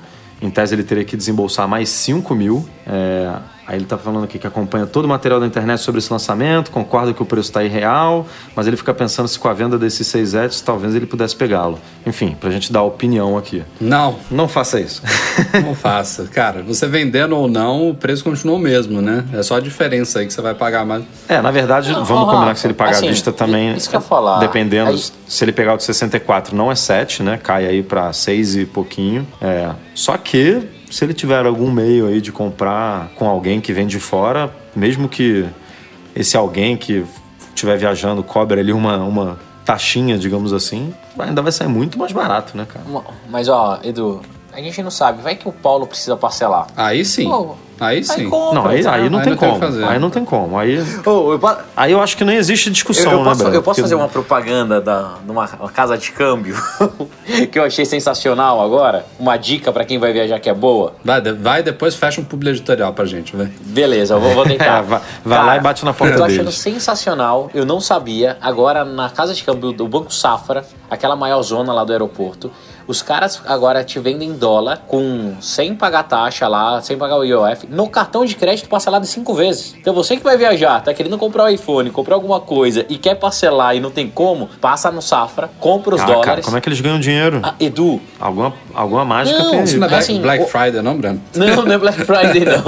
Em 0.42 0.50
tese 0.50 0.74
ele 0.74 0.82
teria 0.82 1.04
que 1.04 1.16
desembolsar 1.16 1.66
mais 1.66 1.88
5 1.88 2.34
mil. 2.34 2.68
É, 2.86 3.32
aí 3.66 3.76
ele 3.78 3.84
tá 3.84 3.96
falando 3.98 4.24
aqui 4.24 4.38
que 4.38 4.46
acompanha 4.46 4.86
todo 4.86 5.04
o 5.04 5.08
material 5.08 5.40
da 5.40 5.46
internet 5.46 5.80
sobre 5.80 5.98
esse 5.98 6.12
lançamento, 6.12 6.70
concorda 6.70 7.12
que 7.14 7.22
o 7.22 7.24
preço 7.26 7.48
está 7.50 7.62
irreal, 7.64 8.26
mas 8.54 8.66
ele 8.66 8.76
fica 8.76 8.92
pensando 8.94 9.26
se 9.28 9.38
com 9.38 9.48
a 9.48 9.52
venda 9.54 9.78
desses 9.78 10.06
6S 10.06 10.62
talvez 10.64 10.94
ele 10.94 11.06
pudesse 11.06 11.34
pegá-lo. 11.36 11.78
Enfim, 12.06 12.36
pra 12.38 12.50
gente 12.50 12.72
dar 12.72 12.82
opinião 12.82 13.36
aqui. 13.38 13.62
Não, 13.80 14.16
Não 14.30 14.46
faça 14.48 14.80
isso. 14.80 15.02
não 15.64 15.74
faça. 15.74 16.24
Cara, 16.32 16.62
você 16.62 16.86
vendendo 16.86 17.36
ou 17.36 17.48
não, 17.48 17.90
o 17.90 17.94
preço 17.94 18.22
continua 18.24 18.56
o 18.56 18.58
mesmo, 18.58 19.00
né? 19.00 19.24
É 19.32 19.42
só 19.42 19.56
a 19.56 19.60
diferença 19.60 20.18
aí 20.18 20.26
que 20.26 20.32
você 20.32 20.42
vai 20.42 20.54
pagar 20.54 20.84
mais. 20.84 21.04
É, 21.28 21.40
na 21.40 21.50
verdade, 21.50 21.92
Não, 21.92 22.04
vamos 22.04 22.28
ó, 22.28 22.32
combinar 22.32 22.54
que 22.54 22.60
se 22.60 22.66
ele 22.66 22.74
pagar 22.74 22.92
assim, 22.92 23.06
à 23.06 23.10
vista 23.10 23.32
também. 23.32 23.74
isso 23.74 23.88
que 23.88 23.96
eu 23.96 24.00
ia 24.00 24.06
falar. 24.06 24.38
Dependendo, 24.38 24.90
Aí- 24.90 25.02
se 25.26 25.44
ele 25.44 25.52
pegar 25.52 25.74
o 25.74 25.76
de 25.76 25.84
64, 25.84 26.54
não 26.54 26.70
é 26.70 26.74
7, 26.74 27.22
né? 27.22 27.38
Cai 27.42 27.66
aí 27.66 27.82
pra 27.82 28.12
6 28.12 28.56
e 28.56 28.64
pouquinho. 28.66 29.26
É. 29.40 29.70
Só 29.94 30.16
que, 30.16 30.62
se 30.94 31.04
ele 31.04 31.12
tiver 31.12 31.44
algum 31.44 31.72
meio 31.72 32.06
aí 32.06 32.20
de 32.20 32.30
comprar 32.30 33.08
com 33.16 33.28
alguém 33.28 33.60
que 33.60 33.72
vem 33.72 33.84
de 33.84 33.98
fora, 33.98 34.54
mesmo 34.76 35.08
que 35.08 35.44
esse 36.14 36.36
alguém 36.36 36.76
que 36.76 37.04
estiver 37.48 37.76
viajando 37.76 38.22
cobre 38.22 38.60
ali 38.60 38.72
uma, 38.72 38.98
uma 38.98 39.36
taxinha, 39.64 40.16
digamos 40.16 40.52
assim, 40.52 40.94
ainda 41.18 41.42
vai 41.42 41.50
sair 41.50 41.66
muito 41.66 41.98
mais 41.98 42.12
barato, 42.12 42.56
né, 42.56 42.64
cara? 42.64 42.84
Mas 43.28 43.48
ó, 43.48 43.80
Edu, 43.82 44.22
a 44.54 44.60
gente 44.62 44.82
não 44.82 44.90
sabe. 44.90 45.22
Vai 45.22 45.36
que 45.36 45.48
o 45.48 45.52
Paulo 45.52 45.86
precisa 45.86 46.16
parcelar. 46.16 46.66
Aí 46.76 47.04
sim. 47.04 47.28
Pô, 47.28 47.54
Aí 47.80 48.04
sim. 48.04 48.30
compra, 48.30 48.54
Não, 48.62 48.68
aí, 48.68 48.86
aí 48.86 49.10
não 49.10 49.18
Aí 49.18 49.24
tem 49.24 49.32
não 49.32 49.36
tem 49.36 49.48
como. 49.48 49.58
fazer. 49.60 49.84
Aí 49.84 49.98
não 49.98 50.08
tem 50.08 50.24
como. 50.24 50.56
Aí, 50.56 50.78
Ô, 51.04 51.32
eu, 51.32 51.40
aí 51.76 51.90
eu 51.90 52.00
acho 52.00 52.16
que 52.16 52.24
nem 52.24 52.36
existe 52.36 52.68
eu, 52.68 52.72
discussão, 52.72 53.10
eu 53.10 53.18
né, 53.18 53.24
posso, 53.24 53.40
Breno? 53.40 53.54
eu 53.56 53.62
posso 53.64 53.80
fazer 53.80 53.96
uma 53.96 54.06
propaganda 54.08 54.80
da, 54.80 55.14
de 55.24 55.28
uma, 55.30 55.44
uma 55.58 55.68
casa 55.70 55.98
de 55.98 56.12
câmbio 56.12 56.56
que 57.50 57.58
eu 57.58 57.64
achei 57.64 57.84
sensacional 57.84 58.62
agora? 58.62 59.04
Uma 59.18 59.36
dica 59.36 59.72
pra 59.72 59.84
quem 59.84 59.98
vai 59.98 60.12
viajar 60.12 60.38
que 60.38 60.48
é 60.48 60.54
boa? 60.54 60.94
Vai, 61.04 61.20
de- 61.20 61.32
vai 61.32 61.64
depois 61.64 61.96
fecha 61.96 62.20
um 62.20 62.24
publi 62.24 62.50
editorial 62.50 62.92
pra 62.92 63.06
gente, 63.06 63.34
vai. 63.34 63.50
Beleza, 63.60 64.14
eu 64.14 64.20
vou, 64.20 64.34
vou 64.34 64.44
tentar. 64.46 64.82
Vai- 64.82 65.00
vai 65.24 65.44
lá 65.44 65.56
e 65.56 65.60
bate 65.60 65.84
na 65.84 65.92
porta 65.92 66.14
Eu 66.14 66.18
tô 66.18 66.24
achando 66.24 66.52
sensacional, 66.52 67.50
eu 67.52 67.66
não 67.66 67.80
sabia. 67.80 68.38
Agora, 68.40 68.84
na 68.84 69.10
casa 69.10 69.34
de 69.34 69.42
câmbio 69.42 69.72
do 69.72 69.88
Banco 69.88 70.14
Safra, 70.14 70.64
aquela 70.88 71.16
maior 71.16 71.42
zona 71.42 71.72
lá 71.72 71.82
do 71.82 71.90
aeroporto, 71.90 72.52
os 72.86 73.02
caras 73.02 73.40
agora 73.46 73.82
te 73.84 73.98
vendem 73.98 74.32
dólar 74.34 74.82
com 74.86 75.34
sem 75.40 75.74
pagar 75.74 76.02
taxa 76.04 76.46
lá, 76.48 76.80
sem 76.82 76.96
pagar 76.98 77.16
o 77.18 77.24
IOF, 77.24 77.66
no 77.68 77.88
cartão 77.88 78.24
de 78.24 78.34
crédito 78.34 78.68
parcelado 78.68 79.06
cinco 79.06 79.32
vezes. 79.34 79.74
Então 79.78 79.94
você 79.94 80.16
que 80.16 80.22
vai 80.22 80.36
viajar, 80.36 80.82
tá 80.82 80.92
querendo 80.92 81.16
comprar 81.18 81.44
um 81.44 81.48
iPhone, 81.48 81.90
comprar 81.90 82.14
alguma 82.14 82.40
coisa 82.40 82.84
e 82.88 82.98
quer 82.98 83.14
parcelar 83.14 83.76
e 83.76 83.80
não 83.80 83.90
tem 83.90 84.08
como, 84.08 84.48
passa 84.60 84.90
no 84.90 85.00
Safra, 85.02 85.50
compra 85.60 85.94
os 85.94 86.00
Ah, 86.02 86.06
cara, 86.06 86.20
dólares. 86.20 86.44
como 86.44 86.56
é 86.56 86.60
que 86.60 86.68
eles 86.68 86.80
ganham 86.80 87.00
dinheiro? 87.00 87.40
Ah, 87.42 87.54
Edu, 87.58 88.00
Alguma, 88.20 88.52
alguma 88.74 89.04
mágica 89.04 89.38
Não, 89.38 89.50
tem 89.50 89.62
Isso 89.64 89.78
não 89.78 89.86
é 89.86 89.88
Black, 89.90 90.02
Assim, 90.02 90.20
Black 90.20 90.44
o- 90.44 90.46
Friday, 90.46 90.82
não, 90.82 90.96
Breno? 90.96 91.20
não, 91.34 91.64
não 91.64 91.72
é 91.72 91.78
Black 91.78 91.98
Friday, 92.04 92.44
não. 92.44 92.64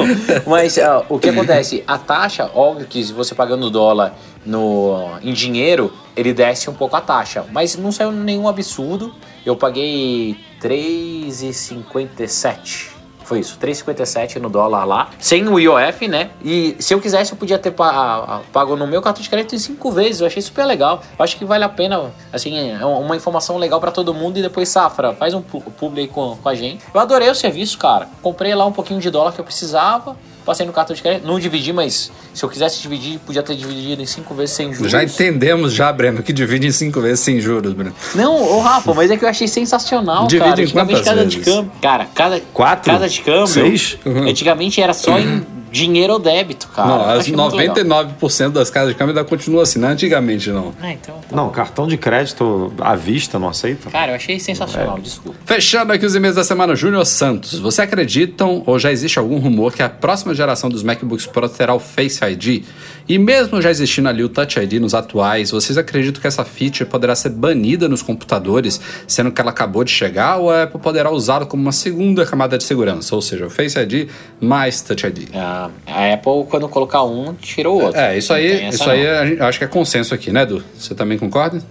Mas 0.46 0.78
ó, 0.78 1.04
o 1.08 1.18
que 1.18 1.28
acontece? 1.28 1.82
A 1.86 1.98
taxa, 1.98 2.50
óbvio 2.54 2.86
que 2.86 3.02
se 3.04 3.12
você 3.12 3.34
pagando 3.34 3.68
dólar 3.70 4.14
no, 4.44 5.08
em 5.22 5.32
dinheiro, 5.32 5.92
ele 6.16 6.32
desce 6.32 6.70
um 6.70 6.74
pouco 6.74 6.96
a 6.96 7.00
taxa. 7.00 7.44
Mas 7.52 7.76
não 7.76 7.90
saiu 7.92 8.12
nenhum 8.12 8.48
absurdo. 8.48 9.12
Eu 9.46 9.56
paguei 9.56 10.36
3,57. 10.60 12.94
Foi 13.24 13.40
isso, 13.40 13.58
3,57 13.60 14.36
no 14.36 14.48
dólar 14.48 14.84
lá, 14.84 15.10
sem 15.18 15.48
o 15.48 15.58
IOF, 15.58 16.06
né? 16.06 16.30
E 16.44 16.76
se 16.78 16.94
eu 16.94 17.00
quisesse, 17.00 17.32
eu 17.32 17.36
podia 17.38 17.58
ter 17.58 17.72
pa- 17.72 18.40
pago 18.52 18.76
no 18.76 18.86
meu 18.86 19.02
cartão 19.02 19.20
de 19.20 19.28
crédito 19.28 19.56
em 19.56 19.58
cinco 19.58 19.90
vezes. 19.90 20.20
Eu 20.20 20.28
achei 20.28 20.40
super 20.40 20.64
legal. 20.64 21.02
Eu 21.18 21.24
acho 21.24 21.36
que 21.36 21.44
vale 21.44 21.64
a 21.64 21.68
pena, 21.68 22.12
assim, 22.32 22.56
é 22.56 22.86
uma 22.86 23.16
informação 23.16 23.56
legal 23.58 23.80
pra 23.80 23.90
todo 23.90 24.14
mundo. 24.14 24.38
E 24.38 24.42
depois, 24.42 24.68
Safra, 24.68 25.12
faz 25.12 25.34
um 25.34 25.42
pu- 25.42 25.60
publi 25.60 26.06
com, 26.06 26.36
com 26.36 26.48
a 26.48 26.54
gente. 26.54 26.84
Eu 26.94 27.00
adorei 27.00 27.28
o 27.28 27.34
serviço, 27.34 27.76
cara. 27.78 28.08
Comprei 28.22 28.54
lá 28.54 28.64
um 28.64 28.70
pouquinho 28.72 29.00
de 29.00 29.10
dólar 29.10 29.32
que 29.32 29.40
eu 29.40 29.44
precisava. 29.44 30.16
Passei 30.46 30.64
no 30.64 30.72
cartão 30.72 30.94
de 30.96 31.02
crédito, 31.02 31.26
não 31.26 31.40
dividi, 31.40 31.72
mas 31.72 32.10
se 32.32 32.42
eu 32.44 32.48
quisesse 32.48 32.80
dividir, 32.80 33.18
podia 33.18 33.42
ter 33.42 33.56
dividido 33.56 34.00
em 34.00 34.06
cinco 34.06 34.32
vezes 34.32 34.54
sem 34.54 34.72
juros. 34.72 34.92
Já 34.92 35.02
entendemos 35.02 35.72
já, 35.74 35.92
Breno, 35.92 36.22
que 36.22 36.32
divide 36.32 36.68
em 36.68 36.70
cinco 36.70 37.00
vezes 37.00 37.18
sem 37.20 37.40
juros, 37.40 37.72
Breno. 37.72 37.92
Não, 38.14 38.40
ô 38.56 38.60
Rafa, 38.60 38.94
mas 38.94 39.10
é 39.10 39.16
que 39.16 39.24
eu 39.24 39.28
achei 39.28 39.48
sensacional, 39.48 40.28
Divide 40.28 40.48
cara. 40.48 40.60
em 40.60 40.64
Antigamente 40.64 41.02
casa 41.02 41.26
de 41.26 41.38
vezes? 41.38 41.52
câmbio. 41.52 41.72
Cara, 41.82 42.06
casa, 42.14 42.40
Quatro? 42.54 42.92
casa 42.92 43.08
de 43.08 43.20
câmbio. 43.22 43.46
Seis? 43.48 43.98
Antigamente 44.06 44.80
era 44.80 44.94
só 44.94 45.18
em 45.18 45.44
dinheiro 45.76 46.14
ou 46.14 46.18
débito, 46.18 46.68
cara. 46.68 46.88
não, 46.88 47.00
as 47.02 47.18
achei 47.20 47.34
muito 47.36 47.54
legal. 47.56 47.76
99% 47.76 48.50
das 48.50 48.70
casas 48.70 48.90
de 48.90 48.94
câmbio 48.94 49.10
ainda 49.16 49.24
continuam 49.28 49.62
assim, 49.62 49.78
não 49.78 49.88
é 49.88 49.92
antigamente 49.92 50.50
não. 50.50 50.72
Ah, 50.80 50.92
então, 50.92 51.14
tá 51.28 51.36
Não, 51.36 51.50
cartão 51.50 51.86
de 51.86 51.96
crédito 51.96 52.72
à 52.80 52.94
vista 52.96 53.38
não 53.38 53.48
aceita? 53.48 53.90
Cara, 53.90 54.12
eu 54.12 54.16
achei 54.16 54.36
É. 54.36 54.38
sensacional, 54.38 54.98
desculpa. 54.98 55.38
Fechando 55.44 55.92
aqui 55.92 56.06
os 56.06 56.14
e-mails 56.14 56.36
da 56.36 56.44
semana, 56.44 56.74
Júnior 56.74 57.04
Santos. 57.06 57.58
Você 57.58 57.82
acreditam 57.82 58.62
ou 58.66 58.78
já 58.78 58.90
existe 58.90 59.18
algum 59.18 59.38
rumor 59.38 59.72
que 59.72 59.82
a 59.82 59.88
próxima 59.88 60.34
geração 60.34 60.70
dos 60.70 60.82
MacBooks 60.82 61.26
Pro 61.26 61.48
terá 61.48 61.74
o 61.74 61.78
Face 61.80 62.24
ID? 62.24 62.64
E 63.08 63.18
mesmo 63.18 63.62
já 63.62 63.70
existindo 63.70 64.08
ali 64.08 64.24
o 64.24 64.28
Touch 64.28 64.58
ID 64.58 64.74
nos 64.80 64.92
atuais, 64.92 65.52
vocês 65.52 65.78
acreditam 65.78 66.20
que 66.20 66.26
essa 66.26 66.44
feature 66.44 66.84
poderá 66.88 67.14
ser 67.14 67.28
banida 67.30 67.88
nos 67.88 68.02
computadores, 68.02 68.80
sendo 69.06 69.30
que 69.30 69.40
ela 69.40 69.50
acabou 69.50 69.84
de 69.84 69.92
chegar, 69.92 70.38
ou 70.38 70.50
a 70.50 70.64
Apple 70.64 70.80
poderá 70.80 71.10
usá-la 71.10 71.46
como 71.46 71.62
uma 71.62 71.70
segunda 71.70 72.26
camada 72.26 72.58
de 72.58 72.64
segurança, 72.64 73.14
ou 73.14 73.22
seja, 73.22 73.46
o 73.46 73.50
Face 73.50 73.78
ID 73.78 74.08
mais 74.40 74.80
Touch 74.82 75.06
ID? 75.06 75.28
Ah, 75.34 75.65
a 75.86 76.12
Apple, 76.14 76.44
quando 76.48 76.68
colocar 76.68 77.02
um, 77.04 77.34
tira 77.34 77.68
o 77.70 77.80
outro. 77.82 78.00
É, 78.00 78.16
isso 78.16 78.32
aí, 78.32 78.68
isso 78.68 78.84
não. 78.84 78.92
aí 78.92 79.40
acho 79.40 79.58
que 79.58 79.64
é 79.64 79.68
consenso 79.68 80.14
aqui, 80.14 80.30
né, 80.32 80.42
Edu? 80.42 80.62
Você 80.78 80.94
também 80.94 81.18
concorda? 81.18 81.62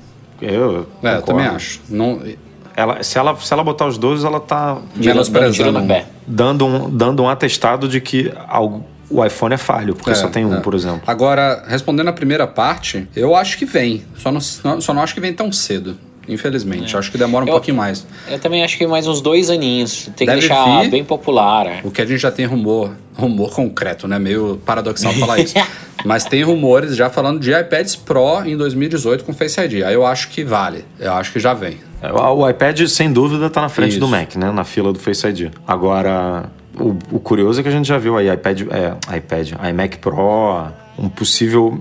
Eu, 0.41 0.87
É, 1.03 1.15
eu 1.15 1.21
também 1.21 1.45
acho. 1.45 1.81
Não, 1.89 2.21
Ela, 2.75 3.01
se, 3.03 3.17
ela, 3.17 3.35
se 3.37 3.53
ela 3.53 3.63
botar 3.63 3.87
os 3.87 3.97
dois, 3.97 4.23
ela 4.25 4.39
tá 4.39 4.77
menosprezando. 4.95 5.81
pé. 5.87 6.05
dando 6.27 6.65
um, 6.65 6.89
dando 6.89 7.23
um 7.23 7.29
atestado 7.29 7.87
de 7.87 8.01
que 8.01 8.33
algo- 8.47 8.83
o 9.09 9.23
iPhone 9.23 9.53
é 9.53 9.57
falho, 9.57 9.95
porque 9.95 10.11
É, 10.11 10.15
só 10.15 10.27
tem 10.27 10.43
um, 10.45 10.55
é. 10.55 10.59
por 10.59 10.73
exemplo. 10.73 11.01
Agora, 11.07 11.63
respondendo 11.67 12.07
a 12.09 12.13
primeira 12.13 12.45
parte, 12.47 13.07
eu 13.15 13.35
acho 13.35 13.57
que 13.57 13.63
vem. 13.65 14.03
Só 14.17 14.31
não, 14.31 14.41
só 14.41 14.93
não 14.93 15.01
acho 15.01 15.13
que 15.13 15.21
vem 15.21 15.31
tão 15.31 15.51
cedo. 15.51 15.95
Infelizmente. 16.28 16.93
Eu 16.93 16.99
acho 16.99 17.11
que 17.11 17.17
demora 17.17 17.45
um 17.45 17.47
Eu- 17.47 17.53
pouquinho 17.53 17.78
mais. 17.78 18.05
Eu 18.30 18.39
também 18.39 18.63
acho 18.63 18.78
que 18.78 18.86
mais 18.88 19.07
uns 19.07 19.21
dois 19.21 19.49
aninhos. 19.49 20.05
Tem 20.15 20.26
que 20.26 20.26
Deve 20.26 20.39
deixar 20.39 20.82
vir. 20.82 20.89
bem 20.89 21.03
popular. 21.03 21.65
é. 21.67 21.82
O 21.84 21.91
que 21.91 22.01
a 22.01 22.05
gente 22.05 22.19
já 22.19 22.32
tem 22.32 22.45
rumor, 22.45 22.91
rumor 23.15 23.51
concreto, 23.53 24.07
né? 24.07 24.17
Meio 24.19 24.59
paradoxal 24.65 25.13
falar 25.19 25.39
isso. 25.39 25.53
Mas 26.03 26.26
tem 26.26 26.43
rumores 26.43 26.95
já 26.95 27.09
falando 27.09 27.39
de 27.39 27.51
iPads 27.51 27.95
Pro 27.95 28.43
em 28.45 28.55
2018 28.57 29.23
com 29.23 29.34
Face 29.34 29.59
ID. 29.59 29.84
Aí 29.84 29.93
eu 29.93 30.05
acho 30.05 30.30
que 30.30 30.43
vale. 30.43 30.86
Eu 30.99 31.13
acho 31.13 31.32
que 31.32 31.39
já 31.39 31.53
vem. 31.53 31.78
É, 32.01 32.11
O, 32.11 32.47
iPad, 32.47 32.86
sem 32.88 33.11
dúvida, 33.11 33.49
tá 33.49 33.61
na 33.61 33.69
frente 33.69 33.91
Isso. 33.91 33.99
do 33.99 34.07
Mac, 34.07 34.36
né? 34.36 34.51
Na 34.51 34.63
fila 34.63 34.91
do 34.93 34.99
Face 34.99 35.26
ID. 35.28 35.51
Agora, 35.67 36.49
o, 36.80 36.95
o 37.11 37.19
curioso 37.19 37.59
é 37.59 37.63
que 37.63 37.69
a 37.69 37.71
gente 37.71 37.88
já 37.88 37.97
viu 37.97 38.17
aí 38.17 38.32
iPad, 38.32 38.61
é, 38.69 39.17
iPad, 39.17 39.53
iMac 39.69 39.97
Pro, 39.97 40.67
um 40.99 41.09
possível 41.09 41.76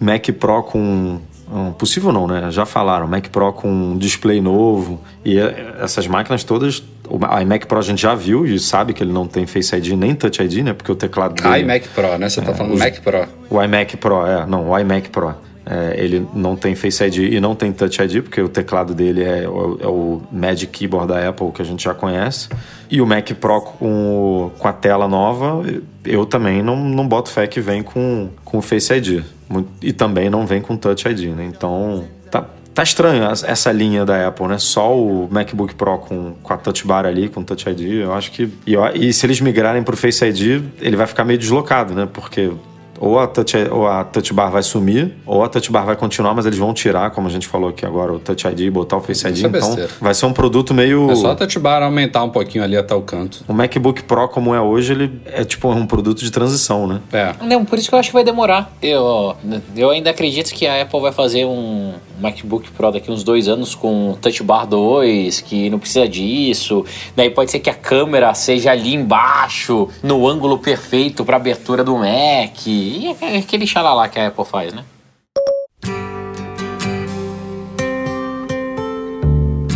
Mac 0.00 0.26
Pro 0.38 0.62
com 0.62 1.20
um 1.52 1.72
possível 1.72 2.12
não, 2.12 2.26
né? 2.26 2.50
Já 2.50 2.64
falaram, 2.64 3.06
Mac 3.06 3.28
Pro 3.28 3.52
com 3.52 3.68
um 3.68 3.98
display 3.98 4.40
novo 4.40 5.00
e 5.24 5.38
é, 5.38 5.76
essas 5.80 6.06
máquinas 6.06 6.44
todas, 6.44 6.82
o 7.08 7.16
iMac 7.40 7.66
Pro 7.66 7.78
a 7.78 7.82
gente 7.82 8.02
já 8.02 8.14
viu 8.14 8.46
e 8.46 8.58
sabe 8.58 8.92
que 8.92 9.02
ele 9.02 9.12
não 9.12 9.26
tem 9.26 9.46
Face 9.46 9.74
ID 9.74 9.88
nem 9.92 10.14
Touch 10.14 10.40
ID, 10.42 10.58
né? 10.64 10.72
Porque 10.72 10.92
o 10.92 10.96
teclado 10.96 11.34
dele... 11.34 11.48
Ah, 11.48 11.58
iMac 11.58 11.88
Pro, 11.88 12.16
né? 12.18 12.28
Você 12.28 12.40
tá 12.40 12.54
falando 12.54 12.78
Mac 12.78 13.00
Pro. 13.00 13.26
O 13.50 13.62
iMac 13.62 13.96
Pro, 13.96 14.26
é, 14.26 14.46
não, 14.46 14.68
o 14.70 14.78
iMac 14.78 15.08
Pro. 15.10 15.34
É, 15.66 15.94
ele 16.02 16.26
não 16.34 16.56
tem 16.56 16.74
Face 16.74 17.04
ID 17.04 17.34
e 17.34 17.38
não 17.40 17.54
tem 17.54 17.70
Touch 17.70 18.00
ID, 18.02 18.22
porque 18.22 18.40
o 18.40 18.48
teclado 18.48 18.94
dele 18.94 19.22
é, 19.22 19.48
o- 19.48 19.78
é 19.80 19.86
o 19.86 20.22
Magic 20.32 20.66
Keyboard 20.72 21.08
da 21.12 21.28
Apple 21.28 21.50
que 21.52 21.60
a 21.62 21.64
gente 21.64 21.84
já 21.84 21.94
conhece. 21.94 22.48
E 22.90 23.00
o 23.00 23.06
Mac 23.06 23.30
Pro 23.34 23.60
com, 23.60 24.50
com 24.58 24.66
a 24.68 24.72
tela 24.72 25.06
nova, 25.06 25.62
eu 26.04 26.24
também 26.26 26.62
não, 26.62 26.76
não 26.76 27.06
boto 27.06 27.28
fé 27.30 27.46
que 27.46 27.60
vem 27.60 27.82
com, 27.82 28.30
com 28.44 28.58
o 28.58 28.62
Face 28.62 28.92
ID. 28.92 29.22
E 29.82 29.92
também 29.92 30.30
não 30.30 30.46
vem 30.46 30.60
com 30.60 30.76
Touch 30.76 31.08
ID, 31.08 31.34
né? 31.34 31.44
Então, 31.44 32.04
tá, 32.30 32.46
tá 32.72 32.82
estranho 32.82 33.24
essa 33.24 33.72
linha 33.72 34.04
da 34.04 34.28
Apple, 34.28 34.46
né? 34.46 34.58
Só 34.58 34.96
o 34.96 35.28
MacBook 35.30 35.74
Pro 35.74 35.98
com, 35.98 36.34
com 36.42 36.52
a 36.52 36.56
Touch 36.56 36.86
Bar 36.86 37.06
ali, 37.06 37.28
com 37.28 37.42
Touch 37.42 37.68
ID, 37.68 38.02
eu 38.02 38.14
acho 38.14 38.30
que... 38.30 38.48
E, 38.66 38.76
e 38.94 39.12
se 39.12 39.26
eles 39.26 39.40
migrarem 39.40 39.82
pro 39.82 39.96
Face 39.96 40.24
ID, 40.24 40.62
ele 40.80 40.96
vai 40.96 41.06
ficar 41.06 41.24
meio 41.24 41.38
deslocado, 41.38 41.94
né? 41.94 42.08
Porque 42.12 42.52
ou 43.00 43.18
a, 43.18 43.26
touch, 43.26 43.56
ou 43.70 43.86
a 43.86 44.04
touch 44.04 44.32
bar 44.34 44.50
vai 44.50 44.62
sumir, 44.62 45.14
ou 45.24 45.42
a 45.42 45.48
touch 45.48 45.72
bar 45.72 45.86
vai 45.86 45.96
continuar, 45.96 46.34
mas 46.34 46.44
eles 46.44 46.58
vão 46.58 46.74
tirar, 46.74 47.10
como 47.10 47.26
a 47.26 47.30
gente 47.30 47.48
falou 47.48 47.70
aqui 47.70 47.86
agora, 47.86 48.12
o 48.12 48.18
touch 48.18 48.46
ID 48.46 48.60
e 48.60 48.70
botar 48.70 48.98
o 48.98 49.00
Face 49.00 49.26
ID. 49.26 49.36
Isso 49.36 49.46
é 49.46 49.48
então 49.48 49.68
besteira. 49.68 49.90
vai 49.98 50.12
ser 50.12 50.26
um 50.26 50.32
produto 50.34 50.74
meio. 50.74 51.10
É 51.10 51.16
só 51.16 51.30
a 51.30 51.34
touch 51.34 51.58
bar 51.58 51.82
aumentar 51.82 52.22
um 52.22 52.28
pouquinho 52.28 52.62
ali 52.62 52.76
até 52.76 52.94
o 52.94 53.00
canto. 53.00 53.42
O 53.48 53.54
MacBook 53.54 54.02
Pro, 54.02 54.28
como 54.28 54.54
é 54.54 54.60
hoje, 54.60 54.92
ele 54.92 55.20
é 55.24 55.42
tipo 55.44 55.70
um 55.70 55.86
produto 55.86 56.20
de 56.20 56.30
transição, 56.30 56.86
né? 56.86 57.00
É. 57.10 57.34
Não, 57.42 57.64
por 57.64 57.78
isso 57.78 57.88
que 57.88 57.94
eu 57.94 57.98
acho 57.98 58.10
que 58.10 58.14
vai 58.14 58.24
demorar. 58.24 58.70
Eu, 58.82 59.34
eu 59.74 59.88
ainda 59.88 60.10
acredito 60.10 60.52
que 60.52 60.66
a 60.66 60.82
Apple 60.82 61.00
vai 61.00 61.12
fazer 61.12 61.46
um 61.46 61.94
MacBook 62.20 62.70
Pro 62.72 62.92
daqui 62.92 63.10
uns 63.10 63.24
dois 63.24 63.48
anos 63.48 63.74
com 63.74 64.16
Touch 64.20 64.42
Bar 64.42 64.66
2, 64.66 65.40
que 65.40 65.70
não 65.70 65.78
precisa 65.78 66.06
disso. 66.06 66.84
Daí 67.16 67.30
pode 67.30 67.50
ser 67.50 67.60
que 67.60 67.70
a 67.70 67.74
câmera 67.74 68.34
seja 68.34 68.70
ali 68.70 68.94
embaixo, 68.94 69.88
no 70.02 70.28
ângulo 70.28 70.58
perfeito 70.58 71.24
para 71.24 71.36
abertura 71.36 71.82
do 71.82 71.96
Mac. 71.96 72.66
E 72.90 73.06
é 73.20 73.38
aquele 73.38 73.68
xalalá 73.68 74.08
que 74.08 74.18
a 74.18 74.26
Apple 74.26 74.44
faz, 74.44 74.72
né? 74.72 74.84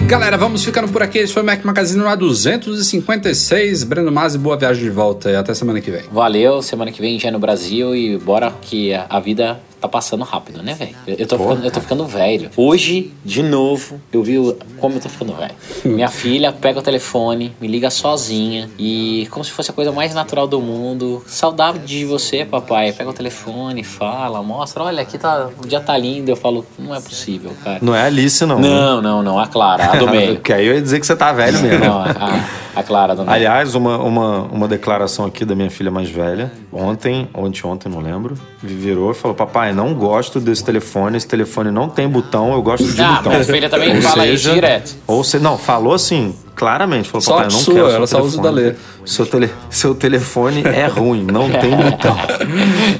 Galera, 0.08 0.36
vamos 0.36 0.64
ficando 0.64 0.90
por 0.90 1.00
aqui. 1.00 1.18
Esse 1.18 1.32
foi 1.32 1.44
o 1.44 1.46
Mac 1.46 1.64
Magazine 1.64 2.02
no 2.02 2.08
A256. 2.10 3.86
Breno 3.86 4.10
Masi, 4.10 4.36
boa 4.36 4.56
viagem 4.56 4.82
de 4.82 4.90
volta 4.90 5.30
e 5.30 5.36
até 5.36 5.54
semana 5.54 5.80
que 5.80 5.92
vem. 5.92 6.02
Valeu, 6.10 6.60
semana 6.60 6.90
que 6.90 7.00
vem 7.00 7.18
já 7.18 7.28
é 7.28 7.30
no 7.30 7.38
Brasil 7.38 7.94
e 7.94 8.18
bora 8.18 8.52
que 8.60 8.92
a 8.92 9.20
vida 9.20 9.60
tá 9.84 9.88
passando 9.88 10.24
rápido, 10.24 10.62
né, 10.62 10.74
velho? 10.74 10.94
Eu, 11.06 11.16
eu 11.18 11.26
tô 11.26 11.38
ficando, 11.38 11.64
eu 11.64 11.70
tô 11.70 11.80
ficando 11.80 12.06
velho. 12.06 12.50
Hoje, 12.56 13.12
de 13.24 13.42
novo, 13.42 14.00
eu 14.12 14.22
vi 14.22 14.38
o- 14.38 14.56
como 14.80 14.96
eu 14.96 15.00
tô 15.00 15.08
ficando 15.08 15.34
velho. 15.34 15.54
Minha 15.84 16.08
filha 16.08 16.52
pega 16.52 16.78
o 16.78 16.82
telefone, 16.82 17.54
me 17.60 17.68
liga 17.68 17.90
sozinha 17.90 18.68
e 18.78 19.28
como 19.30 19.44
se 19.44 19.50
fosse 19.50 19.70
a 19.70 19.74
coisa 19.74 19.92
mais 19.92 20.14
natural 20.14 20.46
do 20.46 20.60
mundo. 20.60 21.22
Saudade 21.26 21.80
de 21.80 22.04
você, 22.04 22.44
papai. 22.44 22.92
Pega 22.92 23.10
o 23.10 23.12
telefone, 23.12 23.84
fala, 23.84 24.42
mostra, 24.42 24.82
olha, 24.84 25.02
aqui 25.02 25.18
tá, 25.18 25.48
o 25.62 25.66
dia 25.66 25.80
tá 25.80 25.96
lindo. 25.98 26.30
Eu 26.30 26.36
falo, 26.36 26.64
não 26.78 26.94
é 26.94 27.00
possível, 27.00 27.52
cara. 27.62 27.78
Não 27.82 27.94
é 27.94 28.00
a 28.02 28.04
Alice, 28.06 28.44
não. 28.46 28.58
né? 28.58 28.68
Não, 28.68 29.02
não, 29.02 29.22
não, 29.22 29.38
a 29.38 29.46
Clara, 29.46 29.92
a 29.92 29.96
do 29.96 30.08
meio. 30.08 30.34
Porque 30.36 30.52
aí 30.52 30.66
eu 30.66 30.74
ia 30.74 30.82
dizer 30.82 30.98
que 31.00 31.06
você 31.06 31.14
tá 31.16 31.32
velho 31.32 31.58
mesmo. 31.60 31.84
Não, 31.84 31.98
a, 31.98 32.10
a, 32.10 32.63
a 32.74 32.82
Clara 32.82 33.14
meio. 33.14 33.30
Aliás, 33.30 33.74
uma, 33.74 33.98
uma, 33.98 34.42
uma 34.42 34.68
declaração 34.68 35.24
aqui 35.26 35.44
da 35.44 35.54
minha 35.54 35.70
filha 35.70 35.90
mais 35.90 36.08
velha, 36.10 36.52
ontem, 36.72 37.28
ontem, 37.34 37.66
ontem, 37.66 37.88
não 37.88 38.00
lembro, 38.00 38.34
virou 38.62 39.10
e 39.12 39.14
falou: 39.14 39.34
Papai, 39.36 39.72
não 39.72 39.94
gosto 39.94 40.40
desse 40.40 40.64
telefone, 40.64 41.16
esse 41.16 41.26
telefone 41.28 41.70
não 41.70 41.88
tem 41.88 42.08
botão, 42.08 42.52
eu 42.52 42.62
gosto 42.62 42.84
de 42.86 43.00
Ah, 43.02 43.16
botão. 43.16 43.32
minha 43.32 43.44
filha 43.44 43.68
também 43.70 43.94
Ou 43.96 44.02
fala 44.02 44.26
isso 44.26 44.44
seja, 44.44 44.54
direto. 44.54 44.94
Ou 45.06 45.22
você, 45.24 45.38
não, 45.38 45.56
falou 45.58 45.94
assim, 45.94 46.34
claramente, 46.54 47.08
falou: 47.08 47.24
Papai, 47.24 47.46
eu 47.46 47.50
não 47.50 47.58
sua, 47.58 47.74
quero 47.74 47.90
ela 47.90 48.06
só 48.06 48.22
usa 48.22 48.38
o 48.38 48.42
da 48.42 48.50
Lê. 48.50 48.74
Seu, 49.04 49.26
tele, 49.26 49.50
seu 49.68 49.94
telefone 49.94 50.62
é 50.64 50.86
ruim, 50.86 51.24
não 51.24 51.50
tem 51.50 51.70
botão. 51.76 52.16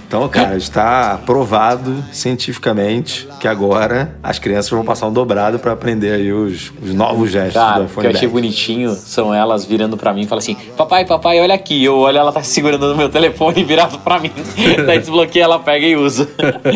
Então, 0.06 0.28
cara, 0.28 0.54
está 0.56 1.18
provado 1.24 2.04
cientificamente 2.12 3.26
que 3.40 3.48
agora 3.48 4.14
as 4.22 4.38
crianças 4.38 4.70
vão 4.70 4.84
passar 4.84 5.06
um 5.06 5.12
dobrado 5.12 5.58
para 5.58 5.72
aprender 5.72 6.12
aí 6.12 6.30
os, 6.30 6.70
os 6.82 6.92
novos 6.92 7.30
gestos 7.30 7.54
Cara, 7.54 7.78
do 7.78 7.84
o 7.84 7.86
que 7.86 7.90
iPhone 7.92 8.06
eu 8.06 8.10
achei 8.10 8.28
10. 8.28 8.32
bonitinho 8.32 8.94
são 8.94 9.32
elas 9.32 9.64
virando 9.64 9.96
pra 9.96 10.12
mim 10.12 10.22
e 10.22 10.26
falam 10.26 10.40
assim: 10.40 10.56
Papai, 10.76 11.06
papai, 11.06 11.40
olha 11.40 11.54
aqui. 11.54 11.82
Eu 11.82 11.96
olho, 11.96 12.18
ela 12.18 12.32
tá 12.32 12.42
segurando 12.42 12.86
no 12.88 12.96
meu 12.96 13.08
telefone 13.08 13.64
virado 13.64 13.98
pra 14.00 14.18
mim. 14.20 14.30
Daí 14.84 14.98
desbloqueia, 14.98 15.44
ela 15.44 15.58
pega 15.58 15.86
e 15.86 15.96
usa. 15.96 16.28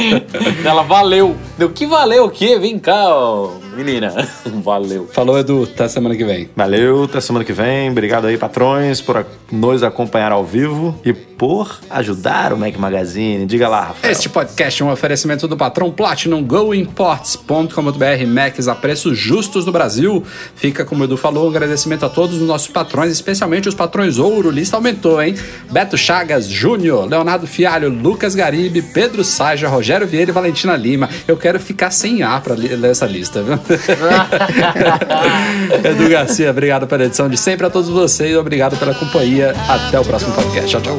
ela 0.65 0.83
valeu. 0.83 1.37
Deu 1.59 1.69
que 1.69 1.87
valeu 1.87 2.25
o 2.25 2.31
quê? 2.31 2.59
Vem 2.59 2.79
cá, 2.79 3.09
ó, 3.09 3.51
menina. 3.79 4.13
Valeu. 4.63 5.09
Falou, 5.13 5.39
Edu. 5.39 5.65
Até 5.73 5.89
semana 5.89 6.15
que 6.17 6.25
vem. 6.25 6.49
Valeu, 6.55 7.05
até 7.05 7.21
semana 7.21 7.45
que 7.45 7.53
vem. 7.53 7.91
Obrigado 7.91 8.27
aí, 8.27 8.37
patrões, 8.37 9.01
por 9.01 9.25
nos 9.51 9.83
acompanhar 9.83 10.33
ao 10.33 10.45
vivo 10.45 10.99
e 11.05 11.13
por 11.13 11.79
ajudar 11.91 12.53
o 12.53 12.57
Mac 12.59 12.75
Magazine. 12.77 13.47
Diga 13.47 13.69
lá, 13.69 13.81
Rafael. 13.85 14.13
Este 14.13 14.29
podcast 14.29 14.83
é 14.83 14.85
um 14.85 14.91
oferecimento 14.91 15.47
do 15.47 15.57
patrão 15.57 15.91
Platinum 15.91 16.43
GoImports.com.br 16.43 18.27
Macs 18.27 18.69
a 18.69 18.75
preços 18.75 19.17
justos 19.19 19.65
no 19.65 19.73
Brasil. 19.73 20.25
Fica, 20.57 20.85
como 20.85 21.03
o 21.03 21.05
Edu 21.05 21.17
falou, 21.17 21.47
um 21.47 21.51
agradecimento 21.51 22.05
a 22.05 22.09
todos 22.09 22.37
os 22.41 22.47
nossos 22.47 22.69
patrões, 22.69 23.13
especialmente 23.13 23.69
os 23.69 23.75
patrões 23.75 24.19
ouro. 24.19 24.51
Lista 24.51 24.77
aumentou, 24.77 25.23
hein? 25.23 25.35
Beto 25.71 25.97
Chagas 25.97 26.47
Júnior, 26.49 27.07
Leonardo 27.09 27.47
Fialho, 27.47 27.89
Lucas 27.89 28.35
Garibe, 28.35 28.83
Pedro 28.83 29.23
Saja, 29.25 29.69
Rogério 29.69 30.07
Vieira 30.07 30.31
e 30.31 30.35
Valentina 30.35 30.77
Lima. 30.77 31.09
Eu 31.27 31.37
quero 31.37 31.61
ficar 31.61 31.91
sem 31.91 32.23
ar 32.23 32.41
pra 32.43 32.55
li- 32.55 32.69
ler 32.75 32.91
essa 32.91 33.07
lista, 33.07 33.43
viu? 33.43 33.59
Edu 35.85 36.09
Garcia, 36.09 36.51
obrigado 36.51 36.87
pela 36.87 37.05
edição 37.05 37.29
de 37.29 37.37
sempre 37.37 37.67
a 37.67 37.71
todos 37.71 37.89
vocês. 37.89 38.37
Obrigado 38.37 38.77
pela 38.77 38.95
companhia. 38.95 39.55
Até 39.69 40.01
o 40.01 40.05
próximo 40.05 40.35
podcast. 40.35 40.71
Tchau, 40.71 40.81
tchau. 40.81 40.99